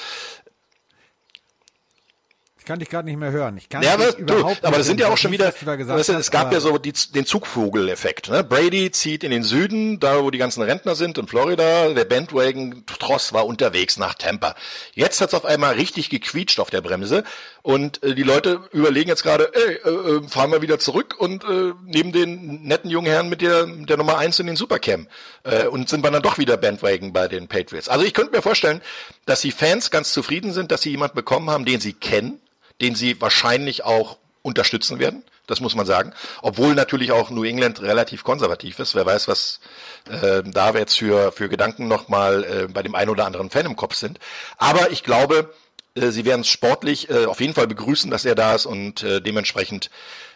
kann 2.68 2.80
dich 2.80 2.90
gerade 2.90 3.08
nicht 3.08 3.18
mehr 3.18 3.32
hören. 3.32 3.58
Ich 3.58 3.70
kann 3.70 3.82
ja, 3.82 3.94
aber, 3.94 4.12
du, 4.12 4.46
aber 4.62 4.78
das 4.78 4.86
sind 4.86 5.00
ja 5.00 5.08
auch 5.08 5.18
schon 5.18 5.32
wieder, 5.32 5.52
da 5.52 5.78
weißt 5.88 6.10
du, 6.10 6.14
es 6.14 6.30
gab 6.30 6.52
ja 6.52 6.60
so 6.60 6.78
die, 6.78 6.94
den 7.16 7.26
Zugvogeleffekt. 7.26 8.30
Ne? 8.30 8.44
Brady 8.44 8.92
zieht 8.92 9.24
in 9.24 9.32
den 9.32 9.44
Süden, 9.44 10.00
da 10.00 10.22
wo 10.22 10.32
die 10.32 10.38
ganzen 10.38 10.62
Rentner 10.62 10.94
sind, 10.96 11.18
in 11.18 11.28
Florida. 11.28 11.94
Der 11.94 12.06
Bandwagon-Tross 12.06 13.32
war 13.32 13.46
unterwegs 13.46 13.98
nach 13.98 14.16
Tampa. 14.16 14.54
Jetzt 14.94 15.22
hat's 15.22 15.34
auf 15.34 15.46
einmal 15.46 15.76
richtig 15.76 16.10
gequietscht 16.10 16.60
auf 16.60 16.70
der 16.70 16.82
Bremse 16.82 17.24
und 17.62 18.04
äh, 18.04 18.16
die 18.16 18.24
Leute 18.24 18.62
überlegen 18.72 19.10
jetzt 19.10 19.24
gerade, 19.24 19.50
ey, 19.54 19.76
äh, 19.76 19.90
äh, 19.90 20.28
fahren 20.28 20.52
wir 20.52 20.62
wieder 20.62 20.78
zurück 20.78 21.16
und 21.18 21.44
äh, 21.46 21.74
nehmen 21.86 22.12
den 22.12 22.64
netten 22.64 22.90
jungen 22.90 23.12
Herrn 23.12 23.30
mit 23.30 23.42
der, 23.42 23.66
der 23.66 23.98
Nummer 23.98 24.18
eins 24.18 24.40
in 24.40 24.48
den 24.48 24.56
Supercam 24.56 25.08
äh, 25.44 25.68
und 25.68 25.90
sind 25.90 26.04
wir 26.04 26.12
dann 26.12 26.22
doch 26.22 26.38
wieder 26.38 26.58
Bandwagon 26.58 27.14
bei 27.14 27.28
den 27.28 27.48
Patriots. 27.48 27.88
Also 27.88 28.06
ich 28.06 28.14
könnte 28.14 28.36
mir 28.36 28.42
vorstellen, 28.42 28.82
dass 29.26 29.42
die 29.42 29.52
Fans 29.52 29.90
ganz 29.90 30.12
zufrieden 30.12 30.52
sind, 30.52 30.72
dass 30.72 30.82
sie 30.82 30.92
jemanden 30.92 31.16
bekommen 31.16 31.50
haben, 31.50 31.66
den 31.66 31.80
sie 31.80 31.94
kennen, 31.94 32.40
den 32.82 32.96
sie 32.96 33.20
wahrscheinlich 33.22 33.84
auch 33.84 34.18
unterstützen 34.42 35.00
werden. 35.00 35.24
Das 35.48 35.62
muss 35.62 35.76
man 35.76 35.86
sagen. 35.86 36.14
Obwohl 36.42 36.76
natürlich 36.76 37.14
auch 37.14 37.30
New 37.30 37.46
England 37.46 37.82
relativ 37.82 38.24
konservativ 38.24 38.80
ist. 38.80 38.96
Wer 38.96 39.06
weiß, 39.06 39.30
was 39.30 39.62
äh, 40.10 40.44
da 40.44 40.72
jetzt 40.72 40.98
für, 40.98 41.32
für 41.32 41.48
Gedanken 41.48 41.88
nochmal 41.88 42.44
äh, 42.44 42.68
bei 42.68 42.84
dem 42.84 42.96
einen 42.96 43.10
oder 43.10 43.26
anderen 43.26 43.50
Fan 43.50 43.66
im 43.66 43.78
Kopf 43.78 43.96
sind. 43.96 44.20
Aber 44.58 44.92
ich 44.92 45.04
glaube, 45.04 45.54
äh, 45.96 46.10
sie 46.10 46.26
werden 46.26 46.42
es 46.42 46.50
sportlich 46.50 47.10
äh, 47.10 47.26
auf 47.26 47.40
jeden 47.40 47.54
Fall 47.54 47.68
begrüßen, 47.68 48.12
dass 48.12 48.26
er 48.26 48.36
da 48.36 48.56
ist 48.56 48.66
und 48.66 49.04
äh, 49.04 49.22
dementsprechend 49.22 49.90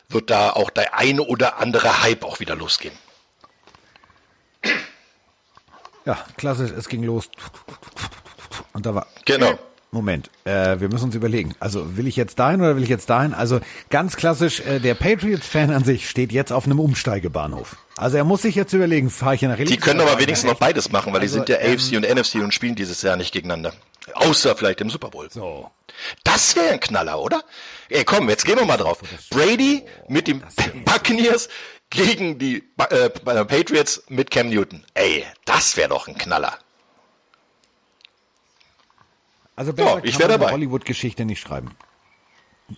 wird 0.08 0.30
da 0.30 0.52
auch 0.52 0.70
der 0.70 0.98
eine 0.98 1.24
oder 1.24 1.60
andere 1.60 2.04
Hype 2.04 2.24
auch 2.24 2.40
wieder 2.40 2.56
losgehen. 2.56 2.98
Ja, 6.06 6.26
klasse, 6.38 6.66
es 6.66 6.88
ging 6.88 7.04
los. 7.04 7.30
Und 8.74 8.86
da 8.86 8.96
war. 8.96 9.08
Genau. 9.26 9.60
Moment, 9.94 10.30
äh, 10.46 10.80
wir 10.80 10.88
müssen 10.88 11.06
uns 11.06 11.16
überlegen. 11.16 11.54
Also 11.60 11.98
will 11.98 12.08
ich 12.08 12.16
jetzt 12.16 12.40
dahin 12.40 12.62
oder 12.62 12.78
will 12.78 12.84
ich 12.84 12.90
jetzt 12.90 13.10
dahin? 13.10 13.34
Also 13.34 13.60
ganz 13.90 14.16
klassisch, 14.16 14.62
äh, 14.62 14.80
der 14.80 14.96
Patriots-Fan 14.96 15.70
an 15.70 15.84
sich 15.84 16.10
steht 16.10 16.32
jetzt 16.32 16.54
auf 16.54 16.66
einem 16.66 16.80
Umsteigebahnhof. 16.80 17.76
Also 17.98 18.16
er 18.16 18.24
muss 18.24 18.44
sich 18.44 18.56
jetzt 18.56 18.72
überlegen, 18.72 19.10
fahre 19.10 19.36
ich 19.36 19.42
hier 19.42 19.50
nach 19.50 19.58
Realität? 19.58 19.84
Die 19.84 19.86
können 19.86 20.00
aber 20.00 20.18
wenigstens 20.18 20.50
noch 20.50 20.58
beides 20.58 20.94
machen, 20.94 21.12
weil 21.12 21.20
also, 21.20 21.44
die 21.44 21.46
sind 21.46 21.50
ja 21.50 21.58
AFC 21.58 21.92
ähm, 21.92 21.98
und 21.98 22.22
NFC 22.22 22.36
und 22.36 22.54
spielen 22.54 22.76
dieses 22.76 23.02
Jahr 23.02 23.18
nicht 23.18 23.34
gegeneinander. 23.34 23.74
Außer 24.14 24.56
vielleicht 24.56 24.80
im 24.80 24.90
Super 24.90 25.10
Bowl. 25.10 25.30
So. 25.30 25.70
Das 26.24 26.56
wäre 26.56 26.70
ein 26.70 26.80
Knaller, 26.80 27.20
oder? 27.20 27.44
Ey, 27.90 28.06
komm, 28.06 28.30
jetzt 28.30 28.46
gehen 28.46 28.58
wir 28.58 28.66
mal 28.66 28.78
drauf. 28.78 29.00
Brady 29.30 29.84
mit 30.08 30.28
den 30.28 30.42
Buccaneers 30.86 31.50
gegen 31.90 32.40
die 32.40 32.64
äh, 32.78 33.10
Patriots 33.10 34.04
mit 34.08 34.32
Cam 34.32 34.50
Newton. 34.50 34.86
Ey, 34.94 35.26
das 35.44 35.76
wäre 35.76 35.90
doch 35.90 36.08
ein 36.08 36.18
Knaller. 36.18 36.58
Also 39.56 39.74
besser 39.74 39.98
Ja, 39.98 40.04
ich 40.04 40.18
kann 40.18 40.30
man 40.30 40.42
eine 40.42 40.52
Hollywood-Geschichte 40.52 41.26
nicht 41.26 41.40
schreiben. 41.40 41.72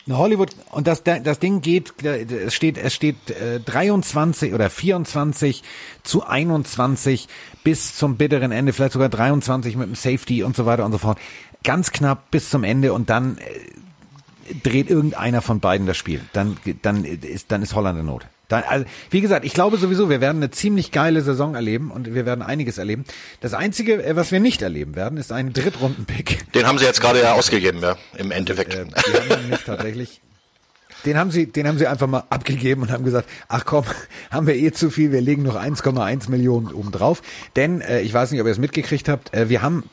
Eine 0.07 0.17
Hollywood 0.17 0.49
und 0.71 0.87
das 0.87 1.03
das 1.03 1.37
Ding 1.37 1.61
geht 1.61 2.03
es 2.03 2.53
steht 2.55 2.79
es 2.79 2.95
steht 2.95 3.29
äh, 3.29 3.59
23 3.59 4.53
oder 4.53 4.71
24 4.71 5.61
zu 6.01 6.25
21 6.25 7.27
bis 7.63 7.95
zum 7.95 8.17
bitteren 8.17 8.51
Ende 8.51 8.73
vielleicht 8.73 8.93
sogar 8.93 9.09
23 9.09 9.75
mit 9.75 9.87
dem 9.87 9.95
Safety 9.95 10.41
und 10.41 10.55
so 10.55 10.65
weiter 10.65 10.83
und 10.85 10.93
so 10.93 10.97
fort. 10.97 11.19
Ganz 11.63 11.91
knapp 11.91 12.31
bis 12.31 12.49
zum 12.49 12.63
Ende 12.63 12.91
und 12.91 13.11
dann 13.11 13.37
äh, 13.37 14.55
dreht 14.63 14.89
irgendeiner 14.89 15.43
von 15.43 15.59
beiden 15.59 15.85
das 15.85 15.97
Spiel. 15.97 16.21
Dann 16.33 16.57
dann 16.81 17.05
ist 17.05 17.51
dann 17.51 17.61
ist 17.61 17.75
Holland 17.75 17.99
in 17.99 18.07
Not 18.07 18.25
dann, 18.47 18.63
also, 18.63 18.85
wie 19.09 19.21
gesagt, 19.21 19.45
ich 19.45 19.53
glaube 19.53 19.77
sowieso, 19.77 20.09
wir 20.09 20.21
werden 20.21 20.37
eine 20.37 20.51
ziemlich 20.51 20.91
geile 20.91 21.21
Saison 21.21 21.55
erleben 21.55 21.91
und 21.91 22.13
wir 22.13 22.25
werden 22.25 22.41
einiges 22.41 22.77
erleben. 22.77 23.05
Das 23.41 23.53
Einzige, 23.53 24.03
äh, 24.03 24.15
was 24.15 24.31
wir 24.31 24.39
nicht 24.39 24.61
erleben 24.61 24.95
werden, 24.95 25.17
ist 25.17 25.31
ein 25.31 25.53
Drittrunden-Pick. 25.53 26.51
Den 26.53 26.67
haben 26.67 26.77
sie 26.77 26.85
jetzt 26.85 27.01
gerade 27.01 27.21
ja 27.21 27.33
ausgegeben, 27.33 27.79
ja, 27.81 27.95
im 28.17 28.31
Endeffekt. 28.31 28.73
Äh, 28.73 28.85
die 28.85 29.33
haben 29.33 29.43
ihn 29.43 29.49
nicht 29.49 29.65
tatsächlich. 29.65 30.21
Den 31.05 31.17
haben 31.17 31.31
sie, 31.31 31.47
den 31.47 31.67
haben 31.67 31.77
sie 31.77 31.87
einfach 31.87 32.07
mal 32.07 32.23
abgegeben 32.29 32.81
und 32.83 32.91
haben 32.91 33.03
gesagt, 33.03 33.27
ach 33.47 33.65
komm, 33.65 33.85
haben 34.31 34.47
wir 34.47 34.55
eh 34.55 34.71
zu 34.71 34.89
viel, 34.89 35.11
wir 35.11 35.21
legen 35.21 35.43
noch 35.43 35.55
1,1 35.55 36.29
Millionen 36.29 36.67
oben 36.73 36.91
drauf. 36.91 37.21
Denn, 37.55 37.81
äh, 37.81 38.01
ich 38.01 38.13
weiß 38.13 38.31
nicht, 38.31 38.41
ob 38.41 38.47
ihr 38.47 38.51
es 38.51 38.59
mitgekriegt 38.59 39.09
habt, 39.09 39.33
äh, 39.33 39.49
wir 39.49 39.61
haben 39.61 39.89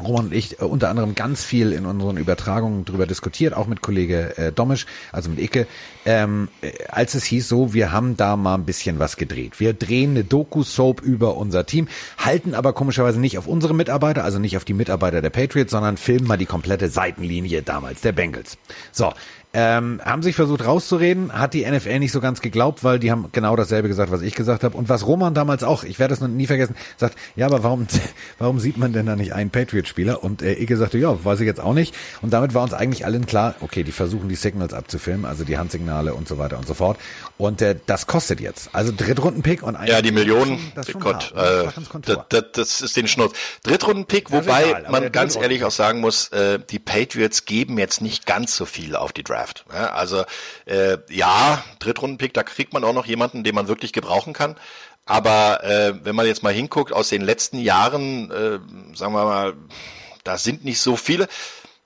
Roman 0.00 0.26
und 0.26 0.34
ich 0.34 0.60
äh, 0.60 0.64
unter 0.64 0.88
anderem 0.88 1.14
ganz 1.14 1.44
viel 1.44 1.72
in 1.72 1.86
unseren 1.86 2.16
Übertragungen 2.16 2.84
drüber 2.84 3.06
diskutiert, 3.06 3.54
auch 3.54 3.66
mit 3.66 3.80
Kollege 3.80 4.36
äh, 4.36 4.52
Domisch, 4.52 4.86
also 5.12 5.30
mit 5.30 5.40
Icke, 5.40 5.66
ähm, 6.04 6.48
äh, 6.60 6.72
als 6.88 7.14
es 7.14 7.24
hieß 7.24 7.48
so, 7.48 7.72
wir 7.72 7.92
haben 7.92 8.16
da 8.16 8.36
mal 8.36 8.54
ein 8.54 8.64
bisschen 8.64 8.98
was 8.98 9.16
gedreht. 9.16 9.58
Wir 9.60 9.72
drehen 9.72 10.10
eine 10.10 10.24
Doku-Soap 10.24 11.00
über 11.00 11.36
unser 11.36 11.66
Team, 11.66 11.88
halten 12.18 12.54
aber 12.54 12.72
komischerweise 12.72 13.20
nicht 13.20 13.38
auf 13.38 13.46
unsere 13.46 13.74
Mitarbeiter, 13.74 14.24
also 14.24 14.38
nicht 14.38 14.56
auf 14.56 14.64
die 14.64 14.74
Mitarbeiter 14.74 15.22
der 15.22 15.30
Patriots, 15.30 15.72
sondern 15.72 15.96
filmen 15.96 16.26
mal 16.26 16.36
die 16.36 16.46
komplette 16.46 16.88
Seitenlinie 16.88 17.62
damals 17.62 18.00
der 18.00 18.12
Bengals. 18.12 18.58
So, 18.92 19.12
ähm, 19.58 20.02
haben 20.04 20.22
sich 20.22 20.36
versucht 20.36 20.66
rauszureden, 20.66 21.32
hat 21.32 21.54
die 21.54 21.64
NFL 21.64 21.98
nicht 21.98 22.12
so 22.12 22.20
ganz 22.20 22.42
geglaubt, 22.42 22.84
weil 22.84 22.98
die 22.98 23.10
haben 23.10 23.30
genau 23.32 23.56
dasselbe 23.56 23.88
gesagt, 23.88 24.12
was 24.12 24.20
ich 24.20 24.34
gesagt 24.34 24.62
habe. 24.62 24.76
Und 24.76 24.90
was 24.90 25.06
Roman 25.06 25.32
damals 25.32 25.64
auch, 25.64 25.82
ich 25.82 25.98
werde 25.98 26.12
es 26.12 26.20
noch 26.20 26.28
nie 26.28 26.46
vergessen, 26.46 26.76
sagt, 26.98 27.16
ja, 27.36 27.46
aber 27.46 27.62
warum, 27.62 27.86
warum 28.38 28.60
sieht 28.60 28.76
man 28.76 28.92
denn 28.92 29.06
da 29.06 29.16
nicht 29.16 29.32
einen 29.32 29.48
Patriot-Spieler? 29.48 30.22
Und 30.22 30.42
äh, 30.42 30.60
Icke 30.60 30.76
sagte, 30.76 30.98
ja, 30.98 31.24
weiß 31.24 31.40
ich 31.40 31.46
jetzt 31.46 31.60
auch 31.60 31.72
nicht. 31.72 31.94
Und 32.20 32.34
damit 32.34 32.52
war 32.52 32.64
uns 32.64 32.74
eigentlich 32.74 33.06
allen 33.06 33.24
klar, 33.24 33.54
okay, 33.60 33.82
die 33.82 33.92
versuchen 33.92 34.28
die 34.28 34.34
Signals 34.34 34.74
abzufilmen, 34.74 35.24
also 35.24 35.44
die 35.44 35.56
Handsignale 35.56 36.12
und 36.12 36.28
so 36.28 36.36
weiter 36.36 36.58
und 36.58 36.66
so 36.66 36.74
fort. 36.74 36.98
Und 37.38 37.62
äh, 37.62 37.76
das 37.86 38.06
kostet 38.06 38.40
jetzt. 38.42 38.68
Also 38.74 38.92
Drittrunden-Pick 38.94 39.62
und 39.62 39.76
ein 39.76 39.88
Ja, 39.88 40.02
die 40.02 40.12
Millionen, 40.12 40.70
das 40.74 40.90
schon 40.90 41.02
ne? 41.02 41.18
äh, 41.34 41.68
das, 42.02 42.18
das, 42.28 42.44
das 42.52 42.80
ist 42.82 42.94
den 42.94 43.08
Schnurz. 43.08 43.32
Drittrunden-Pick, 43.62 44.32
wobei 44.32 44.64
egal, 44.64 44.86
man 44.90 45.12
ganz 45.12 45.34
ehrlich 45.34 45.64
auch 45.64 45.70
sagen 45.70 46.00
muss, 46.00 46.28
äh, 46.28 46.58
die 46.58 46.78
Patriots 46.78 47.46
geben 47.46 47.78
jetzt 47.78 48.02
nicht 48.02 48.26
ganz 48.26 48.54
so 48.54 48.66
viel 48.66 48.96
auf 48.96 49.14
die 49.14 49.22
Draft. 49.22 49.45
Ja, 49.72 49.92
also 49.92 50.24
äh, 50.66 50.98
ja, 51.08 51.62
Drittrunden-Pick, 51.78 52.34
da 52.34 52.42
kriegt 52.42 52.72
man 52.72 52.84
auch 52.84 52.92
noch 52.92 53.06
jemanden, 53.06 53.44
den 53.44 53.54
man 53.54 53.68
wirklich 53.68 53.92
gebrauchen 53.92 54.32
kann. 54.32 54.56
Aber 55.04 55.62
äh, 55.62 55.94
wenn 56.04 56.16
man 56.16 56.26
jetzt 56.26 56.42
mal 56.42 56.52
hinguckt, 56.52 56.92
aus 56.92 57.08
den 57.08 57.22
letzten 57.22 57.58
Jahren, 57.58 58.30
äh, 58.30 58.58
sagen 58.96 59.12
wir 59.12 59.24
mal, 59.24 59.54
da 60.24 60.36
sind 60.36 60.64
nicht 60.64 60.80
so 60.80 60.96
viele. 60.96 61.28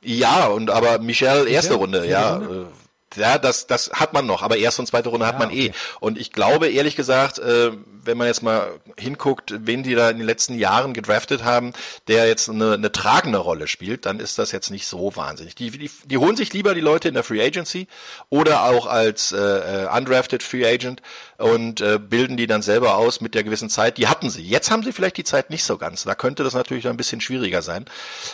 Ja, 0.02 0.46
und 0.46 0.70
aber 0.70 0.98
Michel 0.98 1.46
erste 1.46 1.74
Runde, 1.74 2.06
ja. 2.08 2.36
Runde? 2.36 2.68
Ja, 3.16 3.38
das, 3.38 3.66
das 3.66 3.90
hat 3.92 4.12
man 4.12 4.26
noch, 4.26 4.42
aber 4.42 4.56
erste 4.56 4.82
und 4.82 4.86
zweite 4.86 5.08
Runde 5.08 5.26
hat 5.26 5.38
man 5.38 5.50
eh. 5.50 5.70
okay. 5.70 5.72
Und 6.00 6.18
ich 6.18 6.32
glaube, 6.32 6.68
ehrlich 6.68 6.94
gesagt, 6.94 7.38
äh, 7.38 7.72
wenn 8.04 8.16
man 8.16 8.26
jetzt 8.26 8.42
mal 8.42 8.80
hinguckt, 8.96 9.52
wen 9.66 9.82
die 9.82 9.94
da 9.94 10.10
in 10.10 10.18
den 10.18 10.26
letzten 10.26 10.58
Jahren 10.58 10.94
gedraftet 10.94 11.44
haben, 11.44 11.72
der 12.08 12.26
jetzt 12.28 12.48
eine, 12.48 12.74
eine 12.74 12.92
tragende 12.92 13.38
Rolle 13.38 13.66
spielt, 13.66 14.06
dann 14.06 14.20
ist 14.20 14.38
das 14.38 14.52
jetzt 14.52 14.70
nicht 14.70 14.86
so 14.86 15.14
wahnsinnig. 15.16 15.54
Die, 15.54 15.70
die, 15.70 15.90
die 16.04 16.18
holen 16.18 16.36
sich 16.36 16.52
lieber 16.52 16.74
die 16.74 16.80
Leute 16.80 17.08
in 17.08 17.14
der 17.14 17.24
Free 17.24 17.44
Agency 17.44 17.88
oder 18.28 18.64
auch 18.64 18.86
als 18.86 19.32
äh, 19.32 19.38
äh, 19.38 19.96
undrafted 19.96 20.42
Free 20.42 20.66
Agent 20.66 21.02
und 21.40 21.80
äh, 21.80 21.98
bilden 21.98 22.36
die 22.36 22.46
dann 22.46 22.62
selber 22.62 22.96
aus 22.96 23.20
mit 23.20 23.34
der 23.34 23.44
gewissen 23.44 23.70
Zeit. 23.70 23.98
Die 23.98 24.08
hatten 24.08 24.30
sie. 24.30 24.42
Jetzt 24.42 24.70
haben 24.70 24.82
sie 24.82 24.92
vielleicht 24.92 25.16
die 25.16 25.24
Zeit 25.24 25.50
nicht 25.50 25.64
so 25.64 25.78
ganz. 25.78 26.04
Da 26.04 26.14
könnte 26.14 26.44
das 26.44 26.54
natürlich 26.54 26.86
ein 26.86 26.96
bisschen 26.96 27.20
schwieriger 27.20 27.62
sein. 27.62 27.86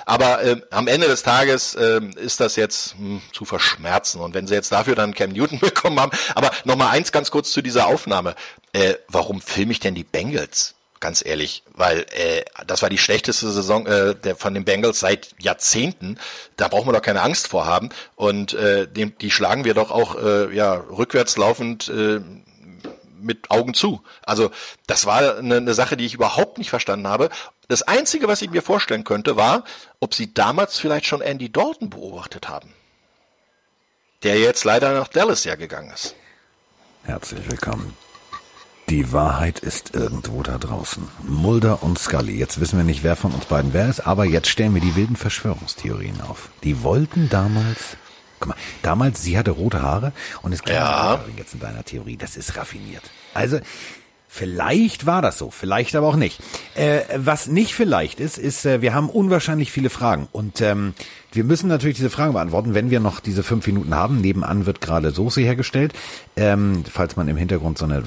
Aber 0.04 0.42
äh, 0.42 0.60
am 0.70 0.88
Ende 0.88 1.06
des 1.06 1.22
Tages 1.22 1.74
äh, 1.74 2.00
ist 2.16 2.40
das 2.40 2.56
jetzt 2.56 2.94
hm, 2.98 3.22
zu 3.32 3.44
verschmerzen. 3.44 4.20
Und 4.20 4.34
wenn 4.34 4.46
sie 4.46 4.54
jetzt 4.54 4.72
dafür 4.72 4.94
dann 4.94 5.14
Cam 5.14 5.30
Newton 5.30 5.58
bekommen 5.60 6.00
haben, 6.00 6.12
aber 6.34 6.50
nochmal 6.64 6.88
eins 6.88 7.12
ganz 7.12 7.30
kurz 7.30 7.52
zu 7.52 7.62
dieser 7.62 7.86
Aufnahme. 7.86 8.34
Äh, 8.72 8.94
warum 9.08 9.40
filme 9.40 9.72
ich 9.72 9.80
denn 9.80 9.94
die 9.94 10.04
Bengals? 10.04 10.74
Ganz 10.98 11.24
ehrlich, 11.24 11.62
weil 11.74 12.06
äh, 12.16 12.42
das 12.66 12.80
war 12.80 12.88
die 12.88 12.98
schlechteste 12.98 13.50
Saison 13.50 13.86
äh, 13.86 14.14
der, 14.14 14.34
von 14.34 14.54
den 14.54 14.64
Bengals 14.64 14.98
seit 14.98 15.34
Jahrzehnten. 15.40 16.18
Da 16.56 16.68
brauchen 16.68 16.88
wir 16.88 16.94
doch 16.94 17.02
keine 17.02 17.20
Angst 17.20 17.48
vor 17.48 17.66
haben. 17.66 17.90
Und 18.14 18.54
äh, 18.54 18.88
dem, 18.88 19.16
die 19.18 19.30
schlagen 19.30 19.64
wir 19.64 19.74
doch 19.74 19.90
auch 19.90 20.16
äh, 20.16 20.54
ja 20.54 20.74
rückwärts 20.74 21.36
laufend 21.36 21.88
äh, 21.88 22.20
mit 23.20 23.50
Augen 23.50 23.74
zu. 23.74 24.02
Also 24.22 24.50
das 24.86 25.06
war 25.06 25.38
eine, 25.38 25.56
eine 25.56 25.74
Sache, 25.74 25.96
die 25.96 26.06
ich 26.06 26.14
überhaupt 26.14 26.58
nicht 26.58 26.70
verstanden 26.70 27.08
habe. 27.08 27.30
Das 27.68 27.82
Einzige, 27.82 28.28
was 28.28 28.42
ich 28.42 28.50
mir 28.50 28.62
vorstellen 28.62 29.04
könnte, 29.04 29.36
war, 29.36 29.64
ob 30.00 30.14
sie 30.14 30.32
damals 30.32 30.78
vielleicht 30.78 31.06
schon 31.06 31.20
Andy 31.20 31.50
Dalton 31.50 31.90
beobachtet 31.90 32.48
haben. 32.48 32.72
Der 34.22 34.38
jetzt 34.38 34.64
leider 34.64 34.92
nach 34.92 35.08
Dallas 35.08 35.44
ja 35.44 35.56
gegangen 35.56 35.90
ist. 35.92 36.14
Herzlich 37.04 37.48
willkommen. 37.50 37.96
Die 38.88 39.12
Wahrheit 39.12 39.58
ist 39.58 39.94
irgendwo 39.94 40.44
da 40.44 40.58
draußen. 40.58 41.08
Mulder 41.22 41.82
und 41.82 41.98
Scully. 41.98 42.36
Jetzt 42.36 42.60
wissen 42.60 42.78
wir 42.78 42.84
nicht, 42.84 43.02
wer 43.02 43.16
von 43.16 43.32
uns 43.32 43.46
beiden 43.46 43.72
wer 43.72 43.88
ist, 43.88 44.06
aber 44.06 44.24
jetzt 44.24 44.48
stellen 44.48 44.74
wir 44.74 44.80
die 44.80 44.94
wilden 44.94 45.16
Verschwörungstheorien 45.16 46.20
auf. 46.20 46.50
Die 46.62 46.84
wollten 46.84 47.28
damals. 47.28 47.96
Guck 48.46 48.56
mal, 48.56 48.62
damals, 48.82 49.22
sie 49.22 49.36
hatte 49.36 49.50
rote 49.50 49.82
Haare 49.82 50.12
und 50.42 50.52
es 50.52 50.60
gibt 50.62 50.76
Ja. 50.76 51.20
jetzt 51.36 51.54
in 51.54 51.60
deiner 51.60 51.84
Theorie. 51.84 52.16
Das 52.16 52.36
ist 52.36 52.56
raffiniert. 52.56 53.02
Also, 53.34 53.58
Vielleicht 54.36 55.06
war 55.06 55.22
das 55.22 55.38
so, 55.38 55.50
vielleicht 55.50 55.96
aber 55.96 56.06
auch 56.08 56.16
nicht. 56.16 56.40
Äh, 56.74 57.00
was 57.16 57.46
nicht 57.46 57.74
vielleicht 57.74 58.20
ist, 58.20 58.36
ist, 58.36 58.66
äh, 58.66 58.82
wir 58.82 58.92
haben 58.92 59.08
unwahrscheinlich 59.08 59.72
viele 59.72 59.88
Fragen 59.88 60.28
und 60.30 60.60
ähm, 60.60 60.92
wir 61.32 61.42
müssen 61.44 61.68
natürlich 61.68 61.96
diese 61.96 62.10
Fragen 62.10 62.34
beantworten, 62.34 62.74
wenn 62.74 62.90
wir 62.90 63.00
noch 63.00 63.20
diese 63.20 63.42
fünf 63.42 63.66
Minuten 63.66 63.94
haben. 63.94 64.20
Nebenan 64.20 64.66
wird 64.66 64.80
gerade 64.82 65.10
Soße 65.10 65.40
hergestellt. 65.40 65.92
Ähm, 66.36 66.84
falls 66.90 67.16
man 67.16 67.28
im 67.28 67.36
Hintergrund 67.36 67.78
so 67.78 67.84
eine 67.86 68.02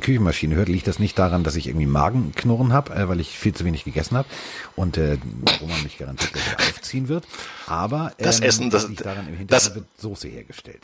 Küchenmaschine 0.00 0.54
hört, 0.56 0.68
liegt 0.68 0.86
das 0.86 0.98
nicht 0.98 1.18
daran, 1.18 1.42
dass 1.42 1.56
ich 1.56 1.66
irgendwie 1.68 1.86
Magenknurren 1.86 2.72
habe, 2.74 2.94
äh, 2.94 3.08
weil 3.08 3.20
ich 3.20 3.38
viel 3.38 3.54
zu 3.54 3.64
wenig 3.64 3.84
gegessen 3.84 4.16
habe 4.16 4.28
und 4.74 4.96
äh, 4.98 5.16
wo 5.60 5.66
man 5.66 5.82
mich 5.82 5.96
garantiert 5.98 6.32
aufziehen 6.70 7.08
wird. 7.08 7.24
Aber 7.66 8.12
ähm, 8.18 8.24
Das 8.24 8.40
Essen, 8.40 8.68
das- 8.70 8.88
liegt 8.88 9.04
daran, 9.06 9.26
im 9.28 9.46
das- 9.46 9.64
Hintergrund 9.64 9.74
wird 9.76 10.00
Soße 10.00 10.28
hergestellt. 10.28 10.82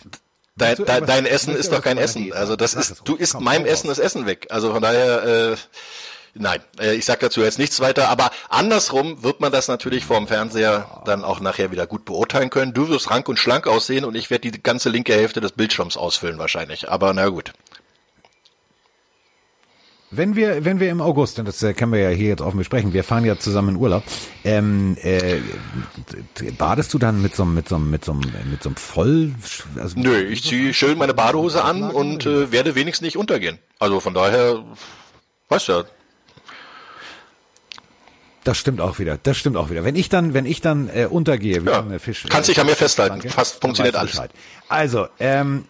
Dein, 0.57 0.77
du 0.77 0.85
dein, 0.85 1.07
dein 1.07 1.27
Essen 1.27 1.57
ist 1.57 1.73
doch 1.73 1.83
kein 1.83 1.97
Essen. 1.97 2.29
der 2.29 2.37
Also 2.37 2.57
das 2.57 2.75
ist, 2.75 3.03
du 3.05 3.17
isst 3.17 3.41
meinem 3.41 3.65
Essen 3.65 3.89
das 3.89 3.99
Essen 3.99 4.27
weg. 4.27 4.49
Also 4.51 4.73
von 4.73 4.83
daher, 4.83 5.53
äh, 5.53 5.57
nein, 6.35 6.61
äh, 6.79 6.95
ich 6.95 7.07
sag 7.07 7.21
dazu 7.21 7.41
jetzt 7.41 7.59
nichts 7.59 7.81
weiter. 7.81 8.09
Aber 8.09 8.31
andersrum 8.51 9.23
wird 9.23 9.41
man 9.41 9.51
das 9.51 9.69
natürlich 9.69 10.05
vorm 10.05 10.29
Fernseher 10.29 11.03
dann 11.07 11.25
auch 11.25 11.41
nachher 11.41 11.71
wieder 11.71 11.87
gut 11.87 12.05
beurteilen 12.05 12.51
können. 12.51 12.75
Du 12.75 12.89
wirst 12.91 13.11
rank 13.11 13.29
und 13.29 13.39
schlank 13.39 13.67
aussehen 13.67 14.05
und 14.05 14.15
ich 14.15 14.29
werde 14.29 14.51
die 14.51 14.63
ganze 14.63 14.91
linke 14.91 15.15
Hälfte 15.15 15.41
des 15.41 15.53
Bildschirms 15.53 15.97
ausfüllen 15.97 16.39
wahrscheinlich. 16.39 16.91
Aber 16.91 17.15
na 17.15 17.29
gut. 17.29 17.53
Wenn 20.15 20.37
wir, 20.37 20.65
wenn 20.67 20.79
wir 20.79 20.91
im 20.91 21.01
August, 21.01 21.39
und 21.39 21.49
das 21.49 21.63
äh, 21.63 21.73
können 21.73 21.91
wir 21.91 22.01
ja 22.01 22.11
hier 22.11 22.29
jetzt 22.29 22.43
offen 22.43 22.59
besprechen, 22.59 22.93
wir 22.93 23.03
fahren 23.03 23.25
ja 23.25 23.39
zusammen 23.39 23.71
in 23.71 23.77
Urlaub, 23.77 24.03
ähm, 24.45 24.97
äh, 25.01 25.41
badest 26.59 26.93
du 26.93 26.99
dann 26.99 27.23
mit 27.23 27.35
so 27.35 27.45
einem, 27.45 27.55
mit 27.55 27.67
so 27.67 27.77
einem, 27.77 27.91
mit 27.91 28.05
so 28.05 28.13
einem, 28.13 28.21
mit 28.51 28.63
so 28.63 28.69
einem 28.69 28.77
voll, 28.77 29.33
also 29.77 29.99
Nö, 29.99 30.21
ich 30.21 30.45
ziehe 30.45 30.75
schön 30.75 30.99
meine 30.99 31.15
Badehose 31.15 31.65
an 31.65 31.91
und 31.91 32.27
äh, 32.27 32.53
werde 32.53 32.75
wenigstens 32.75 33.07
nicht 33.07 33.17
untergehen. 33.17 33.59
Also 33.79 34.01
von 34.01 34.13
daher, 34.13 34.63
weißt 35.49 35.69
du 35.69 35.73
ja, 35.73 35.85
das 38.45 38.59
stimmt 38.59 38.81
auch 38.81 38.99
wieder, 38.99 39.19
das 39.23 39.39
stimmt 39.39 39.57
auch 39.57 39.71
wieder. 39.71 39.85
Wenn 39.85 39.97
ich 39.97 40.11
dann, 40.11 40.35
wenn 40.35 40.47
ich 40.47 40.61
dann 40.61 40.91
äh, 40.93 41.07
untergehe, 41.07 41.65
wie 41.65 41.71
Ja, 41.71 41.81
eine 41.81 42.01
Fisch, 42.01 42.27
kannst 42.29 42.51
dich 42.51 42.61
an 42.61 42.67
mir 42.67 42.77
festhalten. 42.77 43.27
Fast 43.31 43.63
funktioniert 43.63 43.97
alles. 43.97 44.13
Bescheid. 44.13 44.31
Also, 44.69 45.07
ähm, 45.21 45.65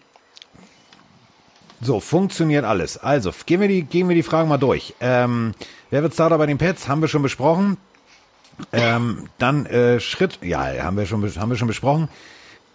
so, 1.85 1.99
funktioniert 1.99 2.65
alles. 2.65 2.97
Also, 2.97 3.31
gehen 3.45 3.61
wir 3.61 3.67
die, 3.67 3.83
gehen 3.83 4.07
wir 4.07 4.15
die 4.15 4.23
Fragen 4.23 4.49
mal 4.49 4.57
durch. 4.57 4.93
Ähm, 4.99 5.53
wer 5.89 6.03
wird 6.03 6.13
Starter 6.13 6.37
bei 6.37 6.45
den 6.45 6.57
Pets? 6.57 6.87
Haben 6.87 7.01
wir 7.01 7.07
schon 7.07 7.21
besprochen. 7.21 7.77
Ähm, 8.71 9.29
dann 9.37 9.65
äh, 9.65 9.99
Schritt, 9.99 10.39
ja, 10.41 10.63
haben 10.83 10.97
wir 10.97 11.05
schon, 11.05 11.23
haben 11.35 11.49
wir 11.49 11.57
schon 11.57 11.67
besprochen. 11.67 12.07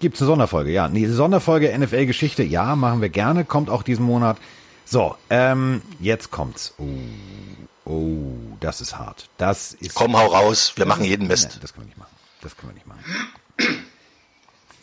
Gibt's 0.01 0.21
eine 0.21 0.27
Sonderfolge? 0.27 0.71
Ja, 0.71 0.88
nee, 0.88 1.07
Sonderfolge 1.07 1.77
NFL-Geschichte, 1.77 2.42
ja, 2.42 2.77
machen 2.77 3.01
wir 3.01 3.09
gerne, 3.09 3.44
kommt 3.44 3.71
auch 3.71 3.83
diesen 3.83 4.05
Monat. 4.05 4.38
So, 4.85 5.16
ähm, 5.29 5.83
jetzt 6.01 6.31
kommt's. 6.31 6.75
Oh, 6.79 7.90
oh, 7.90 8.33
das 8.61 8.81
ist 8.81 8.97
hart. 8.97 9.29
Das 9.37 9.75
ist. 9.75 9.94
komm, 9.94 10.16
hau 10.16 10.27
raus, 10.27 10.73
wir 10.77 10.87
machen 10.87 11.05
jeden 11.05 11.27
Mist. 11.27 11.59
das 11.62 11.75
können 11.75 11.87
wir 11.87 11.88
nicht 11.88 11.99
machen. 11.99 12.16
das 12.42 12.57
können 12.57 12.73
wir 12.73 12.75
nicht 12.75 12.87
machen. 12.87 13.85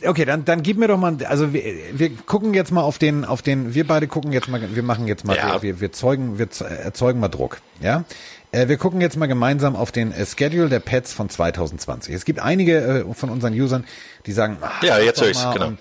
Okay, 0.07 0.25
dann, 0.25 0.45
dann 0.45 0.63
gib 0.63 0.77
mir 0.77 0.87
doch 0.87 0.97
mal, 0.97 1.17
also 1.25 1.53
wir, 1.53 1.63
wir 1.93 2.15
gucken 2.15 2.53
jetzt 2.53 2.71
mal 2.71 2.81
auf 2.81 2.97
den, 2.97 3.25
auf 3.25 3.41
den, 3.41 3.73
wir 3.73 3.85
beide 3.87 4.07
gucken 4.07 4.31
jetzt 4.31 4.47
mal, 4.47 4.61
wir 4.75 4.83
machen 4.83 5.07
jetzt 5.07 5.25
mal, 5.25 5.35
Ja. 5.37 5.61
wir, 5.61 5.79
wir 5.79 5.91
zeugen, 5.91 6.37
wir 6.39 6.47
erzeugen 6.61 7.19
mal 7.19 7.27
Druck, 7.29 7.61
ja. 7.81 8.03
Äh, 8.51 8.67
wir 8.67 8.77
gucken 8.77 9.01
jetzt 9.01 9.17
mal 9.17 9.25
gemeinsam 9.27 9.75
auf 9.75 9.91
den 9.91 10.11
äh, 10.11 10.25
Schedule 10.25 10.69
der 10.69 10.79
Pets 10.79 11.13
von 11.13 11.29
2020. 11.29 12.13
Es 12.13 12.23
gibt 12.25 12.39
einige 12.39 13.05
äh, 13.09 13.13
von 13.13 13.29
unseren 13.29 13.53
Usern, 13.53 13.85
die 14.25 14.31
sagen, 14.31 14.57
ach, 14.61 14.81
Ja, 14.83 14.99
jetzt 14.99 15.21
höre 15.21 15.29
ich's, 15.29 15.43
mal 15.43 15.53
genau. 15.53 15.67
und- 15.67 15.79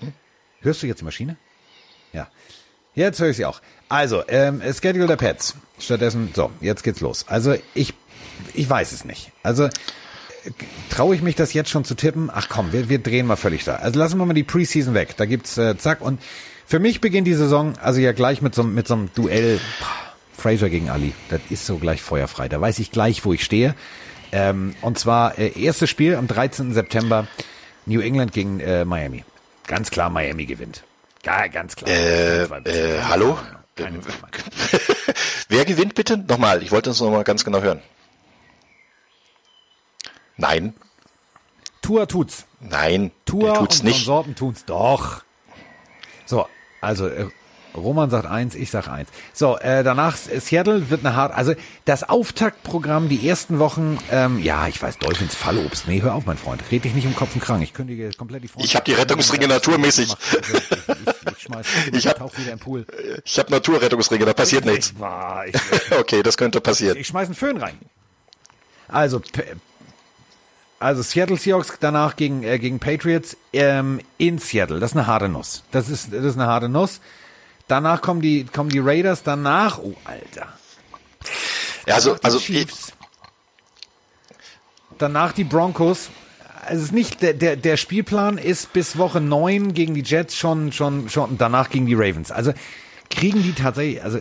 Hörst 0.61 0.81
du 0.81 0.87
jetzt 0.87 0.99
die 1.01 1.05
Maschine? 1.05 1.37
Ja. 2.11 2.27
Jetzt 2.95 3.19
höre 3.19 3.29
ich 3.29 3.37
sie 3.37 3.45
auch. 3.45 3.61
Also, 3.87 4.23
ähm, 4.27 4.61
Schedule 4.73 5.05
der 5.07 5.15
Pets. 5.17 5.55
Stattdessen, 5.79 6.31
so, 6.33 6.49
jetzt 6.61 6.83
geht's 6.83 7.01
los. 7.01 7.25
Also 7.27 7.55
ich, 7.73 7.93
ich 8.53 8.69
weiß 8.69 8.91
es 8.93 9.05
nicht. 9.05 9.31
Also 9.43 9.69
traue 10.89 11.15
ich 11.15 11.21
mich 11.21 11.35
das 11.35 11.53
jetzt 11.53 11.69
schon 11.69 11.85
zu 11.85 11.95
tippen? 11.95 12.29
Ach 12.33 12.47
komm, 12.49 12.71
wir, 12.73 12.89
wir 12.89 12.99
drehen 12.99 13.27
mal 13.27 13.35
völlig 13.35 13.63
da. 13.63 13.75
Also 13.75 13.99
lassen 13.99 14.17
wir 14.17 14.25
mal 14.25 14.33
die 14.33 14.43
Preseason 14.43 14.93
weg. 14.93 15.15
Da 15.17 15.25
gibt's 15.25 15.57
äh, 15.57 15.77
zack 15.77 16.01
und 16.01 16.21
für 16.65 16.79
mich 16.79 17.01
beginnt 17.01 17.27
die 17.27 17.33
Saison 17.33 17.73
also 17.81 17.99
ja 17.99 18.11
gleich 18.11 18.41
mit 18.41 18.55
so, 18.55 18.63
mit 18.63 18.87
so 18.87 18.95
einem 18.95 19.09
Duell 19.13 19.59
Fraser 20.37 20.69
gegen 20.69 20.89
Ali. 20.89 21.13
Das 21.29 21.41
ist 21.49 21.65
so 21.65 21.77
gleich 21.77 22.01
feuerfrei. 22.01 22.49
Da 22.49 22.59
weiß 22.59 22.79
ich 22.79 22.91
gleich, 22.91 23.25
wo 23.25 23.33
ich 23.33 23.43
stehe. 23.43 23.75
Ähm, 24.31 24.75
und 24.81 24.99
zwar 24.99 25.37
äh, 25.37 25.59
erstes 25.59 25.89
Spiel 25.89 26.15
am 26.15 26.27
13. 26.27 26.73
September 26.73 27.27
New 27.85 28.01
England 28.01 28.33
gegen 28.33 28.59
äh, 28.59 28.85
Miami. 28.85 29.23
Ganz 29.67 29.89
klar, 29.91 30.09
Miami 30.09 30.45
gewinnt. 30.45 30.83
Ja, 31.23 31.47
ganz 31.47 31.75
klar. 31.75 31.89
Äh, 31.89 32.43
äh, 32.43 33.01
hallo? 33.03 33.37
Keine. 33.75 33.99
Wer 35.49 35.65
gewinnt 35.65 35.95
bitte? 35.95 36.17
Nochmal, 36.17 36.63
ich 36.63 36.71
wollte 36.71 36.91
es 36.91 37.01
nochmal 37.01 37.23
ganz 37.23 37.43
genau 37.43 37.61
hören. 37.61 37.81
Nein, 40.37 40.73
Tour 41.81 42.07
tut's. 42.07 42.45
nein, 42.59 43.11
Tour 43.25 43.53
tut's 43.55 43.79
und 43.79 43.85
nicht. 43.85 43.97
Konsorten 43.97 44.35
tun's 44.35 44.65
doch. 44.65 45.23
So, 46.25 46.47
also 46.81 47.07
äh, 47.07 47.27
Roman 47.75 48.09
sagt 48.09 48.25
eins, 48.25 48.55
ich 48.55 48.71
sag 48.71 48.87
eins. 48.87 49.09
So, 49.33 49.57
äh, 49.57 49.83
danach 49.83 50.17
äh, 50.29 50.39
Seattle 50.39 50.89
wird 50.89 51.05
eine 51.05 51.15
hart, 51.15 51.33
also 51.33 51.53
das 51.85 52.07
Auftaktprogramm, 52.07 53.09
die 53.09 53.27
ersten 53.27 53.59
Wochen, 53.59 53.97
ähm, 54.11 54.39
ja, 54.41 54.67
ich 54.67 54.81
weiß, 54.81 54.97
Dolphins 54.97 55.35
Fallobst. 55.35 55.87
Nee, 55.87 56.01
hör 56.01 56.15
auf, 56.15 56.25
mein 56.25 56.37
Freund, 56.37 56.63
red 56.71 56.83
dich 56.83 56.93
nicht 56.93 57.05
um 57.05 57.15
Kopf 57.15 57.35
und 57.35 57.41
Krank. 57.41 57.61
Ich 57.63 57.73
kündige 57.73 58.09
komplett 58.11 58.43
die 58.43 58.47
Freundschaft. 58.47 58.69
Ich 58.69 58.75
hab 58.75 58.85
die 58.85 58.93
Rettungsringe 58.93 59.47
naturmäßig. 59.47 60.11
Ich, 60.11 61.49
ich, 61.93 62.05
wieder 62.37 62.51
im 62.53 62.59
Pool. 62.59 62.85
Ich 63.23 63.37
habe 63.37 63.51
Naturrettungsringe, 63.51 64.25
da 64.25 64.33
passiert 64.33 64.65
nichts. 64.65 64.93
Okay, 65.99 66.23
das 66.23 66.37
könnte 66.37 66.61
passieren. 66.61 66.97
ich 66.97 67.07
schmeiß 67.07 67.27
einen 67.27 67.35
Föhn 67.35 67.57
rein. 67.57 67.77
Also, 68.87 69.21
also 70.85 71.01
Seattle 71.01 71.37
Seahawks 71.37 71.73
danach 71.79 72.15
gegen, 72.15 72.43
äh, 72.43 72.59
gegen 72.59 72.79
Patriots 72.79 73.35
ähm, 73.53 73.99
in 74.19 74.37
Seattle. 74.37 74.79
Das 74.79 74.91
ist 74.91 74.97
eine 74.97 75.07
harte 75.07 75.29
Nuss. 75.29 75.63
Das 75.71 75.89
ist, 75.89 76.13
das 76.13 76.23
ist 76.23 76.35
eine 76.35 76.45
harte 76.45 76.69
Nuss. 76.69 77.01
Danach 77.67 78.03
kommen 78.03 78.21
die, 78.21 78.43
kommen 78.43 78.69
die 78.69 78.77
Raiders. 78.77 79.23
Danach, 79.23 79.79
oh 79.79 79.95
Alter. 80.05 80.53
Ja, 81.87 81.95
also, 81.95 82.17
also 82.21 82.37
Chiefs. 82.37 82.93
Danach 84.99 85.31
die 85.33 85.43
Broncos. 85.43 86.11
Also 86.61 86.77
es 86.77 86.85
ist 86.85 86.93
nicht, 86.93 87.21
der, 87.23 87.33
der, 87.33 87.55
der 87.55 87.77
Spielplan 87.77 88.37
ist 88.37 88.71
bis 88.71 88.95
Woche 88.95 89.21
9 89.21 89.73
gegen 89.73 89.95
die 89.95 90.03
Jets 90.03 90.35
schon, 90.35 90.71
schon, 90.71 91.09
schon, 91.09 91.39
danach 91.39 91.71
gegen 91.71 91.87
die 91.87 91.95
Ravens. 91.95 92.31
Also 92.31 92.53
kriegen 93.09 93.41
die 93.41 93.53
tatsächlich, 93.53 94.03
also 94.03 94.19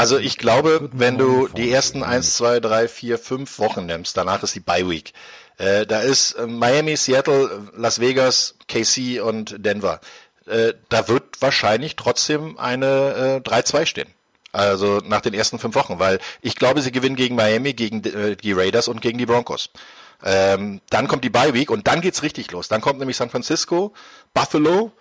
Also 0.00 0.16
ich 0.16 0.38
glaube, 0.38 0.88
wenn 0.94 1.18
du 1.18 1.46
die 1.48 1.70
ersten 1.70 2.02
eins, 2.02 2.34
zwei, 2.34 2.58
drei, 2.58 2.88
vier, 2.88 3.18
fünf 3.18 3.58
Wochen 3.58 3.84
nimmst, 3.84 4.16
danach 4.16 4.42
ist 4.42 4.54
die 4.54 4.60
Bye 4.60 4.88
Week. 4.88 5.12
Äh, 5.58 5.84
da 5.84 6.00
ist 6.00 6.32
äh, 6.32 6.46
Miami, 6.46 6.96
Seattle, 6.96 7.68
Las 7.76 8.00
Vegas, 8.00 8.54
KC 8.66 9.20
und 9.20 9.56
Denver. 9.58 10.00
Äh, 10.46 10.72
da 10.88 11.06
wird 11.06 11.42
wahrscheinlich 11.42 11.96
trotzdem 11.96 12.58
eine 12.58 13.42
äh, 13.44 13.48
3-2 13.50 13.84
stehen. 13.84 14.08
Also 14.52 15.02
nach 15.04 15.20
den 15.20 15.34
ersten 15.34 15.58
fünf 15.58 15.74
Wochen, 15.74 15.98
weil 15.98 16.18
ich 16.40 16.56
glaube, 16.56 16.80
sie 16.80 16.92
gewinnen 16.92 17.14
gegen 17.14 17.34
Miami, 17.34 17.74
gegen 17.74 18.02
äh, 18.02 18.36
die 18.36 18.52
Raiders 18.52 18.88
und 18.88 19.02
gegen 19.02 19.18
die 19.18 19.26
Broncos. 19.26 19.68
Ähm, 20.24 20.80
dann 20.88 21.08
kommt 21.08 21.24
die 21.24 21.30
Bye 21.30 21.52
Week 21.52 21.70
und 21.70 21.86
dann 21.86 22.00
geht's 22.00 22.22
richtig 22.22 22.50
los. 22.52 22.68
Dann 22.68 22.80
kommt 22.80 23.00
nämlich 23.00 23.18
San 23.18 23.28
Francisco, 23.28 23.92
Buffalo, 24.32 24.92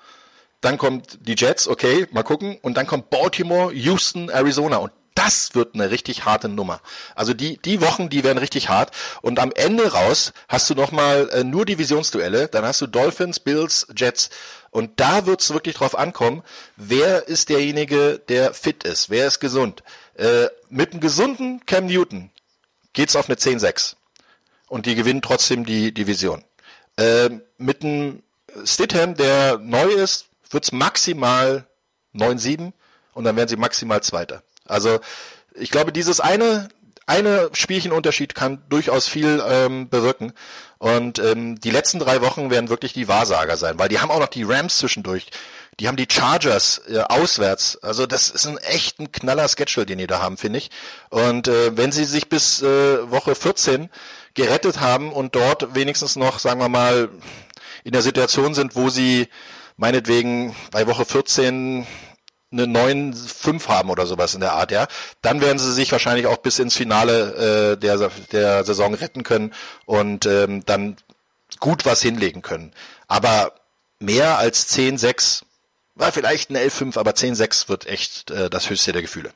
dann 0.61 0.77
kommt 0.77 1.19
die 1.21 1.35
Jets, 1.35 1.67
okay, 1.67 2.07
mal 2.11 2.23
gucken. 2.23 2.57
Und 2.61 2.75
dann 2.75 2.87
kommt 2.87 3.09
Baltimore, 3.09 3.73
Houston, 3.73 4.29
Arizona. 4.29 4.77
Und 4.77 4.91
das 5.15 5.53
wird 5.53 5.75
eine 5.75 5.91
richtig 5.91 6.25
harte 6.25 6.47
Nummer. 6.47 6.81
Also 7.15 7.33
die, 7.33 7.57
die 7.57 7.81
Wochen, 7.81 8.09
die 8.09 8.23
werden 8.23 8.37
richtig 8.37 8.69
hart. 8.69 8.91
Und 9.21 9.39
am 9.39 9.51
Ende 9.51 9.91
raus 9.91 10.33
hast 10.47 10.69
du 10.69 10.75
nochmal 10.75 11.29
äh, 11.31 11.43
nur 11.43 11.65
Divisionsduelle. 11.65 12.47
Dann 12.47 12.63
hast 12.63 12.81
du 12.81 12.87
Dolphins, 12.87 13.39
Bills, 13.39 13.87
Jets. 13.95 14.29
Und 14.71 14.99
da 14.99 15.25
wird 15.25 15.41
es 15.41 15.53
wirklich 15.53 15.75
drauf 15.75 15.97
ankommen, 15.97 16.43
wer 16.77 17.27
ist 17.27 17.49
derjenige, 17.49 18.21
der 18.29 18.53
fit 18.53 18.83
ist, 18.83 19.09
wer 19.09 19.27
ist 19.27 19.39
gesund. 19.39 19.83
Äh, 20.15 20.47
mit 20.69 20.91
einem 20.91 21.01
gesunden 21.01 21.65
Cam 21.65 21.87
Newton 21.87 22.29
geht's 22.93 23.15
auf 23.15 23.27
eine 23.27 23.35
10-6. 23.35 23.95
Und 24.67 24.85
die 24.85 24.95
gewinnen 24.95 25.21
trotzdem 25.21 25.65
die 25.65 25.91
Division. 25.91 26.43
Ähm, 26.97 27.41
mit 27.57 27.83
einem 27.83 28.21
Stidham, 28.63 29.15
der 29.15 29.57
neu 29.57 29.89
ist, 29.89 30.28
wird's 30.49 30.71
maximal 30.71 31.67
9-7 32.15 32.73
und 33.13 33.23
dann 33.23 33.35
werden 33.35 33.49
sie 33.49 33.57
maximal 33.57 34.01
Zweiter. 34.01 34.43
Also 34.65 34.99
ich 35.53 35.71
glaube, 35.71 35.91
dieses 35.91 36.19
eine, 36.19 36.69
eine 37.05 37.49
Spielchenunterschied 37.53 38.35
kann 38.35 38.63
durchaus 38.69 39.07
viel 39.07 39.43
ähm, 39.45 39.89
bewirken. 39.89 40.33
Und 40.77 41.19
ähm, 41.19 41.59
die 41.59 41.71
letzten 41.71 41.99
drei 41.99 42.21
Wochen 42.21 42.49
werden 42.49 42.69
wirklich 42.69 42.93
die 42.93 43.07
Wahrsager 43.07 43.57
sein, 43.57 43.77
weil 43.77 43.89
die 43.89 43.99
haben 43.99 44.11
auch 44.11 44.19
noch 44.19 44.27
die 44.27 44.43
Rams 44.43 44.77
zwischendurch. 44.77 45.27
Die 45.79 45.87
haben 45.87 45.97
die 45.97 46.07
Chargers 46.09 46.81
äh, 46.89 46.99
auswärts. 46.99 47.77
Also 47.81 48.05
das 48.05 48.29
ist 48.29 48.45
ein 48.45 48.57
echt 48.57 48.99
ein 48.99 49.11
knaller 49.11 49.47
Schedule, 49.47 49.85
den 49.85 49.97
die 49.97 50.07
da 50.07 50.21
haben, 50.21 50.37
finde 50.37 50.59
ich. 50.59 50.71
Und 51.09 51.47
äh, 51.47 51.75
wenn 51.75 51.91
sie 51.91 52.05
sich 52.05 52.29
bis 52.29 52.61
äh, 52.61 53.09
Woche 53.11 53.35
14 53.35 53.89
gerettet 54.33 54.79
haben 54.79 55.11
und 55.11 55.35
dort 55.35 55.75
wenigstens 55.75 56.15
noch, 56.15 56.39
sagen 56.39 56.59
wir 56.59 56.69
mal, 56.69 57.09
in 57.83 57.91
der 57.91 58.01
Situation 58.01 58.53
sind, 58.53 58.75
wo 58.75 58.89
sie 58.89 59.27
meinetwegen 59.79 60.55
bei 60.71 60.85
Woche 60.87 61.05
14 61.05 61.87
eine 62.51 62.63
9-5 62.63 63.67
haben 63.67 63.89
oder 63.89 64.05
sowas 64.05 64.33
in 64.33 64.41
der 64.41 64.53
Art, 64.53 64.71
ja, 64.71 64.87
dann 65.21 65.39
werden 65.39 65.59
sie 65.59 65.71
sich 65.71 65.91
wahrscheinlich 65.91 66.27
auch 66.27 66.37
bis 66.37 66.59
ins 66.59 66.75
Finale 66.75 67.73
äh, 67.73 67.77
der, 67.77 68.11
der 68.31 68.63
Saison 68.65 68.93
retten 68.93 69.23
können 69.23 69.53
und 69.85 70.25
ähm, 70.25 70.65
dann 70.65 70.97
gut 71.59 71.85
was 71.85 72.01
hinlegen 72.01 72.41
können. 72.41 72.73
Aber 73.07 73.53
mehr 73.99 74.37
als 74.37 74.67
10-6, 74.75 75.43
war 75.95 76.11
vielleicht 76.11 76.49
ein 76.49 76.57
11-5, 76.57 76.97
aber 76.97 77.11
10-6 77.11 77.69
wird 77.69 77.85
echt 77.85 78.31
äh, 78.31 78.49
das 78.49 78.69
höchste 78.69 78.93
der 78.93 79.01
Gefühle. 79.01 79.31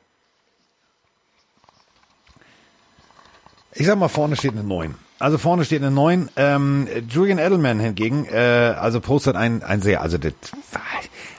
Ich 3.72 3.86
sag 3.86 3.98
mal, 3.98 4.08
vorne 4.08 4.36
steht 4.36 4.52
eine 4.52 4.64
9. 4.64 4.94
Also 5.18 5.38
vorne 5.38 5.64
steht 5.64 5.80
eine 5.82 5.90
9. 5.92 6.28
Ähm, 6.36 6.88
Julian 7.08 7.38
Edelman 7.38 7.78
hingegen, 7.80 8.26
äh, 8.26 8.74
also 8.78 9.00
postet 9.00 9.36
ein, 9.36 9.62
ein 9.62 9.80
sehr, 9.80 10.02
also 10.02 10.18
das, 10.18 10.32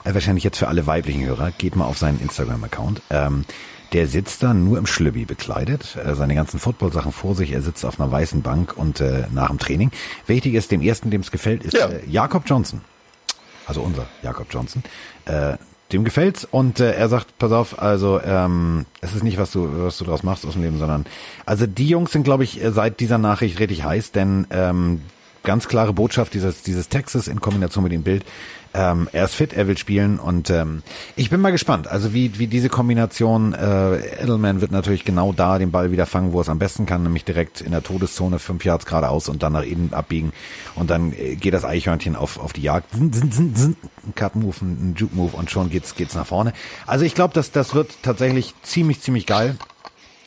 wahrscheinlich 0.04 0.44
jetzt 0.44 0.58
für 0.58 0.68
alle 0.68 0.86
weiblichen 0.86 1.24
Hörer, 1.24 1.50
geht 1.52 1.76
mal 1.76 1.84
auf 1.84 1.98
seinen 1.98 2.20
Instagram-Account. 2.20 3.02
Ähm, 3.10 3.44
der 3.92 4.08
sitzt 4.08 4.42
da 4.42 4.52
nur 4.54 4.78
im 4.78 4.86
Schlübbi 4.86 5.24
bekleidet, 5.26 5.96
äh, 6.04 6.14
seine 6.14 6.34
ganzen 6.34 6.58
Football-Sachen 6.58 7.12
vor 7.12 7.34
sich, 7.36 7.52
er 7.52 7.62
sitzt 7.62 7.84
auf 7.84 8.00
einer 8.00 8.10
weißen 8.10 8.42
Bank 8.42 8.76
und 8.76 9.00
äh, 9.00 9.24
nach 9.32 9.48
dem 9.48 9.58
Training. 9.58 9.90
Wichtig 10.26 10.54
ist, 10.54 10.70
dem 10.72 10.80
ersten, 10.82 11.10
dem 11.10 11.20
es 11.20 11.30
gefällt, 11.30 11.62
ist 11.62 11.74
Ja. 11.74 11.88
äh, 11.88 12.00
Jakob 12.08 12.42
Johnson. 12.46 12.80
Also 13.66 13.82
unser 13.82 14.06
Jakob 14.22 14.46
Johnson. 14.50 14.82
Äh, 15.26 15.56
dem 15.92 16.04
gefällt's. 16.04 16.46
Und 16.50 16.80
äh, 16.80 16.92
er 16.92 17.08
sagt, 17.08 17.38
pass 17.38 17.52
auf, 17.52 17.80
also 17.80 18.20
ähm, 18.22 18.86
es 19.00 19.14
ist 19.14 19.22
nicht, 19.24 19.38
was 19.38 19.52
du 19.52 19.68
was 19.84 19.98
du 19.98 20.04
draus 20.04 20.22
machst 20.22 20.46
aus 20.46 20.54
dem 20.54 20.62
Leben, 20.62 20.78
sondern 20.78 21.06
also 21.44 21.66
die 21.66 21.88
Jungs 21.88 22.12
sind, 22.12 22.24
glaube 22.24 22.44
ich, 22.44 22.62
äh, 22.62 22.70
seit 22.72 23.00
dieser 23.00 23.18
Nachricht 23.18 23.58
richtig 23.58 23.84
heiß, 23.84 24.12
denn 24.12 24.46
ähm, 24.50 25.02
ganz 25.46 25.68
klare 25.68 25.94
Botschaft 25.94 26.34
dieses 26.34 26.62
dieses 26.62 26.90
Textes 26.90 27.28
in 27.28 27.40
Kombination 27.40 27.82
mit 27.84 27.92
dem 27.92 28.02
Bild. 28.02 28.26
Ähm, 28.74 29.08
er 29.12 29.24
ist 29.24 29.34
fit, 29.34 29.54
er 29.54 29.68
will 29.68 29.78
spielen 29.78 30.18
und 30.18 30.50
ähm, 30.50 30.82
ich 31.14 31.30
bin 31.30 31.40
mal 31.40 31.52
gespannt, 31.52 31.86
also 31.86 32.12
wie 32.12 32.38
wie 32.38 32.46
diese 32.46 32.68
Kombination 32.68 33.54
äh, 33.54 34.22
Edelman 34.22 34.60
wird 34.60 34.72
natürlich 34.72 35.06
genau 35.06 35.32
da 35.32 35.58
den 35.58 35.70
Ball 35.70 35.90
wieder 35.90 36.04
fangen, 36.04 36.34
wo 36.34 36.40
er 36.40 36.42
es 36.42 36.50
am 36.50 36.58
besten 36.58 36.84
kann, 36.84 37.02
nämlich 37.02 37.24
direkt 37.24 37.62
in 37.62 37.70
der 37.70 37.82
Todeszone 37.82 38.38
fünf 38.38 38.66
Yards 38.66 38.84
geradeaus 38.84 39.30
und 39.30 39.42
dann 39.42 39.54
nach 39.54 39.62
innen 39.62 39.94
abbiegen 39.94 40.34
und 40.74 40.90
dann 40.90 41.14
äh, 41.14 41.36
geht 41.36 41.54
das 41.54 41.64
Eichhörnchen 41.64 42.16
auf 42.16 42.38
auf 42.38 42.52
die 42.52 42.62
Jagd. 42.62 42.92
Zin, 42.92 43.10
zin, 43.14 43.32
zin, 43.32 43.56
zin, 43.56 43.76
ein 44.06 44.14
Cut 44.14 44.36
Move, 44.36 44.56
ein, 44.60 44.90
ein 44.90 44.94
Juke 44.98 45.16
Move 45.16 45.34
und 45.34 45.50
schon 45.50 45.70
geht's 45.70 45.94
geht's 45.94 46.14
nach 46.14 46.26
vorne. 46.26 46.52
Also 46.86 47.06
ich 47.06 47.14
glaube, 47.14 47.32
dass 47.32 47.52
das 47.52 47.74
wird 47.74 47.96
tatsächlich 48.02 48.52
ziemlich 48.62 49.00
ziemlich 49.00 49.24
geil. 49.24 49.56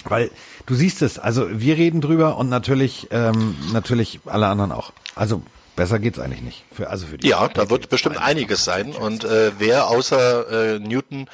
Weil 0.06 0.32
du 0.70 0.76
siehst 0.76 1.02
es, 1.02 1.18
also 1.20 1.48
wir 1.52 1.76
reden 1.78 2.00
drüber 2.00 2.38
und 2.38 2.48
natürlich, 2.48 3.08
ähm, 3.12 3.58
natürlich 3.74 4.20
alle 4.26 4.48
anderen 4.48 4.72
auch. 4.72 4.94
Also 5.16 5.42
besser 5.76 5.98
geht's 5.98 6.20
eigentlich 6.20 6.42
nicht. 6.42 6.64
Für, 6.72 6.90
also 6.90 7.08
für 7.08 7.18
die 7.18 7.28
Ja, 7.28 7.48
da 7.48 7.70
wird 7.70 7.90
bestimmt 7.90 8.18
einiges 8.18 8.64
sein. 8.64 8.94
Und 8.94 9.24
äh, 9.24 9.52
wer 9.58 9.88
außer 9.88 10.76
äh, 10.76 10.80
Newton 10.80 11.28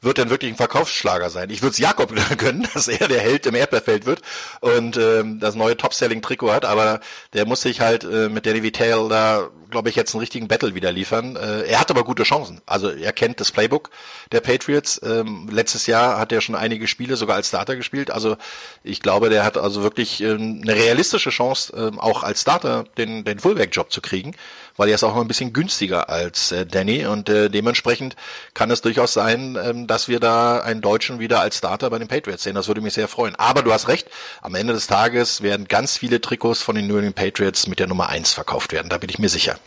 wird 0.00 0.18
dann 0.18 0.28
wirklich 0.28 0.52
ein 0.52 0.56
Verkaufsschlager 0.56 1.30
sein. 1.30 1.50
Ich 1.50 1.62
würde 1.62 1.72
es 1.72 1.78
Jakob 1.78 2.12
gönnen, 2.38 2.68
dass 2.74 2.88
er 2.88 3.08
der 3.08 3.20
Held 3.20 3.46
im 3.46 3.54
Erdbeerfeld 3.54 4.06
wird 4.06 4.22
und 4.60 4.96
ähm, 4.96 5.38
das 5.38 5.54
neue 5.54 5.76
Top-Selling-Trikot 5.76 6.52
hat, 6.52 6.64
aber 6.64 7.00
der 7.32 7.46
muss 7.46 7.62
sich 7.62 7.80
halt 7.80 8.04
äh, 8.04 8.28
mit 8.28 8.44
Danny 8.44 8.62
Vitale 8.62 9.08
da, 9.08 9.48
glaube 9.74 9.88
ich, 9.88 9.96
jetzt 9.96 10.14
einen 10.14 10.20
richtigen 10.20 10.48
Battle 10.48 10.74
wieder 10.74 10.92
liefern. 10.92 11.36
Äh, 11.36 11.62
er 11.64 11.80
hat 11.80 11.90
aber 11.90 12.04
gute 12.04 12.22
Chancen. 12.22 12.60
Also 12.64 12.88
er 12.90 13.12
kennt 13.12 13.40
das 13.40 13.50
Playbook 13.52 13.90
der 14.32 14.40
Patriots. 14.40 15.00
Ähm, 15.04 15.48
letztes 15.50 15.86
Jahr 15.86 16.18
hat 16.18 16.32
er 16.32 16.40
schon 16.40 16.54
einige 16.54 16.86
Spiele 16.86 17.16
sogar 17.16 17.36
als 17.36 17.48
Starter 17.48 17.76
gespielt. 17.76 18.10
Also 18.10 18.36
ich 18.82 19.02
glaube, 19.02 19.30
der 19.30 19.44
hat 19.44 19.58
also 19.58 19.82
wirklich 19.82 20.22
ähm, 20.22 20.60
eine 20.62 20.74
realistische 20.74 21.30
Chance, 21.30 21.74
ähm, 21.76 21.98
auch 21.98 22.22
als 22.22 22.40
Starter 22.40 22.84
den, 22.96 23.24
den 23.24 23.40
Fullback-Job 23.40 23.92
zu 23.92 24.00
kriegen 24.00 24.34
weil 24.76 24.88
er 24.88 24.96
ist 24.96 25.04
auch 25.04 25.14
noch 25.14 25.20
ein 25.20 25.28
bisschen 25.28 25.52
günstiger 25.52 26.08
als 26.08 26.52
äh, 26.52 26.66
Danny 26.66 27.06
und 27.06 27.28
äh, 27.28 27.48
dementsprechend 27.48 28.16
kann 28.54 28.70
es 28.70 28.82
durchaus 28.82 29.12
sein, 29.12 29.56
ähm, 29.62 29.86
dass 29.86 30.08
wir 30.08 30.20
da 30.20 30.60
einen 30.60 30.80
Deutschen 30.80 31.18
wieder 31.18 31.40
als 31.40 31.58
Starter 31.58 31.90
bei 31.90 31.98
den 31.98 32.08
Patriots 32.08 32.42
sehen. 32.42 32.54
Das 32.54 32.68
würde 32.68 32.80
mich 32.80 32.94
sehr 32.94 33.08
freuen. 33.08 33.36
Aber 33.36 33.62
du 33.62 33.72
hast 33.72 33.88
recht, 33.88 34.08
am 34.42 34.54
Ende 34.54 34.72
des 34.72 34.86
Tages 34.86 35.42
werden 35.42 35.68
ganz 35.68 35.96
viele 35.96 36.20
Trikots 36.20 36.62
von 36.62 36.74
den 36.74 36.86
New 36.86 36.96
England 36.96 37.16
Patriots 37.16 37.66
mit 37.66 37.78
der 37.78 37.86
Nummer 37.86 38.08
eins 38.08 38.32
verkauft 38.32 38.72
werden. 38.72 38.88
Da 38.88 38.98
bin 38.98 39.10
ich 39.10 39.18
mir 39.18 39.28
sicher. 39.28 39.58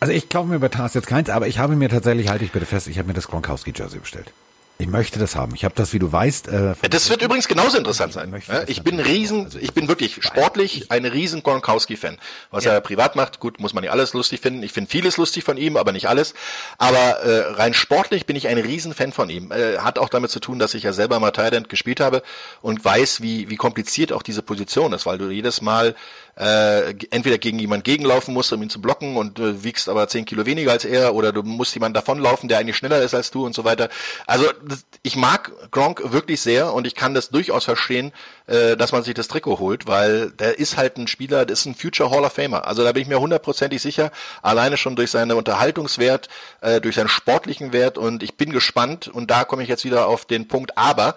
Also 0.00 0.12
ich 0.12 0.28
kaufe 0.28 0.48
mir 0.48 0.60
bei 0.60 0.68
Tars 0.68 0.94
jetzt 0.94 1.08
keins, 1.08 1.28
aber 1.28 1.48
ich 1.48 1.58
habe 1.58 1.74
mir 1.74 1.88
tatsächlich, 1.88 2.28
halte 2.28 2.44
ich 2.44 2.52
bitte 2.52 2.66
fest, 2.66 2.86
ich 2.86 2.98
habe 2.98 3.08
mir 3.08 3.14
das 3.14 3.28
Gronkowski-Jersey 3.28 3.98
bestellt. 3.98 4.32
Ich 4.80 4.86
möchte 4.86 5.18
das 5.18 5.34
haben. 5.34 5.56
Ich 5.56 5.64
habe 5.64 5.74
das, 5.74 5.92
wie 5.92 5.98
du 5.98 6.12
weißt. 6.12 6.46
Äh, 6.48 6.74
das 6.88 7.10
wird 7.10 7.20
übrigens 7.20 7.48
genauso 7.48 7.76
interessant 7.76 8.12
sein. 8.12 8.32
Ich, 8.36 8.48
ich 8.68 8.82
bin 8.84 9.00
riesen, 9.00 9.46
also 9.46 9.58
ich 9.58 9.74
bin 9.74 9.88
wirklich 9.88 10.22
sportlich 10.22 10.92
ein 10.92 11.04
riesen 11.04 11.42
Gronkowski-Fan. 11.42 12.16
Was 12.52 12.62
ja. 12.62 12.74
er 12.74 12.80
privat 12.80 13.16
macht, 13.16 13.40
gut, 13.40 13.58
muss 13.58 13.74
man 13.74 13.82
nicht 13.82 13.90
alles 13.90 14.14
lustig 14.14 14.40
finden. 14.40 14.62
Ich 14.62 14.72
finde 14.72 14.88
vieles 14.88 15.16
lustig 15.16 15.42
von 15.42 15.56
ihm, 15.56 15.76
aber 15.76 15.90
nicht 15.90 16.08
alles. 16.08 16.32
Aber 16.78 16.96
äh, 16.96 17.54
rein 17.54 17.74
sportlich 17.74 18.24
bin 18.24 18.36
ich 18.36 18.46
ein 18.46 18.56
riesen 18.56 18.94
Fan 18.94 19.10
von 19.10 19.30
ihm. 19.30 19.50
Äh, 19.50 19.78
hat 19.78 19.98
auch 19.98 20.08
damit 20.08 20.30
zu 20.30 20.38
tun, 20.38 20.60
dass 20.60 20.74
ich 20.74 20.84
ja 20.84 20.92
selber 20.92 21.18
mal 21.18 21.32
Thailand 21.32 21.68
gespielt 21.68 21.98
habe 21.98 22.22
und 22.62 22.84
weiß, 22.84 23.20
wie, 23.20 23.50
wie 23.50 23.56
kompliziert 23.56 24.12
auch 24.12 24.22
diese 24.22 24.42
Position 24.42 24.92
ist, 24.92 25.06
weil 25.06 25.18
du 25.18 25.28
jedes 25.28 25.60
Mal 25.60 25.96
äh, 26.38 26.94
entweder 27.10 27.38
gegen 27.38 27.58
jemand 27.58 27.84
gegenlaufen 27.84 28.32
musst, 28.32 28.52
um 28.52 28.62
ihn 28.62 28.70
zu 28.70 28.80
blocken 28.80 29.16
und 29.16 29.38
äh, 29.38 29.64
wiegst 29.64 29.88
aber 29.88 30.06
zehn 30.08 30.24
Kilo 30.24 30.46
weniger 30.46 30.70
als 30.70 30.84
er, 30.84 31.14
oder 31.14 31.32
du 31.32 31.42
musst 31.42 31.74
jemand 31.74 31.96
davonlaufen, 31.96 32.48
der 32.48 32.58
eigentlich 32.58 32.76
schneller 32.76 33.02
ist 33.02 33.14
als 33.14 33.30
du 33.30 33.44
und 33.44 33.54
so 33.54 33.64
weiter. 33.64 33.88
Also 34.26 34.44
das, 34.66 34.84
ich 35.02 35.16
mag 35.16 35.52
Gronk 35.70 36.12
wirklich 36.12 36.40
sehr 36.40 36.72
und 36.72 36.86
ich 36.86 36.94
kann 36.94 37.14
das 37.14 37.30
durchaus 37.30 37.64
verstehen, 37.64 38.12
äh, 38.46 38.76
dass 38.76 38.92
man 38.92 39.02
sich 39.02 39.14
das 39.14 39.26
Trikot 39.26 39.58
holt, 39.58 39.86
weil 39.88 40.30
der 40.30 40.58
ist 40.58 40.76
halt 40.76 40.96
ein 40.96 41.08
Spieler, 41.08 41.44
das 41.44 41.60
ist 41.60 41.66
ein 41.66 41.74
Future 41.74 42.10
Hall 42.10 42.24
of 42.24 42.32
Famer. 42.32 42.66
Also 42.66 42.84
da 42.84 42.92
bin 42.92 43.02
ich 43.02 43.08
mir 43.08 43.20
hundertprozentig 43.20 43.82
sicher, 43.82 44.12
alleine 44.42 44.76
schon 44.76 44.94
durch 44.94 45.10
seinen 45.10 45.32
Unterhaltungswert, 45.32 46.28
äh, 46.60 46.80
durch 46.80 46.94
seinen 46.94 47.08
sportlichen 47.08 47.72
Wert 47.72 47.98
und 47.98 48.22
ich 48.22 48.36
bin 48.36 48.50
gespannt 48.52 49.08
und 49.08 49.30
da 49.30 49.44
komme 49.44 49.64
ich 49.64 49.68
jetzt 49.68 49.84
wieder 49.84 50.06
auf 50.06 50.24
den 50.24 50.46
Punkt, 50.46 50.78
aber 50.78 51.16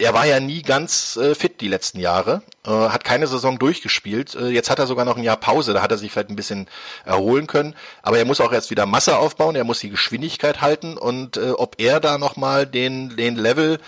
er 0.00 0.14
war 0.14 0.26
ja 0.26 0.40
nie 0.40 0.62
ganz 0.62 1.16
äh, 1.16 1.34
fit 1.34 1.60
die 1.60 1.68
letzten 1.68 2.00
Jahre, 2.00 2.42
äh, 2.66 2.70
hat 2.70 3.04
keine 3.04 3.26
Saison 3.26 3.58
durchgespielt. 3.58 4.34
Äh, 4.34 4.48
jetzt 4.48 4.70
hat 4.70 4.78
er 4.78 4.86
sogar 4.86 5.04
noch 5.04 5.16
ein 5.16 5.22
Jahr 5.22 5.36
Pause, 5.36 5.74
da 5.74 5.82
hat 5.82 5.90
er 5.90 5.98
sich 5.98 6.10
vielleicht 6.10 6.30
ein 6.30 6.36
bisschen 6.36 6.68
erholen 7.04 7.46
können. 7.46 7.74
Aber 8.02 8.18
er 8.18 8.24
muss 8.24 8.40
auch 8.40 8.52
erst 8.52 8.70
wieder 8.70 8.86
Masse 8.86 9.18
aufbauen, 9.18 9.56
er 9.56 9.64
muss 9.64 9.80
die 9.80 9.90
Geschwindigkeit 9.90 10.60
halten 10.60 10.96
und 10.96 11.36
äh, 11.36 11.50
ob 11.50 11.76
er 11.78 12.00
da 12.00 12.18
nochmal 12.18 12.66
den, 12.66 13.16
den 13.16 13.36
Level 13.36 13.78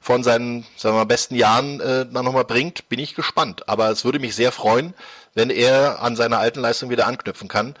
von 0.00 0.24
seinen 0.24 0.66
sagen 0.76 0.96
wir 0.96 1.00
mal, 1.00 1.04
besten 1.04 1.36
Jahren 1.36 1.80
äh, 1.80 2.06
dann 2.10 2.24
nochmal 2.24 2.44
bringt, 2.44 2.88
bin 2.88 2.98
ich 2.98 3.14
gespannt. 3.14 3.68
Aber 3.68 3.90
es 3.90 4.04
würde 4.04 4.18
mich 4.18 4.34
sehr 4.34 4.50
freuen, 4.50 4.94
wenn 5.34 5.50
er 5.50 6.02
an 6.02 6.16
seiner 6.16 6.38
alten 6.38 6.60
Leistung 6.60 6.90
wieder 6.90 7.06
anknüpfen 7.06 7.48
kann. 7.48 7.76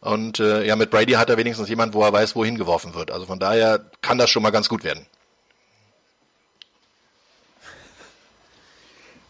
Und 0.00 0.40
äh, 0.40 0.64
ja, 0.64 0.76
mit 0.76 0.90
Brady 0.90 1.12
hat 1.12 1.28
er 1.28 1.36
wenigstens 1.36 1.68
jemand, 1.68 1.92
wo 1.92 2.02
er 2.02 2.12
weiß, 2.12 2.36
wohin 2.36 2.56
geworfen 2.56 2.94
wird. 2.94 3.10
Also 3.10 3.26
von 3.26 3.38
daher 3.38 3.80
kann 4.00 4.18
das 4.18 4.30
schon 4.30 4.42
mal 4.42 4.50
ganz 4.50 4.68
gut 4.68 4.84
werden. 4.84 5.06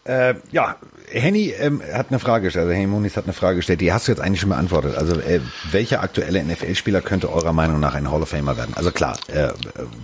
Äh, 0.09 0.35
ja, 0.51 0.75
Henny 1.11 1.53
ähm, 1.59 1.83
hat 1.93 2.07
eine 2.09 2.17
Frage 2.17 2.45
gestellt, 2.45 2.63
also 2.63 2.73
Henny 2.73 2.87
Muniz 2.87 3.15
hat 3.15 3.25
eine 3.25 3.33
Frage 3.33 3.57
gestellt, 3.57 3.79
die 3.79 3.93
hast 3.93 4.07
du 4.07 4.11
jetzt 4.11 4.21
eigentlich 4.21 4.39
schon 4.39 4.49
beantwortet. 4.49 4.95
Also 4.95 5.19
äh, 5.19 5.39
welcher 5.69 6.01
aktuelle 6.01 6.43
NFL-Spieler 6.43 7.01
könnte 7.01 7.31
eurer 7.31 7.53
Meinung 7.53 7.79
nach 7.79 7.93
ein 7.93 8.09
Hall 8.11 8.23
of 8.23 8.29
Famer 8.29 8.57
werden? 8.57 8.73
Also 8.75 8.89
klar, 8.89 9.19
äh, 9.27 9.49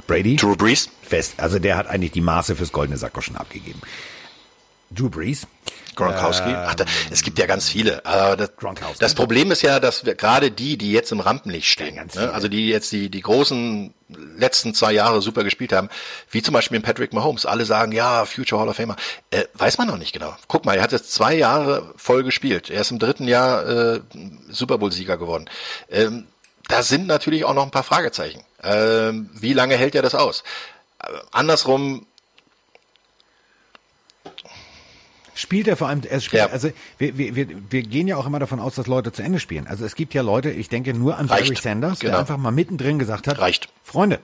Brady. 0.05 0.35
Drew 0.35 0.55
Brees. 0.55 0.89
Fest. 1.01 1.33
Also 1.37 1.57
der 1.57 1.75
hat 1.77 1.87
eigentlich 1.87 2.11
die 2.11 2.21
Maße 2.21 2.55
fürs 2.55 2.71
goldene 2.71 2.99
Sakko 2.99 3.21
schon 3.21 3.35
abgegeben. 3.35 3.81
Drew 4.91 5.09
Brees. 5.09 5.47
Gronkowski. 5.95 6.49
Ähm, 6.49 6.55
Ach, 6.57 6.75
da, 6.75 6.85
es 7.09 7.23
gibt 7.23 7.39
ja 7.39 7.45
ganz 7.45 7.69
viele. 7.69 8.05
Aber 8.05 8.35
das, 8.35 8.51
das 8.99 9.15
Problem 9.15 9.51
ist 9.51 9.61
ja, 9.61 9.79
dass 9.79 10.05
wir 10.05 10.15
gerade 10.15 10.51
die, 10.51 10.77
die 10.77 10.91
jetzt 10.91 11.11
im 11.11 11.19
Rampenlicht 11.19 11.67
stehen, 11.67 11.95
ne? 11.95 12.31
also 12.33 12.47
die 12.47 12.67
jetzt 12.67 12.91
die, 12.91 13.09
die 13.09 13.21
großen 13.21 13.93
letzten 14.37 14.73
zwei 14.73 14.91
Jahre 14.91 15.21
super 15.21 15.43
gespielt 15.43 15.73
haben, 15.73 15.89
wie 16.29 16.41
zum 16.41 16.53
Beispiel 16.53 16.79
Patrick 16.81 17.13
Mahomes, 17.13 17.45
alle 17.45 17.65
sagen, 17.65 17.91
ja, 17.91 18.25
Future 18.25 18.61
Hall 18.61 18.69
of 18.69 18.75
Famer. 18.75 18.95
Äh, 19.31 19.45
weiß 19.53 19.77
man 19.77 19.87
noch 19.87 19.97
nicht 19.97 20.13
genau. 20.13 20.35
Guck 20.47 20.65
mal, 20.65 20.75
er 20.75 20.83
hat 20.83 20.91
jetzt 20.91 21.13
zwei 21.13 21.33
Jahre 21.33 21.93
voll 21.95 22.23
gespielt. 22.23 22.69
Er 22.69 22.81
ist 22.81 22.91
im 22.91 22.99
dritten 22.99 23.27
Jahr 23.27 23.67
äh, 23.67 24.01
Super 24.49 24.77
Bowl-Sieger 24.77 25.17
geworden. 25.17 25.49
Ähm, 25.89 26.27
da 26.67 26.83
sind 26.83 27.07
natürlich 27.07 27.45
auch 27.45 27.53
noch 27.53 27.63
ein 27.63 27.71
paar 27.71 27.83
Fragezeichen. 27.83 28.43
Ähm, 28.63 29.29
wie 29.33 29.53
lange 29.53 29.75
hält 29.75 29.95
er 29.95 30.01
das 30.01 30.15
aus? 30.15 30.43
Äh, 30.99 31.07
andersrum, 31.31 32.05
spielt 35.35 35.67
er 35.67 35.77
vor 35.77 35.87
allem, 35.87 36.01
er 36.09 36.19
spielt, 36.19 36.41
ja. 36.41 36.49
also 36.49 36.71
wir, 36.97 37.17
wir, 37.17 37.35
wir, 37.35 37.47
wir 37.69 37.83
gehen 37.83 38.07
ja 38.07 38.17
auch 38.17 38.25
immer 38.25 38.39
davon 38.39 38.59
aus, 38.59 38.73
dass 38.75 38.87
Leute 38.87 39.11
zu 39.11 39.21
Ende 39.21 39.39
spielen. 39.39 39.67
Also 39.67 39.85
es 39.85 39.93
gibt 39.93 40.15
ja 40.15 40.23
Leute, 40.23 40.49
ich 40.49 40.69
denke 40.69 40.93
nur 40.93 41.17
an 41.17 41.27
Reicht. 41.27 41.43
Barry 41.43 41.55
Sanders, 41.61 41.99
genau. 41.99 42.13
der 42.13 42.19
einfach 42.21 42.37
mal 42.37 42.51
mittendrin 42.51 42.97
gesagt 42.97 43.27
hat, 43.27 43.37
Reicht. 43.37 43.69
Freunde, 43.83 44.19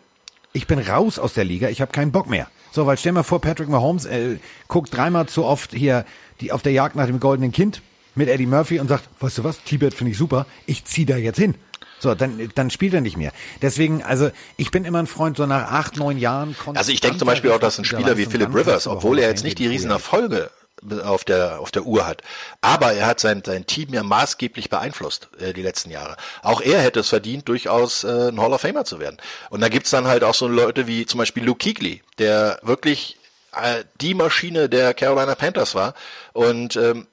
ich 0.54 0.66
bin 0.66 0.80
raus 0.80 1.20
aus 1.20 1.34
der 1.34 1.44
Liga, 1.44 1.70
ich 1.70 1.82
habe 1.82 1.92
keinen 1.92 2.12
Bock 2.12 2.28
mehr. 2.30 2.48
So, 2.72 2.88
weil 2.88 2.98
stell 2.98 3.12
mal 3.12 3.24
vor, 3.24 3.42
Patrick 3.42 3.68
Mahomes 3.68 4.06
äh, 4.06 4.38
guckt 4.68 4.96
dreimal 4.96 5.28
zu 5.28 5.46
oft 5.46 5.74
hier 5.74 6.06
die 6.40 6.52
auf 6.52 6.62
der 6.62 6.72
Jagd 6.72 6.96
nach 6.96 7.06
dem 7.06 7.20
goldenen 7.20 7.52
Kind 7.52 7.82
mit 8.16 8.28
Eddie 8.28 8.48
Murphy 8.48 8.80
und 8.80 8.88
sagt, 8.88 9.08
weißt 9.20 9.40
du 9.40 9.44
was, 9.44 9.64
Tibet 9.64 9.94
finde 9.94 10.12
ich 10.12 10.18
super, 10.18 10.46
ich 10.66 10.86
zieh 10.86 11.06
da 11.06 11.18
jetzt 11.18 11.38
hin. 11.38 11.56
So, 12.00 12.16
dann, 12.16 12.50
dann 12.56 12.72
spielt 12.72 12.96
er 12.96 13.02
nicht 13.02 13.16
mehr. 13.16 13.32
Deswegen, 13.62 14.02
also 14.02 14.32
ich 14.58 14.72
bin 14.72 14.86
immer 14.86 14.98
ein 14.98 15.08
Freund, 15.08 15.38
so 15.38 15.46
nach 15.46 15.72
acht, 15.72 15.98
neun 15.98 16.18
Jahren. 16.18 16.56
Also 16.74 16.92
ich 16.92 17.00
denke 17.00 17.20
zum 17.20 17.28
Beispiel 17.28 17.52
auch, 17.52 17.60
dass 17.60 17.78
ein 17.78 17.86
Spieler 17.86 18.18
wie 18.18 18.26
Philip 18.26 18.56
Rivers, 18.56 18.88
obwohl 18.88 19.20
er 19.20 19.30
jetzt 19.30 19.44
nicht 19.44 19.60
die 19.60 19.68
riesen 19.68 19.92
Erfolge 19.92 20.50
auf 21.04 21.24
der, 21.24 21.60
auf 21.60 21.72
der 21.72 21.84
Uhr 21.84 22.06
hat. 22.06 22.22
Aber 22.62 22.94
er 22.94 23.06
hat 23.06 23.20
sein, 23.20 23.44
sein 23.46 23.66
Team 23.66 23.94
ja 23.94 24.04
maßgeblich 24.04 24.70
beeinflusst 24.70 25.30
äh, 25.40 25.54
die 25.54 25.62
letzten 25.62 25.92
Jahre. 25.92 26.18
Auch 26.42 26.62
er 26.62 26.82
hätte 26.82 27.02
es 27.02 27.10
verdient, 27.10 27.48
durchaus 27.48 28.04
äh, 28.04 28.30
ein 28.30 28.40
Hall 28.40 28.54
of 28.54 28.62
Famer 28.62 28.86
zu 28.86 29.00
werden. 29.00 29.18
Und 29.50 29.62
da 29.62 29.70
gibt's 29.70 29.92
dann 29.92 30.08
halt 30.08 30.24
auch 30.24 30.36
so 30.36 30.48
Leute 30.48 30.88
wie 30.88 31.06
zum 31.06 31.18
Beispiel 31.18 31.44
Luke 31.44 31.64
Kuechly, 31.64 32.02
der 32.18 32.60
wirklich 32.64 33.18
äh, 33.54 33.84
die 34.00 34.14
Maschine 34.14 34.70
der 34.70 34.94
Carolina 34.94 35.36
Panthers 35.36 35.76
war. 35.76 35.94
Und 36.34 36.76
ähm, 36.76 37.08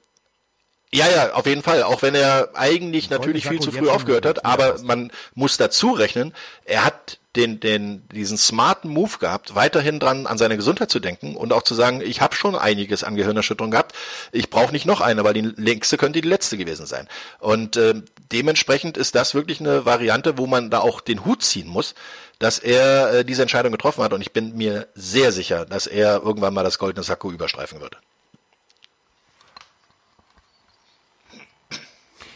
ja, 0.91 1.07
ja, 1.07 1.33
auf 1.33 1.45
jeden 1.45 1.61
Fall. 1.61 1.83
Auch 1.83 2.01
wenn 2.01 2.15
er 2.15 2.49
eigentlich 2.55 3.11
natürlich 3.11 3.47
viel 3.47 3.59
zu 3.59 3.71
früh 3.71 3.89
aufgehört 3.89 4.25
hat, 4.25 4.43
aber 4.43 4.79
man 4.81 5.11
muss 5.35 5.57
dazu 5.57 5.91
rechnen, 5.91 6.33
er 6.65 6.83
hat 6.83 7.19
den, 7.35 7.59
den, 7.59 8.07
diesen 8.09 8.39
smarten 8.39 8.89
Move 8.89 9.19
gehabt, 9.19 9.53
weiterhin 9.53 9.99
dran 9.99 10.25
an 10.25 10.39
seine 10.39 10.57
Gesundheit 10.57 10.89
zu 10.89 10.99
denken 10.99 11.35
und 11.35 11.53
auch 11.53 11.61
zu 11.61 11.75
sagen, 11.75 12.01
ich 12.01 12.21
habe 12.21 12.35
schon 12.35 12.55
einiges 12.55 13.03
an 13.03 13.15
Gehirnerschütterung 13.15 13.69
gehabt, 13.69 13.93
ich 14.31 14.49
brauche 14.49 14.71
nicht 14.71 14.87
noch 14.87 14.99
eine, 14.99 15.23
weil 15.23 15.35
die 15.35 15.41
längste 15.41 15.97
könnte 15.97 16.21
die 16.21 16.27
letzte 16.27 16.57
gewesen 16.57 16.87
sein. 16.87 17.07
Und 17.37 17.77
äh, 17.77 17.93
dementsprechend 18.31 18.97
ist 18.97 19.13
das 19.13 19.35
wirklich 19.35 19.59
eine 19.59 19.85
Variante, 19.85 20.39
wo 20.39 20.47
man 20.47 20.71
da 20.71 20.79
auch 20.79 21.01
den 21.01 21.23
Hut 21.23 21.43
ziehen 21.43 21.67
muss, 21.67 21.93
dass 22.39 22.57
er 22.57 23.13
äh, 23.13 23.25
diese 23.25 23.43
Entscheidung 23.43 23.71
getroffen 23.71 24.03
hat 24.03 24.13
und 24.13 24.21
ich 24.21 24.33
bin 24.33 24.57
mir 24.57 24.87
sehr 24.95 25.31
sicher, 25.31 25.65
dass 25.65 25.85
er 25.85 26.23
irgendwann 26.23 26.55
mal 26.55 26.63
das 26.63 26.79
goldene 26.79 27.03
Sakko 27.03 27.31
überstreifen 27.31 27.79
wird. 27.79 27.99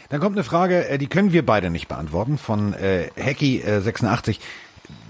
Dann 0.08 0.20
kommt 0.20 0.36
eine 0.36 0.44
Frage, 0.44 0.88
äh, 0.88 0.98
die 0.98 1.06
können 1.06 1.32
wir 1.32 1.44
beide 1.44 1.70
nicht 1.70 1.88
beantworten, 1.88 2.38
von 2.38 2.74
äh, 2.74 3.10
Hacky86. 3.18 4.38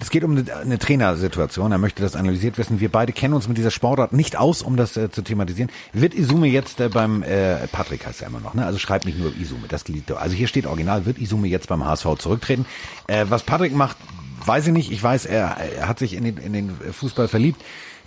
Es 0.01 0.11
geht 0.11 0.23
um 0.23 0.37
eine, 0.37 0.57
eine 0.57 0.79
Trainersituation. 0.79 1.73
Er 1.73 1.79
möchte 1.79 2.03
das 2.03 2.15
analysiert 2.15 2.59
wissen. 2.59 2.79
Wir 2.79 2.91
beide 2.91 3.13
kennen 3.13 3.35
uns 3.35 3.49
mit 3.49 3.59
dieser 3.59 3.73
Sportart 3.73 4.13
nicht 4.13 4.37
aus, 4.37 4.63
um 4.63 4.77
das 4.77 4.97
äh, 4.97 5.11
zu 5.11 5.23
thematisieren. 5.23 5.71
Wird 5.93 6.15
Isume 6.15 6.47
jetzt 6.47 6.81
äh, 6.81 6.89
beim 6.89 7.23
äh, 7.23 7.67
Patrick 7.69 8.07
heißt 8.07 8.23
er 8.23 8.29
immer 8.29 8.41
noch, 8.41 8.55
ne? 8.55 8.65
Also 8.65 8.79
schreibt 8.79 9.05
nicht 9.05 9.19
nur 9.19 9.35
Isume. 9.35 9.67
Das 9.69 9.89
liegt, 9.89 10.13
also 10.13 10.35
hier 10.35 10.47
steht 10.47 10.67
Original. 10.67 11.07
Wird 11.07 11.19
Isume 11.19 11.49
jetzt 11.49 11.69
beim 11.69 11.85
HSV 11.85 12.07
zurücktreten? 12.19 12.67
Äh, 13.09 13.27
was 13.29 13.43
Patrick 13.43 13.75
macht, 13.75 13.97
weiß 14.45 14.69
ich 14.69 14.73
nicht. 14.73 14.93
Ich 14.93 15.03
weiß, 15.03 15.27
er, 15.27 15.57
er 15.57 15.89
hat 15.89 15.99
sich 15.99 16.15
in 16.15 16.25
den, 16.25 16.37
in 16.37 16.53
den 16.53 16.71
Fußball 16.71 17.27
verliebt. 17.27 17.61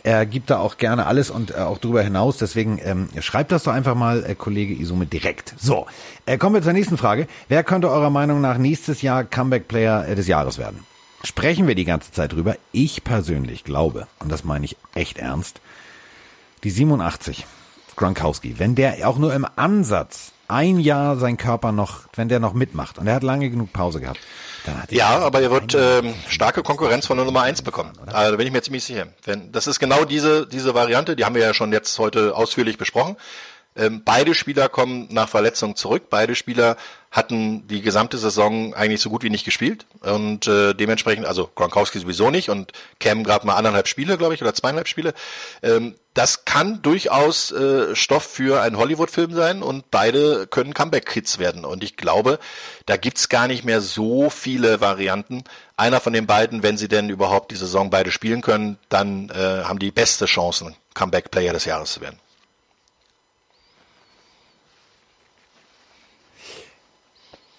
Er 0.03 0.25
gibt 0.25 0.49
da 0.49 0.59
auch 0.59 0.77
gerne 0.77 1.05
alles 1.05 1.29
und 1.29 1.51
äh, 1.51 1.55
auch 1.55 1.77
darüber 1.77 2.01
hinaus. 2.01 2.37
Deswegen 2.37 2.79
ähm, 2.83 3.09
schreibt 3.19 3.51
das 3.51 3.63
doch 3.63 3.73
einfach 3.73 3.95
mal, 3.95 4.23
äh, 4.25 4.35
Kollege 4.35 4.73
Isume, 4.73 5.05
direkt. 5.05 5.53
So, 5.57 5.87
äh, 6.25 6.37
kommen 6.37 6.55
wir 6.55 6.61
zur 6.61 6.73
nächsten 6.73 6.97
Frage. 6.97 7.27
Wer 7.47 7.63
könnte 7.63 7.89
eurer 7.89 8.09
Meinung 8.09 8.41
nach 8.41 8.57
nächstes 8.57 9.01
Jahr 9.01 9.23
Comeback-Player 9.23 10.07
äh, 10.07 10.15
des 10.15 10.27
Jahres 10.27 10.57
werden? 10.57 10.85
Sprechen 11.23 11.67
wir 11.67 11.75
die 11.75 11.85
ganze 11.85 12.11
Zeit 12.11 12.33
drüber. 12.33 12.55
Ich 12.71 13.03
persönlich 13.03 13.63
glaube, 13.63 14.07
und 14.19 14.31
das 14.31 14.43
meine 14.43 14.65
ich 14.65 14.77
echt 14.93 15.17
ernst, 15.17 15.61
die 16.63 16.69
87, 16.69 17.45
Gronkowski, 17.95 18.59
wenn 18.59 18.75
der 18.75 19.07
auch 19.07 19.17
nur 19.17 19.33
im 19.33 19.45
Ansatz 19.55 20.31
ein 20.47 20.79
Jahr 20.79 21.17
sein 21.17 21.37
Körper 21.37 21.71
noch, 21.71 22.01
wenn 22.15 22.29
der 22.29 22.39
noch 22.39 22.53
mitmacht, 22.53 22.97
und 22.97 23.07
er 23.07 23.15
hat 23.15 23.23
lange 23.23 23.49
genug 23.49 23.73
Pause 23.73 23.99
gehabt, 23.99 24.19
Ja, 24.89 25.19
aber 25.19 25.41
er 25.41 25.51
wird 25.51 25.75
ähm, 25.75 26.13
starke 26.27 26.63
Konkurrenz 26.63 27.05
von 27.05 27.17
der 27.17 27.25
Nummer 27.25 27.41
eins 27.41 27.61
bekommen. 27.61 27.91
Also 28.05 28.31
da 28.31 28.37
bin 28.37 28.47
ich 28.47 28.53
mir 28.53 28.61
ziemlich 28.61 28.83
sicher. 28.83 29.07
Wenn, 29.23 29.51
das 29.51 29.67
ist 29.67 29.79
genau 29.79 30.05
diese, 30.05 30.47
diese 30.47 30.73
Variante, 30.73 31.15
die 31.15 31.25
haben 31.25 31.35
wir 31.35 31.41
ja 31.41 31.53
schon 31.53 31.71
jetzt 31.71 31.97
heute 31.99 32.35
ausführlich 32.35 32.77
besprochen. 32.77 33.17
Ähm, 33.77 34.01
beide 34.03 34.33
Spieler 34.33 34.69
kommen 34.69 35.07
nach 35.11 35.29
Verletzung 35.29 35.75
zurück. 35.75 36.03
Beide 36.09 36.35
Spieler 36.35 36.77
hatten 37.11 37.67
die 37.67 37.81
gesamte 37.81 38.17
Saison 38.17 38.73
eigentlich 38.73 39.01
so 39.01 39.09
gut 39.09 39.23
wie 39.23 39.29
nicht 39.29 39.45
gespielt 39.45 39.85
und 40.01 40.45
äh, 40.47 40.73
dementsprechend, 40.73 41.25
also 41.25 41.49
Gronkowski 41.55 41.99
sowieso 41.99 42.29
nicht 42.31 42.49
und 42.49 42.73
Cam 42.99 43.23
gerade 43.23 43.47
mal 43.47 43.55
anderthalb 43.55 43.87
Spiele, 43.87 44.17
glaube 44.17 44.33
ich, 44.33 44.41
oder 44.41 44.53
zweieinhalb 44.53 44.87
Spiele. 44.87 45.13
Ähm, 45.63 45.95
das 46.13 46.45
kann 46.45 46.81
durchaus 46.81 47.51
äh, 47.51 47.95
Stoff 47.95 48.23
für 48.23 48.61
einen 48.61 48.77
Hollywood-Film 48.77 49.33
sein 49.33 49.63
und 49.63 49.89
beide 49.91 50.47
können 50.47 50.73
Comeback-Hits 50.73 51.37
werden. 51.37 51.63
Und 51.63 51.83
ich 51.83 51.95
glaube, 51.95 52.39
da 52.87 52.97
gibt's 52.97 53.29
gar 53.29 53.47
nicht 53.47 53.63
mehr 53.63 53.81
so 53.81 54.29
viele 54.29 54.81
Varianten. 54.81 55.43
Einer 55.77 55.99
von 55.99 56.13
den 56.13 56.25
beiden, 56.25 56.63
wenn 56.63 56.77
sie 56.77 56.87
denn 56.87 57.09
überhaupt 57.09 57.51
die 57.51 57.55
Saison 57.55 57.89
beide 57.89 58.11
spielen 58.11 58.41
können, 58.41 58.77
dann 58.89 59.29
äh, 59.29 59.63
haben 59.63 59.79
die 59.79 59.91
beste 59.91 60.25
Chancen, 60.25 60.75
Comeback-Player 60.95 61.53
des 61.53 61.65
Jahres 61.65 61.93
zu 61.93 62.01
werden. 62.01 62.19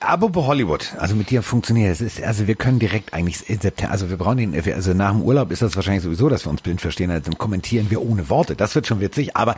Apropos 0.01 0.47
Hollywood, 0.47 0.93
also 0.99 1.17
mit 1.17 1.31
dir 1.31 1.43
funktioniert 1.43 1.91
es. 1.93 2.01
Ist, 2.01 2.23
also 2.23 2.47
wir 2.47 2.55
können 2.55 2.79
direkt 2.79 3.15
eigentlich 3.15 3.51
in 3.51 3.61
September, 3.61 3.91
also 3.91 4.09
wir 4.09 4.17
brauchen 4.17 4.37
den, 4.37 4.55
also 4.73 4.95
nach 4.95 5.11
dem 5.11 5.23
Urlaub 5.23 5.51
ist 5.51 5.61
das 5.61 5.75
wahrscheinlich 5.75 6.05
sowieso, 6.05 6.29
dass 6.29 6.47
wir 6.47 6.51
uns 6.51 6.63
blind 6.63 6.81
verstehen, 6.81 7.11
also 7.11 7.33
kommentieren 7.33 7.91
wir 7.91 8.01
ohne 8.01 8.29
Worte. 8.31 8.55
Das 8.55 8.77
wird 8.77 8.87
schon 8.87 9.01
witzig, 9.01 9.37
aber 9.37 9.57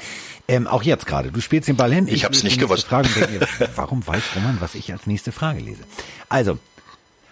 ähm, 0.49 0.67
auch 0.67 0.83
jetzt 0.83 1.07
gerade. 1.07 1.31
Du 1.31 1.43
spielst 1.43 1.69
den 1.69 1.77
Ball 1.77 1.93
hin. 1.93 2.09
Ich, 2.09 2.15
ich 2.15 2.25
habe 2.25 2.35
es 2.35 2.43
nicht 2.43 2.59
gewusst. 2.59 2.87
Fragen, 2.87 3.11
mir, 3.15 3.47
warum 3.77 4.07
weiß 4.07 4.23
Roman, 4.35 4.57
was 4.61 4.75
ich 4.75 4.91
als 4.91 5.07
nächste 5.07 5.31
Frage 5.31 5.61
lese? 5.61 5.83
Also 6.31 6.59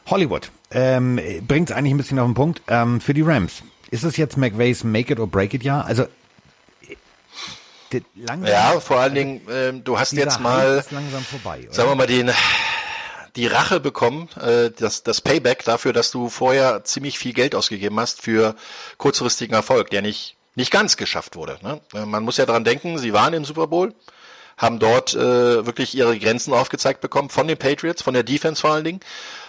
Hollywood 0.07 0.51
ähm, 0.71 1.19
bringt 1.47 1.71
es 1.71 1.77
eigentlich 1.77 1.95
ein 1.95 1.99
bisschen 1.99 2.19
auf 2.19 2.29
den 2.29 2.35
Punkt. 2.35 2.61
Ähm, 2.69 3.01
für 3.01 3.15
die 3.15 3.23
Rams 3.23 3.63
ist 3.91 4.05
es 4.05 4.19
jetzt 4.19 4.37
McVays 4.37 4.85
Make 4.85 5.15
it 5.15 5.19
or 5.19 5.27
Break 5.27 5.55
it 5.55 5.63
Jahr? 5.63 5.87
Also 5.87 6.05
langsam, 8.17 8.51
ja, 8.51 8.81
vor 8.81 8.99
allen 8.99 9.15
Dingen, 9.15 9.41
ähm, 9.51 9.83
du 9.83 9.99
hast 9.99 10.13
jetzt 10.13 10.41
mal, 10.41 10.83
vorbei, 10.83 11.67
sagen 11.71 11.89
wir 11.89 11.95
mal 11.95 12.07
den 12.07 12.31
die 13.37 13.47
Rache 13.47 13.81
bekommen, 13.81 14.29
äh, 14.41 14.71
das, 14.71 15.03
das 15.03 15.21
Payback 15.21 15.65
dafür, 15.65 15.93
dass 15.93 16.11
du 16.11 16.29
vorher 16.29 16.85
ziemlich 16.85 17.19
viel 17.19 17.33
Geld 17.33 17.55
ausgegeben 17.55 17.99
hast 18.01 18.23
für 18.23 18.55
kurzfristigen 18.97 19.55
Erfolg, 19.55 19.91
der 19.91 20.03
nicht, 20.03 20.37
nicht 20.55 20.71
ganz 20.71 20.97
geschafft 20.97 21.37
wurde. 21.37 21.59
Ne? 21.63 21.81
Äh, 21.95 22.05
man 22.05 22.23
muss 22.23 22.37
ja 22.37 22.47
dran 22.47 22.65
denken, 22.65 22.99
sie 22.99 23.13
waren 23.13 23.35
im 23.35 23.45
Super 23.45 23.67
Bowl, 23.67 23.95
haben 24.57 24.79
dort 24.79 25.15
äh, 25.15 25.67
wirklich 25.67 25.97
ihre 25.97 26.19
Grenzen 26.19 26.53
aufgezeigt 26.53 27.01
bekommen 27.01 27.31
von 27.31 27.47
den 27.47 27.59
Patriots, 27.59 28.03
von 28.03 28.15
der 28.15 28.25
Defense 28.25 28.61
vor 28.61 28.73
allen 28.73 28.85
Dingen. 28.85 29.01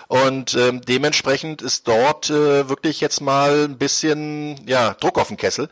Und 0.08 0.56
ähm, 0.56 0.82
dementsprechend 0.82 1.62
ist 1.62 1.88
dort 1.88 2.30
äh, 2.30 2.68
wirklich 2.68 3.00
jetzt 3.00 3.22
mal 3.22 3.66
ein 3.66 3.78
bisschen 3.78 4.60
ja, 4.68 4.96
Druck 4.96 5.20
auf 5.20 5.28
den 5.28 5.38
Kessel. 5.38 5.70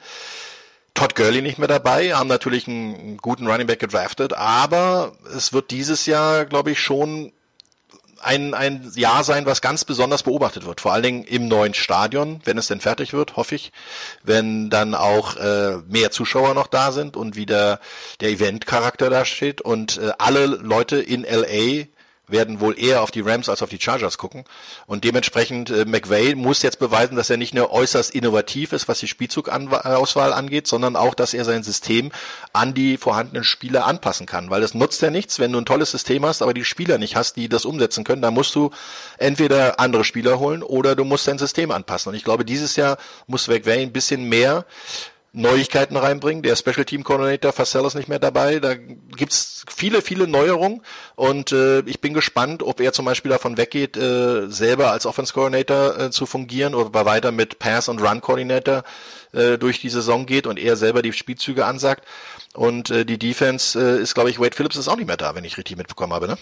Todd 0.97 1.15
Gurley 1.15 1.43
nicht 1.43 1.59
mehr 1.59 1.67
dabei, 1.67 2.15
haben 2.15 2.27
natürlich 2.27 2.67
einen 2.67 3.17
guten 3.17 3.45
Running 3.45 3.67
Back 3.67 3.79
gedraftet, 3.79 4.33
aber 4.33 5.11
es 5.35 5.53
wird 5.53 5.69
dieses 5.69 6.07
Jahr, 6.07 6.45
glaube 6.45 6.71
ich, 6.71 6.79
schon 6.79 7.33
ein, 8.28 8.53
ein 8.53 8.91
Jahr 8.95 9.23
sein, 9.23 9.45
was 9.45 9.61
ganz 9.61 9.86
besonders 9.86 10.23
beobachtet 10.23 10.65
wird. 10.65 10.82
Vor 10.82 10.93
allen 10.93 11.03
Dingen 11.03 11.23
im 11.23 11.47
neuen 11.47 11.73
Stadion, 11.73 12.41
wenn 12.43 12.57
es 12.57 12.67
denn 12.67 12.82
fertig 12.82 13.13
wird, 13.13 13.36
hoffe 13.38 13.55
ich. 13.55 13.71
Wenn 14.23 14.69
dann 14.69 14.93
auch 14.93 15.38
äh, 15.38 15.78
mehr 15.88 16.11
Zuschauer 16.11 16.53
noch 16.53 16.67
da 16.67 16.91
sind 16.91 17.15
und 17.15 17.36
wieder 17.36 17.80
der 18.19 18.30
Event-Charakter 18.30 19.09
da 19.09 19.25
steht 19.25 19.61
und 19.61 19.97
äh, 19.97 20.11
alle 20.17 20.45
Leute 20.45 20.97
in 20.97 21.23
LA 21.23 21.86
werden 22.28 22.59
wohl 22.59 22.78
eher 22.78 23.01
auf 23.01 23.11
die 23.11 23.21
Rams 23.21 23.49
als 23.49 23.61
auf 23.61 23.69
die 23.69 23.80
Chargers 23.80 24.17
gucken. 24.17 24.43
Und 24.86 25.03
dementsprechend, 25.03 25.69
äh, 25.69 25.86
McVay 25.86 26.36
muss 26.36 26.61
jetzt 26.61 26.80
beweisen, 26.80 27.15
dass 27.15 27.30
er 27.30 27.38
nicht 27.38 27.53
nur 27.53 27.71
äußerst 27.71 28.13
innovativ 28.13 28.73
ist, 28.73 28.88
was 28.88 28.99
die 28.99 29.07
Spielzugauswahl 29.07 30.34
angeht, 30.34 30.67
sondern 30.67 30.95
auch, 30.95 31.13
dass 31.13 31.34
er 31.34 31.45
sein 31.45 31.63
System 31.63 32.11
an 32.53 32.73
die 32.73 32.97
vorhandenen 32.97 33.43
Spieler 33.43 33.86
anpassen 33.86 34.25
kann. 34.25 34.49
Weil 34.49 34.63
es 34.63 34.73
nutzt 34.73 35.01
ja 35.01 35.09
nichts, 35.09 35.39
wenn 35.39 35.51
du 35.51 35.59
ein 35.59 35.65
tolles 35.65 35.91
System 35.91 36.25
hast, 36.25 36.41
aber 36.41 36.53
die 36.53 36.65
Spieler 36.65 36.97
nicht 36.97 37.15
hast, 37.15 37.38
die 37.38 37.47
das 37.49 37.65
umsetzen 37.65 38.03
können. 38.03 38.21
Da 38.21 38.32
musst 38.32 38.53
du 38.55 38.71
entweder 39.17 39.80
andere 39.80 40.03
Spieler 40.03 40.39
holen 40.39 40.63
oder 40.63 40.95
du 40.95 41.05
musst 41.05 41.28
dein 41.28 41.38
System 41.38 41.71
anpassen. 41.71 42.09
Und 42.09 42.15
ich 42.15 42.23
glaube, 42.23 42.43
dieses 42.43 42.75
Jahr 42.75 42.97
muss 43.28 43.47
McVay 43.47 43.82
ein 43.82 43.93
bisschen 43.93 44.28
mehr 44.28 44.65
Neuigkeiten 45.34 45.97
reinbringen. 45.97 46.41
Der 46.41 46.55
Special 46.55 46.86
Team 46.86 47.03
Coordinator 47.03 47.51
Fassell 47.51 47.86
ist 47.86 47.95
nicht 47.95 48.09
mehr 48.09 48.19
dabei. 48.19 48.59
Da 48.59 48.75
gibt's 48.75 49.65
viele, 49.69 50.01
viele 50.01 50.28
Neuerungen 50.28 50.82
und 51.15 51.51
äh, 51.51 51.82
ich 51.82 52.01
bin 52.01 52.13
gespannt, 52.13 52.63
ob 52.63 52.80
er 52.80 52.93
zum 52.93 53.05
Beispiel 53.05 53.30
davon 53.30 53.57
weggeht, 53.57 53.97
äh, 53.97 54.47
selber 54.49 54.91
als 54.91 55.05
Offense 55.05 55.34
Coordinator 55.34 55.99
äh, 55.99 56.11
zu 56.11 56.25
fungieren 56.25 56.73
oder 56.73 57.05
weiter 57.05 57.32
mit 57.32 57.59
Pass 57.59 57.89
und 57.89 58.01
Run 58.01 58.21
Coordinator 58.21 58.84
äh, 59.34 59.57
durch 59.57 59.82
die 59.82 59.89
Saison 59.89 60.25
geht 60.25 60.47
und 60.47 60.57
er 60.57 60.75
selber 60.75 61.01
die 61.01 61.13
Spielzüge 61.13 61.65
ansagt. 61.65 62.05
Und 62.53 62.89
äh, 62.89 63.05
die 63.05 63.19
Defense 63.19 63.80
äh, 63.80 64.01
ist, 64.01 64.15
glaube 64.15 64.30
ich, 64.30 64.39
Wade 64.39 64.55
Phillips 64.55 64.78
ist 64.78 64.88
auch 64.88 64.95
nicht 64.95 65.07
mehr 65.07 65.17
da, 65.17 65.36
wenn 65.36 65.43
ich 65.43 65.57
richtig 65.57 65.78
mitbekommen 65.78 66.13
habe, 66.13 66.28
ne? 66.28 66.38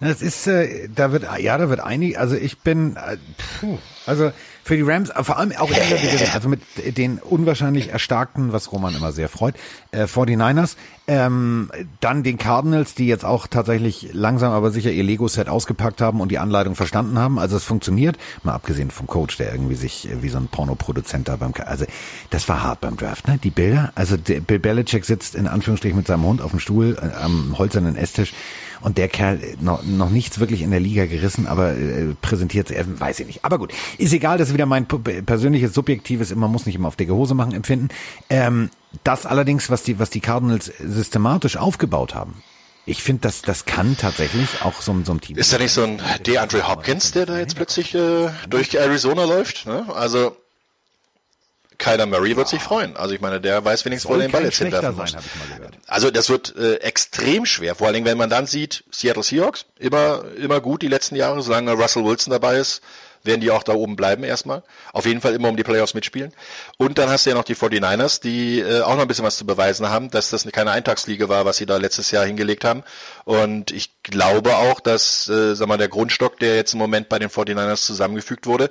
Das 0.00 0.22
ist, 0.22 0.46
äh, 0.46 0.88
da 0.94 1.12
wird, 1.12 1.24
ja, 1.40 1.58
da 1.58 1.68
wird 1.68 1.80
einig, 1.80 2.18
also 2.18 2.36
ich 2.36 2.58
bin, 2.58 2.96
äh, 2.96 3.16
puh, 3.60 3.78
also 4.06 4.32
für 4.62 4.76
die 4.76 4.82
Rams, 4.82 5.10
vor 5.22 5.38
allem 5.38 5.52
auch 5.52 5.70
in 5.70 5.76
der 5.76 5.98
Division, 5.98 6.28
also 6.34 6.48
mit 6.48 6.60
den 6.98 7.18
unwahrscheinlich 7.18 7.88
erstarkten, 7.88 8.52
was 8.52 8.70
Roman 8.70 8.94
immer 8.94 9.12
sehr 9.12 9.28
freut, 9.28 9.54
äh, 9.92 10.06
49ers, 10.06 10.76
ähm, 11.06 11.70
dann 12.00 12.22
den 12.22 12.36
Cardinals, 12.36 12.94
die 12.94 13.06
jetzt 13.06 13.24
auch 13.24 13.46
tatsächlich 13.46 14.10
langsam 14.12 14.52
aber 14.52 14.70
sicher 14.70 14.90
ihr 14.90 15.04
Lego-Set 15.04 15.48
ausgepackt 15.48 16.02
haben 16.02 16.20
und 16.20 16.30
die 16.30 16.38
Anleitung 16.38 16.74
verstanden 16.74 17.18
haben. 17.18 17.38
Also 17.38 17.56
es 17.56 17.64
funktioniert, 17.64 18.18
mal 18.42 18.52
abgesehen 18.52 18.90
vom 18.90 19.06
Coach, 19.06 19.38
der 19.38 19.52
irgendwie 19.52 19.74
sich 19.74 20.08
äh, 20.08 20.22
wie 20.22 20.28
so 20.28 20.38
ein 20.38 20.48
Pornoproduzent 20.48 21.28
da 21.28 21.36
beim, 21.36 21.54
also 21.64 21.86
das 22.30 22.48
war 22.48 22.62
hart 22.62 22.82
beim 22.82 22.96
Draft, 22.96 23.26
ne? 23.26 23.38
Die 23.42 23.50
Bilder, 23.50 23.92
also 23.94 24.16
Bill 24.18 24.58
Belichick 24.58 25.06
sitzt 25.06 25.34
in 25.34 25.48
Anführungsstrichen 25.48 25.96
mit 25.96 26.06
seinem 26.06 26.24
Hund 26.24 26.42
auf 26.42 26.50
dem 26.50 26.60
Stuhl 26.60 26.98
äh, 27.00 27.16
am 27.22 27.56
holzernen 27.56 27.96
Esstisch 27.96 28.34
und 28.80 28.98
der 28.98 29.08
Kerl 29.08 29.42
äh, 29.42 29.56
noch, 29.60 29.82
noch 29.82 30.10
nichts 30.10 30.38
wirklich 30.38 30.62
in 30.62 30.70
der 30.70 30.80
Liga 30.80 31.06
gerissen, 31.06 31.46
aber 31.46 31.72
äh, 31.72 32.14
präsentiert, 32.20 32.70
äh, 32.70 32.84
weiß 32.86 33.20
ich 33.20 33.26
nicht. 33.26 33.44
Aber 33.44 33.58
gut, 33.58 33.72
ist 33.98 34.12
egal, 34.12 34.38
das 34.38 34.48
ist 34.48 34.54
wieder 34.54 34.66
mein 34.66 34.86
persönliches, 34.86 35.74
subjektives, 35.74 36.34
man 36.34 36.50
muss 36.50 36.66
nicht 36.66 36.76
immer 36.76 36.88
auf 36.88 36.96
dicke 36.96 37.14
Hose 37.14 37.34
machen, 37.34 37.52
empfinden. 37.52 37.88
Ähm, 38.30 38.70
das 39.04 39.26
allerdings, 39.26 39.70
was 39.70 39.82
die, 39.82 39.98
was 39.98 40.10
die 40.10 40.20
Cardinals 40.20 40.72
systematisch 40.78 41.56
aufgebaut 41.56 42.14
haben, 42.14 42.42
ich 42.86 43.02
finde, 43.02 43.20
das, 43.22 43.42
das 43.42 43.66
kann 43.66 43.98
tatsächlich 43.98 44.62
auch 44.62 44.80
so, 44.80 44.96
so 45.04 45.12
ein 45.12 45.20
Team. 45.20 45.36
Ist 45.36 45.52
da 45.52 45.58
nicht 45.58 45.72
so 45.72 45.82
ein 45.82 46.00
DeAndre 46.26 46.66
Hopkins, 46.66 47.12
der 47.12 47.26
da 47.26 47.38
jetzt 47.38 47.54
plötzlich 47.54 47.94
äh, 47.94 48.30
durch 48.48 48.74
Arizona 48.74 49.24
läuft? 49.24 49.66
Ne? 49.66 49.84
Also 49.94 50.34
Kyler 51.78 52.06
Murray 52.06 52.36
wird 52.36 52.48
sich 52.48 52.60
freuen. 52.60 52.96
Also 52.96 53.14
ich 53.14 53.20
meine, 53.20 53.40
der 53.40 53.64
weiß 53.64 53.84
wenigstens, 53.84 54.10
wo 54.10 54.14
er 54.14 54.20
den 54.20 54.32
Ball 54.32 54.44
jetzt 54.44 54.58
hinwerfen 54.58 54.96
muss. 54.96 55.16
Also 55.86 56.10
das 56.10 56.28
wird 56.28 56.54
äh, 56.56 56.76
extrem 56.76 57.46
schwer. 57.46 57.76
Vor 57.76 57.86
allen 57.86 57.94
Dingen, 57.94 58.06
wenn 58.06 58.18
man 58.18 58.28
dann 58.28 58.46
sieht, 58.46 58.84
Seattle 58.90 59.22
Seahawks, 59.22 59.64
immer, 59.78 60.24
immer 60.36 60.60
gut 60.60 60.82
die 60.82 60.88
letzten 60.88 61.14
Jahre, 61.14 61.40
solange 61.40 61.72
Russell 61.72 62.04
Wilson 62.04 62.32
dabei 62.32 62.56
ist, 62.56 62.82
werden 63.24 63.40
die 63.40 63.50
auch 63.50 63.62
da 63.62 63.74
oben 63.74 63.96
bleiben 63.96 64.24
erstmal. 64.24 64.62
Auf 64.92 65.06
jeden 65.06 65.20
Fall 65.20 65.34
immer 65.34 65.48
um 65.48 65.56
die 65.56 65.62
Playoffs 65.62 65.94
mitspielen. 65.94 66.32
Und 66.76 66.98
dann 66.98 67.10
hast 67.10 67.26
du 67.26 67.30
ja 67.30 67.36
noch 67.36 67.44
die 67.44 67.54
49ers, 67.54 68.20
die 68.20 68.60
äh, 68.60 68.82
auch 68.82 68.94
noch 68.94 69.02
ein 69.02 69.08
bisschen 69.08 69.24
was 69.24 69.36
zu 69.36 69.46
beweisen 69.46 69.88
haben, 69.88 70.10
dass 70.10 70.30
das 70.30 70.46
keine 70.52 70.70
Eintagsliga 70.70 71.28
war, 71.28 71.44
was 71.44 71.58
sie 71.58 71.66
da 71.66 71.76
letztes 71.76 72.10
Jahr 72.10 72.24
hingelegt 72.24 72.64
haben. 72.64 72.82
Und 73.24 73.70
ich 73.70 74.02
glaube 74.02 74.56
auch, 74.56 74.80
dass, 74.80 75.28
äh, 75.28 75.54
sag 75.54 75.68
mal, 75.68 75.78
der 75.78 75.88
Grundstock, 75.88 76.38
der 76.38 76.56
jetzt 76.56 76.72
im 76.72 76.78
Moment 76.78 77.08
bei 77.08 77.18
den 77.18 77.28
49ers 77.28 77.84
zusammengefügt 77.84 78.46
wurde, 78.46 78.70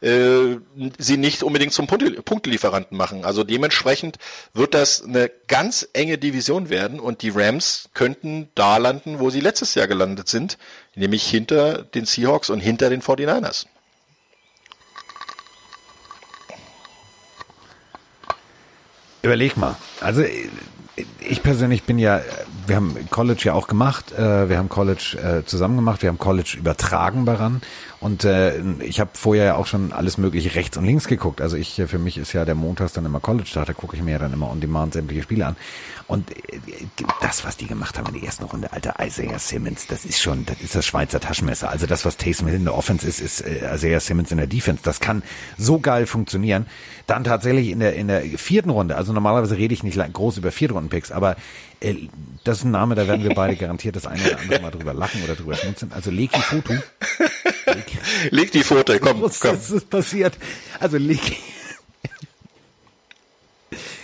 äh, 0.00 0.56
sie 0.98 1.16
nicht 1.16 1.42
unbedingt 1.42 1.72
zum 1.72 1.86
Punktelieferanten 1.86 2.96
machen. 2.96 3.24
Also 3.24 3.44
dementsprechend 3.44 4.16
wird 4.54 4.74
das 4.74 5.04
eine 5.04 5.30
ganz 5.48 5.88
enge 5.92 6.18
Division 6.18 6.70
werden 6.70 7.00
und 7.00 7.22
die 7.22 7.30
Rams 7.30 7.90
könnten 7.94 8.48
da 8.54 8.76
landen, 8.78 9.18
wo 9.18 9.30
sie 9.30 9.40
letztes 9.40 9.74
Jahr 9.74 9.86
gelandet 9.86 10.28
sind, 10.28 10.58
nämlich 10.94 11.24
hinter 11.24 11.82
den 11.82 12.06
Seahawks 12.06 12.50
und 12.50 12.60
hinter 12.60 12.90
den 12.90 13.02
49ers. 13.02 13.66
Überleg 19.22 19.56
mal. 19.56 19.76
Also 20.00 20.22
ich 21.20 21.42
persönlich 21.42 21.84
bin 21.84 21.98
ja, 21.98 22.20
wir 22.66 22.76
haben 22.76 22.94
College 23.10 23.42
ja 23.44 23.52
auch 23.54 23.68
gemacht, 23.68 24.12
äh, 24.12 24.48
wir 24.48 24.58
haben 24.58 24.68
College 24.68 25.16
äh, 25.22 25.44
zusammen 25.44 25.76
gemacht, 25.76 26.02
wir 26.02 26.08
haben 26.08 26.18
College 26.18 26.56
übertragen 26.58 27.26
daran 27.26 27.62
und 28.00 28.24
äh, 28.24 28.58
ich 28.80 28.98
habe 28.98 29.10
vorher 29.12 29.44
ja 29.44 29.56
auch 29.56 29.66
schon 29.66 29.92
alles 29.92 30.16
mögliche 30.16 30.54
rechts 30.54 30.78
und 30.78 30.86
links 30.86 31.06
geguckt. 31.06 31.42
Also 31.42 31.56
ich, 31.56 31.82
für 31.86 31.98
mich 31.98 32.16
ist 32.16 32.32
ja 32.32 32.46
der 32.46 32.54
Montags 32.54 32.94
dann 32.94 33.04
immer 33.04 33.20
College-Tag, 33.20 33.66
da 33.66 33.72
gucke 33.74 33.94
ich 33.94 34.02
mir 34.02 34.12
ja 34.12 34.18
dann 34.18 34.32
immer 34.32 34.50
on 34.50 34.58
demand 34.58 34.94
sämtliche 34.94 35.22
Spiele 35.22 35.46
an. 35.46 35.56
Und 36.06 36.30
äh, 36.30 36.58
das, 37.20 37.44
was 37.44 37.58
die 37.58 37.66
gemacht 37.66 37.98
haben 37.98 38.06
in 38.06 38.14
der 38.14 38.22
ersten 38.22 38.44
Runde, 38.44 38.72
alter 38.72 38.94
Isaiah 39.04 39.38
Simmons, 39.38 39.86
das 39.86 40.06
ist 40.06 40.18
schon, 40.18 40.46
das 40.46 40.62
ist 40.62 40.74
das 40.74 40.86
Schweizer 40.86 41.20
Taschenmesser. 41.20 41.68
Also 41.68 41.86
das, 41.86 42.06
was 42.06 42.16
Taysom 42.16 42.46
Hill 42.48 42.56
in 42.56 42.64
der 42.64 42.74
Offense 42.74 43.06
ist, 43.06 43.20
ist 43.20 43.42
äh, 43.42 43.74
Isaiah 43.74 44.00
Simmons 44.00 44.30
in 44.30 44.38
der 44.38 44.46
Defense. 44.46 44.82
Das 44.82 45.00
kann 45.00 45.22
so 45.58 45.78
geil 45.78 46.06
funktionieren. 46.06 46.66
Dann 47.06 47.22
tatsächlich 47.22 47.68
in 47.68 47.80
der 47.80 47.96
in 47.96 48.08
der 48.08 48.22
vierten 48.22 48.70
Runde, 48.70 48.96
also 48.96 49.12
normalerweise 49.12 49.58
rede 49.58 49.74
ich 49.74 49.82
nicht 49.82 50.00
groß 50.12 50.38
über 50.38 50.52
Viertrunden-Picks, 50.52 51.12
aber 51.12 51.36
äh, 51.80 51.94
das 52.44 52.58
ist 52.58 52.64
ein 52.64 52.70
Name, 52.70 52.94
da 52.94 53.06
werden 53.06 53.22
wir 53.24 53.34
beide 53.34 53.56
garantiert 53.60 53.94
das 53.94 54.06
eine 54.06 54.24
oder 54.24 54.40
andere 54.40 54.60
Mal 54.62 54.70
drüber 54.70 54.94
lachen 54.94 55.22
oder 55.22 55.36
drüber 55.36 55.54
schmunzeln. 55.54 55.92
Also 55.92 56.10
Leki 56.10 56.40
Foto. 56.40 56.72
Leg 58.30 58.52
die 58.52 58.62
Foto, 58.62 58.92
komm, 59.00 59.22
Was 59.22 59.40
komm. 59.40 59.56
ist 59.56 59.90
passiert? 59.90 60.36
Also 60.78 60.96
Leki. 60.96 61.36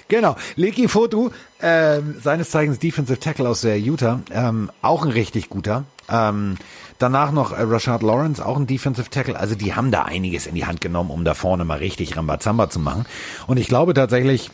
Genau, 0.08 0.36
Leki 0.54 0.86
Foto, 0.86 1.32
ähm, 1.60 2.16
seines 2.22 2.50
Zeichens 2.50 2.78
Defensive 2.78 3.18
Tackle 3.18 3.48
aus 3.48 3.62
der 3.62 3.80
Utah, 3.80 4.20
ähm, 4.30 4.70
auch 4.80 5.04
ein 5.04 5.10
richtig 5.10 5.48
guter. 5.48 5.84
Ähm, 6.08 6.58
danach 6.98 7.32
noch 7.32 7.50
äh, 7.50 7.62
Rashad 7.62 8.02
Lawrence, 8.02 8.44
auch 8.44 8.56
ein 8.56 8.68
Defensive 8.68 9.10
Tackle. 9.10 9.36
Also 9.36 9.56
die 9.56 9.74
haben 9.74 9.90
da 9.90 10.04
einiges 10.04 10.46
in 10.46 10.54
die 10.54 10.64
Hand 10.64 10.80
genommen, 10.80 11.10
um 11.10 11.24
da 11.24 11.34
vorne 11.34 11.64
mal 11.64 11.78
richtig 11.78 12.16
Rambazamba 12.16 12.70
zu 12.70 12.78
machen. 12.78 13.04
Und 13.48 13.56
ich 13.56 13.66
glaube 13.66 13.94
tatsächlich, 13.94 14.50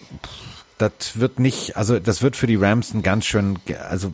das 0.78 0.92
wird 1.14 1.38
nicht, 1.38 1.76
also 1.76 1.98
das 1.98 2.22
wird 2.22 2.36
für 2.36 2.46
die 2.46 2.57
Rams 2.57 2.94
ein 2.94 3.03
ganz 3.03 3.26
schön, 3.26 3.59
also 3.90 4.11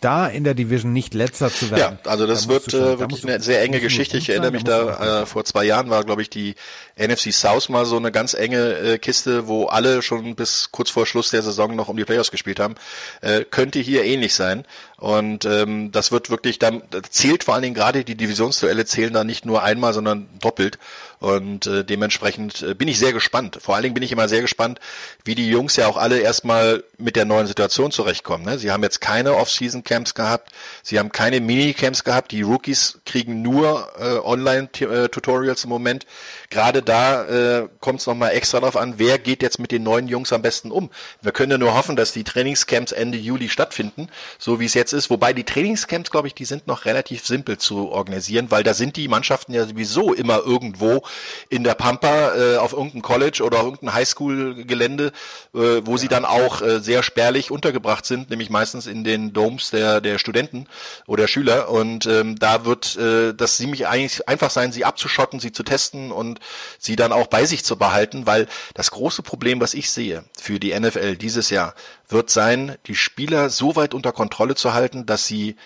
da 0.00 0.26
in 0.28 0.44
der 0.44 0.54
Division 0.54 0.92
nicht 0.92 1.14
letzter 1.14 1.52
zu 1.52 1.70
werden. 1.70 1.98
Ja, 2.04 2.10
also 2.10 2.26
das 2.26 2.46
da 2.46 2.52
wird 2.54 2.70
schon- 2.70 2.80
äh, 2.80 2.98
wirklich 3.00 3.24
eine 3.24 3.40
sehr 3.42 3.62
enge 3.62 3.80
Geschichte. 3.80 4.16
Ich 4.18 4.28
erinnere 4.28 4.52
mich 4.52 4.64
da, 4.64 5.22
äh, 5.22 5.26
vor 5.26 5.44
zwei 5.44 5.64
Jahren 5.64 5.90
war, 5.90 6.04
glaube 6.04 6.22
ich, 6.22 6.30
die 6.30 6.54
NFC 6.96 7.32
South 7.32 7.68
mal 7.68 7.84
so 7.84 7.96
eine 7.96 8.12
ganz 8.12 8.34
enge 8.34 8.74
äh, 8.78 8.98
Kiste, 8.98 9.48
wo 9.48 9.66
alle 9.66 10.02
schon 10.02 10.34
bis 10.36 10.70
kurz 10.72 10.90
vor 10.90 11.06
Schluss 11.06 11.30
der 11.30 11.42
Saison 11.42 11.74
noch 11.76 11.88
um 11.88 11.96
die 11.96 12.04
Playoffs 12.04 12.30
gespielt 12.30 12.60
haben. 12.60 12.74
Äh, 13.20 13.44
könnte 13.44 13.78
hier 13.80 14.04
ähnlich 14.04 14.34
sein. 14.34 14.64
Und 14.98 15.44
ähm, 15.44 15.92
das 15.92 16.10
wird 16.10 16.28
wirklich, 16.30 16.58
dann 16.58 16.82
zählt 17.10 17.44
vor 17.44 17.54
allen 17.54 17.62
Dingen 17.62 17.74
gerade 17.74 18.04
die 18.04 18.16
Divisionsduelle 18.16 18.84
zählen 18.84 19.12
da 19.12 19.22
nicht 19.24 19.46
nur 19.46 19.62
einmal, 19.62 19.92
sondern 19.94 20.28
doppelt. 20.40 20.78
Und 21.20 21.66
äh, 21.66 21.84
dementsprechend 21.84 22.62
äh, 22.62 22.74
bin 22.74 22.86
ich 22.86 22.98
sehr 22.98 23.12
gespannt. 23.12 23.58
Vor 23.60 23.74
allen 23.74 23.82
Dingen 23.82 23.94
bin 23.94 24.04
ich 24.04 24.12
immer 24.12 24.28
sehr 24.28 24.40
gespannt, 24.40 24.78
wie 25.24 25.34
die 25.34 25.48
Jungs 25.48 25.74
ja 25.76 25.88
auch 25.88 25.96
alle 25.96 26.20
erstmal 26.20 26.84
mit 26.96 27.16
der 27.16 27.24
neuen 27.24 27.46
Situation 27.46 27.90
zurechtkommen. 27.90 28.44
Ne? 28.44 28.58
Sie 28.58 28.70
haben 28.70 28.82
jetzt 28.84 29.00
keine 29.00 29.34
Off-Season-Camps 29.34 30.14
gehabt, 30.14 30.52
sie 30.82 30.98
haben 30.98 31.10
keine 31.10 31.40
Minicamps 31.40 32.04
gehabt. 32.04 32.30
Die 32.30 32.42
Rookies 32.42 33.00
kriegen 33.04 33.42
nur 33.42 33.88
äh, 33.98 34.18
Online-Tutorials 34.18 35.64
im 35.64 35.70
Moment. 35.70 36.06
Gerade 36.50 36.82
da 36.82 37.24
äh, 37.24 37.68
kommt 37.80 38.00
es 38.00 38.06
nochmal 38.06 38.30
extra 38.32 38.60
darauf 38.60 38.76
an, 38.76 38.94
wer 38.98 39.18
geht 39.18 39.42
jetzt 39.42 39.58
mit 39.58 39.72
den 39.72 39.82
neuen 39.82 40.06
Jungs 40.08 40.32
am 40.32 40.42
besten 40.42 40.70
um. 40.70 40.90
Wir 41.20 41.32
können 41.32 41.50
ja 41.50 41.58
nur 41.58 41.74
hoffen, 41.74 41.96
dass 41.96 42.12
die 42.12 42.24
Trainingscamps 42.24 42.92
Ende 42.92 43.18
Juli 43.18 43.48
stattfinden, 43.48 44.08
so 44.38 44.60
wie 44.60 44.66
es 44.66 44.74
jetzt 44.74 44.92
ist. 44.92 45.10
Wobei 45.10 45.32
die 45.32 45.44
Trainingscamps, 45.44 46.10
glaube 46.10 46.28
ich, 46.28 46.34
die 46.34 46.44
sind 46.44 46.66
noch 46.68 46.84
relativ 46.84 47.26
simpel 47.26 47.58
zu 47.58 47.90
organisieren, 47.90 48.50
weil 48.50 48.62
da 48.62 48.72
sind 48.72 48.96
die 48.96 49.08
Mannschaften 49.08 49.52
ja 49.52 49.66
sowieso 49.66 50.14
immer 50.14 50.38
irgendwo 50.38 51.02
in 51.48 51.64
der 51.64 51.74
Pampa 51.74 52.34
äh, 52.34 52.56
auf 52.56 52.72
irgendeinem 52.72 53.02
College 53.02 53.42
oder 53.42 53.58
auf 53.58 53.64
irgendeinem 53.64 53.94
Highschool-Gelände, 53.94 55.12
äh, 55.54 55.58
wo 55.84 55.96
sie 55.96 56.08
dann 56.08 56.24
auch 56.24 56.62
äh, 56.62 56.80
sehr 56.80 57.02
spärlich 57.02 57.50
untergebracht 57.50 58.06
sind, 58.06 58.30
nämlich 58.30 58.50
meistens 58.50 58.86
in 58.86 59.04
den 59.04 59.32
Domes 59.32 59.70
der, 59.70 60.00
der 60.00 60.18
Studenten 60.18 60.66
oder 61.06 61.28
Schüler. 61.28 61.70
Und 61.70 62.06
ähm, 62.06 62.38
da 62.38 62.64
wird 62.64 62.96
äh, 62.96 63.34
das 63.34 63.56
ziemlich 63.56 63.86
eigentlich 63.86 64.28
einfach 64.28 64.50
sein, 64.50 64.72
sie 64.72 64.84
abzuschotten, 64.84 65.40
sie 65.40 65.52
zu 65.52 65.62
testen 65.62 66.12
und 66.12 66.40
sie 66.78 66.96
dann 66.96 67.12
auch 67.12 67.26
bei 67.26 67.44
sich 67.44 67.64
zu 67.64 67.76
behalten, 67.76 68.26
weil 68.26 68.46
das 68.74 68.90
große 68.90 69.22
Problem, 69.22 69.60
was 69.60 69.74
ich 69.74 69.90
sehe 69.90 70.24
für 70.38 70.58
die 70.58 70.78
NFL 70.78 71.16
dieses 71.16 71.50
Jahr, 71.50 71.74
wird 72.08 72.30
sein, 72.30 72.76
die 72.86 72.94
Spieler 72.94 73.50
so 73.50 73.76
weit 73.76 73.94
unter 73.94 74.12
Kontrolle 74.12 74.54
zu 74.54 74.74
halten, 74.74 75.06
dass 75.06 75.26
sie 75.26 75.56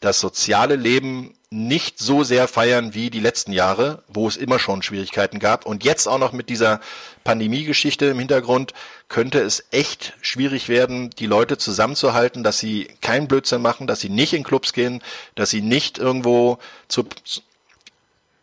das 0.00 0.20
soziale 0.20 0.76
Leben 0.76 1.34
nicht 1.50 1.98
so 1.98 2.24
sehr 2.24 2.46
feiern 2.46 2.92
wie 2.92 3.08
die 3.08 3.20
letzten 3.20 3.52
Jahre, 3.52 4.02
wo 4.06 4.28
es 4.28 4.36
immer 4.36 4.58
schon 4.58 4.82
Schwierigkeiten 4.82 5.38
gab. 5.38 5.64
Und 5.64 5.82
jetzt 5.82 6.06
auch 6.06 6.18
noch 6.18 6.32
mit 6.32 6.50
dieser 6.50 6.80
Pandemie-Geschichte 7.24 8.06
im 8.06 8.18
Hintergrund 8.18 8.74
könnte 9.08 9.40
es 9.40 9.64
echt 9.70 10.12
schwierig 10.20 10.68
werden, 10.68 11.08
die 11.10 11.26
Leute 11.26 11.56
zusammenzuhalten, 11.56 12.42
dass 12.42 12.58
sie 12.58 12.88
keinen 13.00 13.28
Blödsinn 13.28 13.62
machen, 13.62 13.86
dass 13.86 14.00
sie 14.00 14.10
nicht 14.10 14.34
in 14.34 14.44
Clubs 14.44 14.74
gehen, 14.74 15.02
dass 15.36 15.48
sie 15.48 15.62
nicht 15.62 15.96
irgendwo 15.96 16.58
zu, 16.86 17.08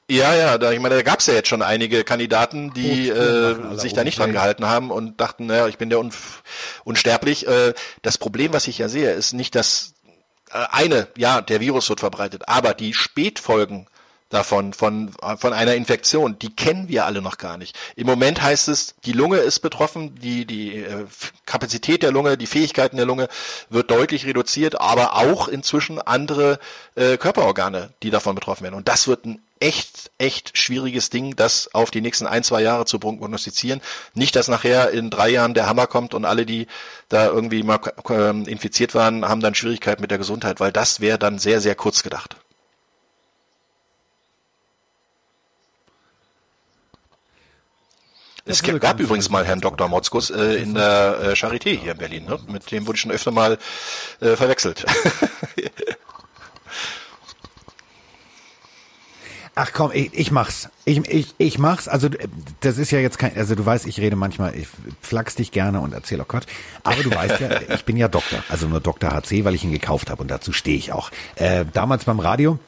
ja, 0.07 0.35
ja, 0.35 0.57
da, 0.59 0.71
ich 0.71 0.79
meine, 0.79 0.95
da 0.95 1.01
gab 1.01 1.19
es 1.19 1.25
ja 1.25 1.33
jetzt 1.33 1.49
schon 1.49 1.63
einige 1.63 2.03
Kandidaten, 2.03 2.71
die 2.73 3.09
äh, 3.09 3.75
sich 3.75 3.93
da 3.93 4.03
nicht 4.03 4.19
dran 4.19 4.33
gehalten 4.33 4.65
haben 4.65 4.91
und 4.91 5.19
dachten, 5.19 5.47
naja, 5.47 5.67
ich 5.67 5.79
bin 5.79 5.89
der 5.89 5.99
unf 5.99 6.43
unsterblich. 6.83 7.47
Äh, 7.47 7.73
das 8.03 8.19
Problem, 8.19 8.53
was 8.53 8.67
ich 8.67 8.77
ja 8.77 8.87
sehe, 8.87 9.11
ist 9.11 9.33
nicht, 9.33 9.55
dass 9.55 9.94
eine, 10.71 11.07
ja, 11.17 11.41
der 11.41 11.59
Virus 11.59 11.89
wird 11.89 11.99
verbreitet, 11.99 12.43
aber 12.47 12.73
die 12.73 12.93
Spätfolgen 12.93 13.87
davon, 14.30 14.73
von, 14.73 15.11
von 15.38 15.53
einer 15.53 15.76
Infektion, 15.76 16.38
die 16.39 16.53
kennen 16.53 16.88
wir 16.88 17.05
alle 17.05 17.21
noch 17.21 17.38
gar 17.38 17.57
nicht. 17.57 17.78
Im 17.95 18.07
Moment 18.07 18.41
heißt 18.41 18.67
es, 18.67 18.95
die 19.05 19.13
Lunge 19.13 19.38
ist 19.38 19.59
betroffen, 19.59 20.15
die, 20.15 20.45
die 20.45 20.78
äh, 20.78 21.05
Kapazität 21.45 22.03
der 22.03 22.11
Lunge, 22.11 22.38
die 22.38 22.47
Fähigkeiten 22.47 22.97
der 22.97 23.05
Lunge 23.05 23.28
wird 23.69 23.91
deutlich 23.91 24.26
reduziert, 24.26 24.82
aber 24.82 25.15
auch 25.15 25.47
inzwischen 25.47 26.01
andere 26.01 26.59
äh, 26.95 27.17
Körperorgane, 27.17 27.91
die 28.03 28.09
davon 28.09 28.36
betroffen 28.36 28.63
werden. 28.63 28.76
Und 28.76 28.88
das 28.88 29.07
wird 29.07 29.26
ein 29.26 29.41
echt, 29.59 30.11
echt 30.17 30.57
schwieriges 30.57 31.09
Ding, 31.09 31.36
das 31.36 31.73
auf 31.73 31.91
die 31.91 32.01
nächsten 32.01 32.28
ein, 32.28 32.43
zwei 32.43 32.61
Jahre 32.61 32.86
zu 32.86 32.99
prognostizieren. 32.99 33.82
Nicht, 34.13 34.36
dass 34.36 34.47
nachher 34.47 34.91
in 34.91 35.09
drei 35.09 35.30
Jahren 35.30 35.53
der 35.53 35.67
Hammer 35.67 35.88
kommt 35.88 36.13
und 36.13 36.26
alle, 36.26 36.45
die 36.45 36.67
da 37.09 37.28
irgendwie 37.28 37.63
mal 37.63 37.80
ähm, 38.09 38.45
infiziert 38.47 38.95
waren, 38.95 39.23
haben 39.23 39.41
dann 39.41 39.55
Schwierigkeiten 39.55 40.01
mit 40.01 40.11
der 40.11 40.17
Gesundheit, 40.17 40.59
weil 40.59 40.71
das 40.71 40.99
wäre 40.99 41.19
dann 41.19 41.39
sehr, 41.39 41.61
sehr 41.61 41.76
kurz 41.76 42.03
gedacht. 42.03 42.36
Es 48.47 48.61
gab, 48.61 48.79
gab 48.79 48.99
übrigens 48.99 49.31
mal 49.31 49.43
Herrn 49.43 49.59
Dr. 49.59 49.87
Motzkus 49.87 50.29
äh, 50.29 50.57
in 50.61 50.75
der 50.75 51.17
äh, 51.19 51.29
Charité 51.31 51.75
hier 51.75 51.93
in 51.93 51.97
Berlin. 51.97 52.25
Ne? 52.25 52.37
Mit 52.47 52.71
dem 52.71 52.85
wurde 52.85 52.95
ich 52.95 53.01
schon 53.01 53.11
öfter 53.11 53.31
mal 53.31 53.57
äh, 54.21 54.35
verwechselt. 54.35 54.85
Ach 59.55 59.71
komm, 59.73 59.91
ich, 59.93 60.13
ich 60.13 60.29
mach's. 60.31 60.69
Ich, 60.83 60.99
ich, 61.09 61.33
ich 61.39 61.57
mach's. 61.57 61.87
Also 61.87 62.09
das 62.59 62.77
ist 62.77 62.91
ja 62.91 62.99
jetzt 62.99 63.17
kein, 63.17 63.35
also 63.35 63.55
du 63.55 63.65
weißt, 63.65 63.87
ich 63.87 63.99
rede 63.99 64.15
manchmal, 64.15 64.53
ich 64.53 64.67
flachs 65.01 65.33
dich 65.35 65.51
gerne 65.51 65.79
und 65.79 65.93
erzähle 65.93 66.21
auch 66.23 66.27
Quatsch. 66.27 66.45
Aber 66.83 67.01
du 67.01 67.09
weißt 67.09 67.39
ja, 67.39 67.61
ich 67.73 67.83
bin 67.85 67.97
ja 67.97 68.09
Doktor, 68.09 68.43
also 68.49 68.67
nur 68.67 68.79
Dr. 68.79 69.11
HC, 69.11 69.43
weil 69.43 69.55
ich 69.55 69.63
ihn 69.63 69.71
gekauft 69.71 70.11
habe 70.11 70.21
und 70.21 70.29
dazu 70.29 70.53
stehe 70.53 70.77
ich 70.77 70.91
auch. 70.91 71.09
Äh, 71.35 71.65
damals 71.73 72.03
beim 72.03 72.19
Radio 72.19 72.59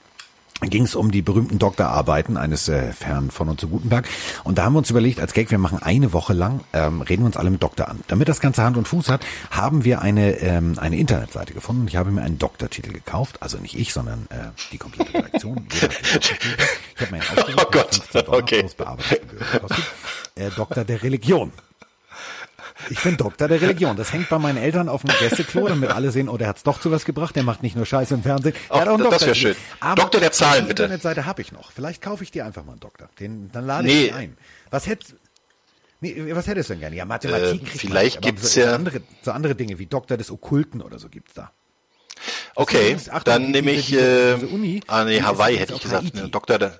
ging 0.62 0.84
es 0.84 0.96
um 0.96 1.12
die 1.12 1.22
berühmten 1.22 1.60
Doktorarbeiten 1.60 2.36
eines 2.36 2.68
äh, 2.68 2.92
Herrn 3.00 3.30
von 3.30 3.48
uns 3.50 3.62
zu 3.62 3.68
Gutenberg. 3.68 4.08
Und 4.44 4.58
da 4.58 4.66
haben 4.66 4.74
wir 4.74 4.80
uns 4.80 4.90
überlegt, 4.90 5.20
als 5.20 5.34
Gag, 5.34 5.52
wir 5.52 5.60
machen 5.60 5.80
eine 5.82 6.14
Woche 6.14 6.34
lang, 6.34 6.62
ähm, 6.74 7.02
reden 7.02 7.22
wir 7.22 7.28
uns 7.28 7.38
alle 7.38 7.52
mit 7.52 7.62
Doktor 7.62 7.88
an. 7.90 8.00
Damit 8.08 8.28
das 8.28 8.40
Ganze 8.40 8.64
Hand 8.64 8.76
und 8.76 8.88
Fuß 8.88 9.10
hat, 9.10 9.26
haben 9.52 9.84
wir 9.84 10.02
eine, 10.02 10.40
ähm, 10.40 10.74
eine 10.78 10.98
Internetseite 10.98 11.54
gefunden. 11.54 11.88
Ich 11.88 11.96
habe 11.96 12.10
mir 12.12 12.24
einen 12.24 12.40
Doktortitel 12.40 12.92
gekauft. 12.92 13.38
Also 13.42 13.60
nicht 13.60 13.78
ich, 13.78 13.94
sondern 13.94 14.28
äh, 14.30 14.50
die 14.72 14.78
komplette 14.78 15.14
Redaktion. 15.14 15.68
Ich 17.00 17.02
habe 17.06 17.16
mir 17.16 17.22
einen 17.22 17.38
ausgedruckt, 17.38 17.68
Oh 17.68 17.72
Gott, 17.72 17.96
15 17.96 18.26
Dollar 18.26 18.40
okay. 18.40 18.60
plus 18.62 18.74
Bearbeitungsgebühr 18.74 19.40
gekostet. 19.54 19.86
Äh, 20.36 20.50
Doktor 20.56 20.84
der 20.84 21.04
Religion. 21.04 21.52
Ich 22.90 23.02
bin 23.04 23.18
Doktor 23.18 23.48
der 23.48 23.60
Religion. 23.62 23.96
Das 23.98 24.14
hängt 24.14 24.30
bei 24.30 24.38
meinen 24.38 24.58
Eltern 24.58 24.88
auf 24.90 25.02
dem 25.04 25.14
Gästeklo, 25.20 25.68
damit 25.68 25.90
alle 25.92 26.12
sehen, 26.12 26.30
oh, 26.30 26.38
der 26.38 26.48
hat's 26.48 26.64
doch 26.64 26.80
zu 26.80 26.92
was 26.92 27.06
gebracht. 27.06 27.36
Der 27.36 27.44
macht 27.44 27.64
nicht 27.64 27.76
nur 27.76 27.86
Scheiße 27.86 28.14
im 28.14 28.24
Fernsehen. 28.24 28.54
Auch 28.70 28.80
das 28.80 28.88
wär 28.88 28.98
Doktortitel. 28.98 29.36
schön. 29.36 29.56
Aber 29.80 30.02
Doktor 30.02 30.20
der 30.22 30.32
Zahlen, 30.32 30.64
die 30.64 30.68
bitte. 30.70 30.84
Internetseite 30.84 31.26
habe 31.26 31.42
ich 31.42 31.52
noch. 31.52 31.72
Vielleicht 31.72 32.02
kaufe 32.02 32.24
ich 32.24 32.32
dir 32.32 32.46
einfach 32.46 32.64
mal 32.64 32.74
einen 32.74 32.80
Doktor. 32.80 33.10
Den, 33.20 33.52
dann 33.52 33.66
lade 33.66 33.88
Nee. 33.88 34.04
ich 34.06 34.08
ihn 34.10 34.14
ein. 34.14 34.38
Was 34.70 34.88
hättest 34.88 35.16
Nee, 36.00 36.36
was 36.36 36.46
hättest 36.46 36.70
du 36.70 36.74
denn 36.74 36.82
gerne? 36.82 36.96
Ja, 36.96 37.06
Mathematik 37.06 37.62
Äh, 37.62 37.66
kriegt 37.66 37.80
vielleicht 37.82 38.18
aber 38.18 38.28
gibt's 38.28 38.54
so, 38.54 38.60
ja- 38.60 38.76
andere, 38.76 39.02
so 39.24 39.32
andere 39.32 39.56
Dinge 39.56 39.80
wie 39.80 39.88
Doktor 39.88 40.16
des 40.16 40.30
Okkulten 40.30 40.82
oder 40.84 41.00
so 41.00 41.10
gibt's 41.10 41.34
da. 41.34 41.52
Okay, 42.56 42.98
dann 43.26 43.52
nehme 43.52 43.72
ich, 43.72 43.94
äh, 43.94 44.34
Uni, 44.34 44.82
ah 44.88 45.04
nee, 45.06 45.22
Hawaii 45.22 45.58
hätte 45.58 45.74
ich 45.76 45.82
gesagt, 45.82 46.06
Haiti. 46.06 46.18
ne, 46.18 46.30
Doktor 46.30 46.58
der, 46.58 46.80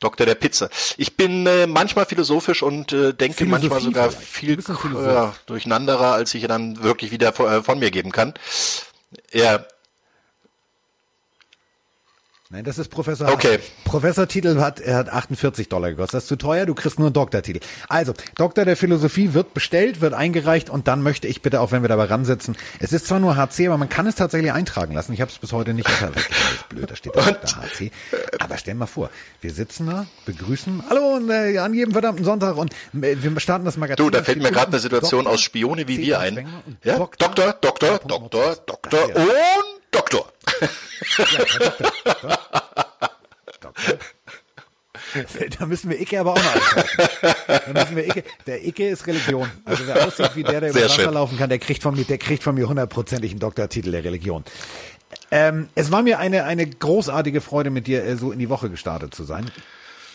Doktor 0.00 0.26
der 0.26 0.34
Pizza. 0.34 0.68
Ich 0.96 1.16
bin 1.16 1.46
äh, 1.46 1.66
manchmal 1.66 2.06
philosophisch 2.06 2.62
und 2.62 2.92
äh, 2.92 3.12
denke 3.14 3.38
Philosophie 3.38 3.68
manchmal 3.68 3.80
sogar 3.80 4.10
viel 4.10 4.58
äh, 4.58 5.28
durcheinanderer, 5.46 6.12
als 6.12 6.34
ich 6.34 6.46
dann 6.46 6.82
wirklich 6.82 7.10
wieder 7.10 7.32
von, 7.32 7.50
äh, 7.50 7.62
von 7.62 7.78
mir 7.78 7.90
geben 7.90 8.12
kann. 8.12 8.34
Ja, 9.32 9.64
Nein, 12.48 12.62
das 12.62 12.78
ist 12.78 12.90
Professor. 12.90 13.28
Okay. 13.32 13.58
Professortitel 13.84 14.60
hat, 14.60 14.78
er 14.78 14.98
hat 14.98 15.08
48 15.08 15.68
Dollar 15.68 15.90
gekostet. 15.90 16.14
Das 16.14 16.24
ist 16.24 16.28
zu 16.28 16.36
teuer, 16.36 16.64
du 16.64 16.74
kriegst 16.74 16.96
nur 16.96 17.08
einen 17.08 17.12
Doktortitel. 17.12 17.58
Also, 17.88 18.14
Doktor 18.36 18.64
der 18.64 18.76
Philosophie 18.76 19.34
wird 19.34 19.52
bestellt, 19.52 20.00
wird 20.00 20.14
eingereicht 20.14 20.70
und 20.70 20.86
dann 20.86 21.02
möchte 21.02 21.26
ich 21.26 21.42
bitte, 21.42 21.60
auch 21.60 21.72
wenn 21.72 21.82
wir 21.82 21.88
dabei 21.88 22.04
ransitzen, 22.04 22.56
es 22.78 22.92
ist 22.92 23.08
zwar 23.08 23.18
nur 23.18 23.34
HC, 23.34 23.66
aber 23.66 23.78
man 23.78 23.88
kann 23.88 24.06
es 24.06 24.14
tatsächlich 24.14 24.52
eintragen 24.52 24.94
lassen. 24.94 25.12
Ich 25.12 25.20
habe 25.20 25.28
es 25.28 25.38
bis 25.38 25.52
heute 25.52 25.74
nicht 25.74 25.88
hinterlegt. 25.88 26.30
Das 26.30 26.52
ist 26.52 26.68
blöd, 26.68 26.88
da 26.88 26.94
steht 26.94 27.16
da 27.16 27.22
Doktor 27.22 27.62
HC. 27.62 27.90
Aber 28.38 28.58
stell 28.58 28.76
mal 28.76 28.86
vor, 28.86 29.10
wir 29.40 29.52
sitzen 29.52 29.88
da, 29.88 30.06
begrüßen, 30.24 30.84
hallo 30.88 31.16
und 31.16 31.28
äh, 31.30 31.58
an 31.58 31.74
jedem 31.74 31.94
verdammten 31.94 32.24
Sonntag 32.24 32.56
und 32.56 32.72
äh, 32.94 33.16
wir 33.20 33.40
starten 33.40 33.64
das 33.64 33.76
Magazin. 33.76 34.04
du, 34.04 34.10
da 34.10 34.22
fällt 34.22 34.40
mir 34.40 34.52
gerade 34.52 34.68
eine 34.68 34.78
Situation 34.78 35.24
Doktor, 35.24 35.34
aus 35.34 35.40
Spione 35.40 35.88
wie 35.88 35.96
C. 35.96 36.02
wir 36.02 36.20
ein. 36.20 36.46
Ja? 36.84 36.96
Doktor, 36.96 37.56
Doktor, 37.60 37.98
Doktor. 38.06 38.56
Doktor 38.64 39.06
hier. 39.06 39.16
und 39.16 39.76
Doktor. 39.90 40.26
Da 45.58 45.66
müssen 45.66 45.90
wir 45.90 46.00
Icke 46.00 46.20
aber 46.20 46.32
auch 46.32 46.36
noch 46.36 46.54
einkaufen. 46.54 47.34
Da 47.46 47.72
müssen 47.72 47.96
wir 47.96 48.06
Icke, 48.06 48.24
der 48.46 48.66
Icke 48.66 48.88
ist 48.88 49.06
Religion. 49.06 49.50
Also 49.64 49.86
wer 49.86 50.06
aussieht 50.06 50.30
wie 50.34 50.42
der, 50.42 50.60
der 50.60 50.70
über 50.70 50.82
Wasser 50.82 51.02
schön. 51.04 51.14
laufen 51.14 51.38
kann, 51.38 51.48
der 51.48 51.58
kriegt 51.58 51.82
von 51.82 51.94
mir, 51.94 52.04
der 52.04 52.18
kriegt 52.18 52.42
von 52.42 52.54
mir 52.54 52.68
hundertprozentig 52.68 53.30
einen 53.30 53.40
Doktortitel 53.40 53.90
der 53.92 54.04
Religion. 54.04 54.44
Ähm, 55.30 55.68
es 55.74 55.90
war 55.90 56.02
mir 56.02 56.18
eine, 56.18 56.44
eine 56.44 56.66
großartige 56.66 57.40
Freude, 57.40 57.70
mit 57.70 57.86
dir 57.86 58.04
äh, 58.04 58.16
so 58.16 58.32
in 58.32 58.38
die 58.38 58.48
Woche 58.48 58.70
gestartet 58.70 59.14
zu 59.14 59.24
sein. 59.24 59.50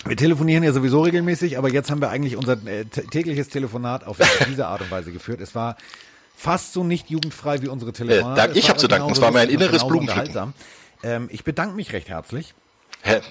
Wir 0.06 0.18
telefonieren 0.18 0.64
ja 0.64 0.74
sowieso 0.74 1.02
regelmäßig, 1.02 1.58
aber 1.58 1.72
jetzt 1.72 1.92
haben 1.92 2.02
wir 2.02 2.10
eigentlich 2.10 2.36
unser 2.36 2.54
äh, 2.66 2.86
tägliches 2.86 3.50
Telefonat 3.50 4.06
auf 4.06 4.18
diese 4.48 4.68
Art 4.68 4.82
und 4.82 4.92
Weise 4.92 5.12
geführt. 5.12 5.42
Es 5.42 5.54
war 5.54 5.78
fast 6.42 6.74
so 6.74 6.84
nicht 6.84 7.10
jugendfrei 7.10 7.62
wie 7.62 7.68
unsere 7.68 7.94
Telefonate. 7.94 8.54
Äh, 8.56 8.58
ich 8.58 8.70
habe 8.70 8.80
zu 8.80 8.88
danken, 8.88 9.12
es 9.12 9.22
war 9.22 9.32
mir 9.32 9.42
ein 9.42 9.50
inneres 9.50 9.86
Blumenpflücken. 9.86 10.54
Ähm, 11.04 11.30
ich 11.32 11.44
bedanke 11.44 11.76
mich 11.76 11.94
recht 11.94 12.10
herzlich. 12.10 12.54
Hä? 13.04 13.22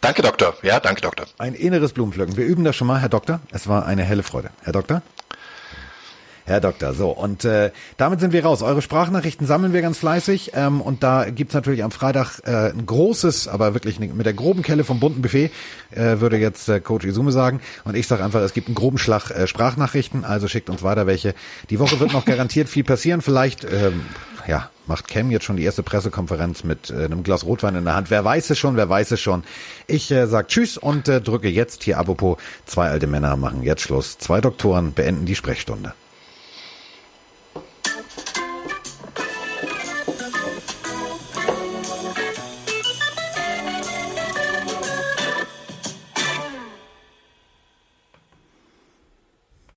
Danke, 0.00 0.22
Doktor. 0.22 0.54
Ja, 0.62 0.80
danke, 0.80 1.02
Doktor. 1.02 1.26
Ein 1.38 1.54
inneres 1.54 1.92
Blumenpflücken. 1.92 2.36
Wir 2.36 2.44
üben 2.46 2.64
das 2.64 2.74
schon 2.74 2.86
mal, 2.86 3.00
Herr 3.00 3.08
Doktor. 3.08 3.40
Es 3.50 3.68
war 3.68 3.86
eine 3.86 4.02
helle 4.02 4.22
Freude. 4.22 4.50
Herr 4.62 4.72
Doktor? 4.72 5.02
Herr 6.44 6.60
Doktor, 6.60 6.94
so 6.94 7.10
und 7.10 7.44
äh, 7.44 7.70
damit 7.96 8.20
sind 8.20 8.32
wir 8.32 8.44
raus. 8.44 8.62
Eure 8.62 8.82
Sprachnachrichten 8.82 9.46
sammeln 9.46 9.72
wir 9.72 9.82
ganz 9.82 9.98
fleißig 9.98 10.52
ähm, 10.54 10.80
und 10.80 11.02
da 11.02 11.30
gibt's 11.30 11.54
natürlich 11.54 11.84
am 11.84 11.90
Freitag 11.90 12.40
äh, 12.44 12.70
ein 12.70 12.84
großes, 12.84 13.48
aber 13.48 13.74
wirklich 13.74 13.98
mit 14.00 14.26
der 14.26 14.32
groben 14.32 14.62
Kelle 14.62 14.84
vom 14.84 15.00
bunten 15.00 15.22
Buffet, 15.22 15.50
äh, 15.92 16.20
würde 16.20 16.38
jetzt 16.38 16.68
äh, 16.68 16.80
Coach 16.80 17.04
Izume 17.04 17.32
sagen. 17.32 17.60
Und 17.84 17.96
ich 17.96 18.06
sage 18.06 18.24
einfach, 18.24 18.40
es 18.40 18.54
gibt 18.54 18.68
einen 18.68 18.74
groben 18.74 18.98
Schlag 18.98 19.30
äh, 19.30 19.46
Sprachnachrichten, 19.46 20.24
also 20.24 20.48
schickt 20.48 20.70
uns 20.70 20.82
weiter 20.82 21.06
welche. 21.06 21.34
Die 21.70 21.78
Woche 21.78 22.00
wird 22.00 22.12
noch 22.12 22.24
garantiert 22.32 22.68
viel 22.68 22.84
passieren. 22.84 23.22
Vielleicht, 23.22 23.64
ähm, 23.64 24.02
ja, 24.46 24.70
macht 24.86 25.08
Cam 25.08 25.30
jetzt 25.30 25.44
schon 25.44 25.56
die 25.56 25.64
erste 25.64 25.82
Pressekonferenz 25.82 26.64
mit 26.64 26.90
äh, 26.90 27.04
einem 27.04 27.22
Glas 27.22 27.44
Rotwein 27.44 27.76
in 27.76 27.84
der 27.84 27.94
Hand. 27.94 28.10
Wer 28.10 28.24
weiß 28.24 28.50
es 28.50 28.58
schon, 28.58 28.76
wer 28.76 28.88
weiß 28.88 29.12
es 29.12 29.20
schon. 29.20 29.44
Ich 29.86 30.10
äh, 30.10 30.26
sag 30.26 30.48
Tschüss 30.48 30.76
und 30.76 31.08
äh, 31.08 31.20
drücke 31.20 31.48
jetzt 31.48 31.84
hier 31.84 31.98
apropos 31.98 32.38
zwei 32.66 32.88
alte 32.88 33.06
Männer 33.06 33.36
machen 33.36 33.62
jetzt 33.62 33.82
Schluss. 33.82 34.18
Zwei 34.18 34.40
Doktoren 34.40 34.92
beenden 34.92 35.26
die 35.26 35.36
Sprechstunde. 35.36 35.94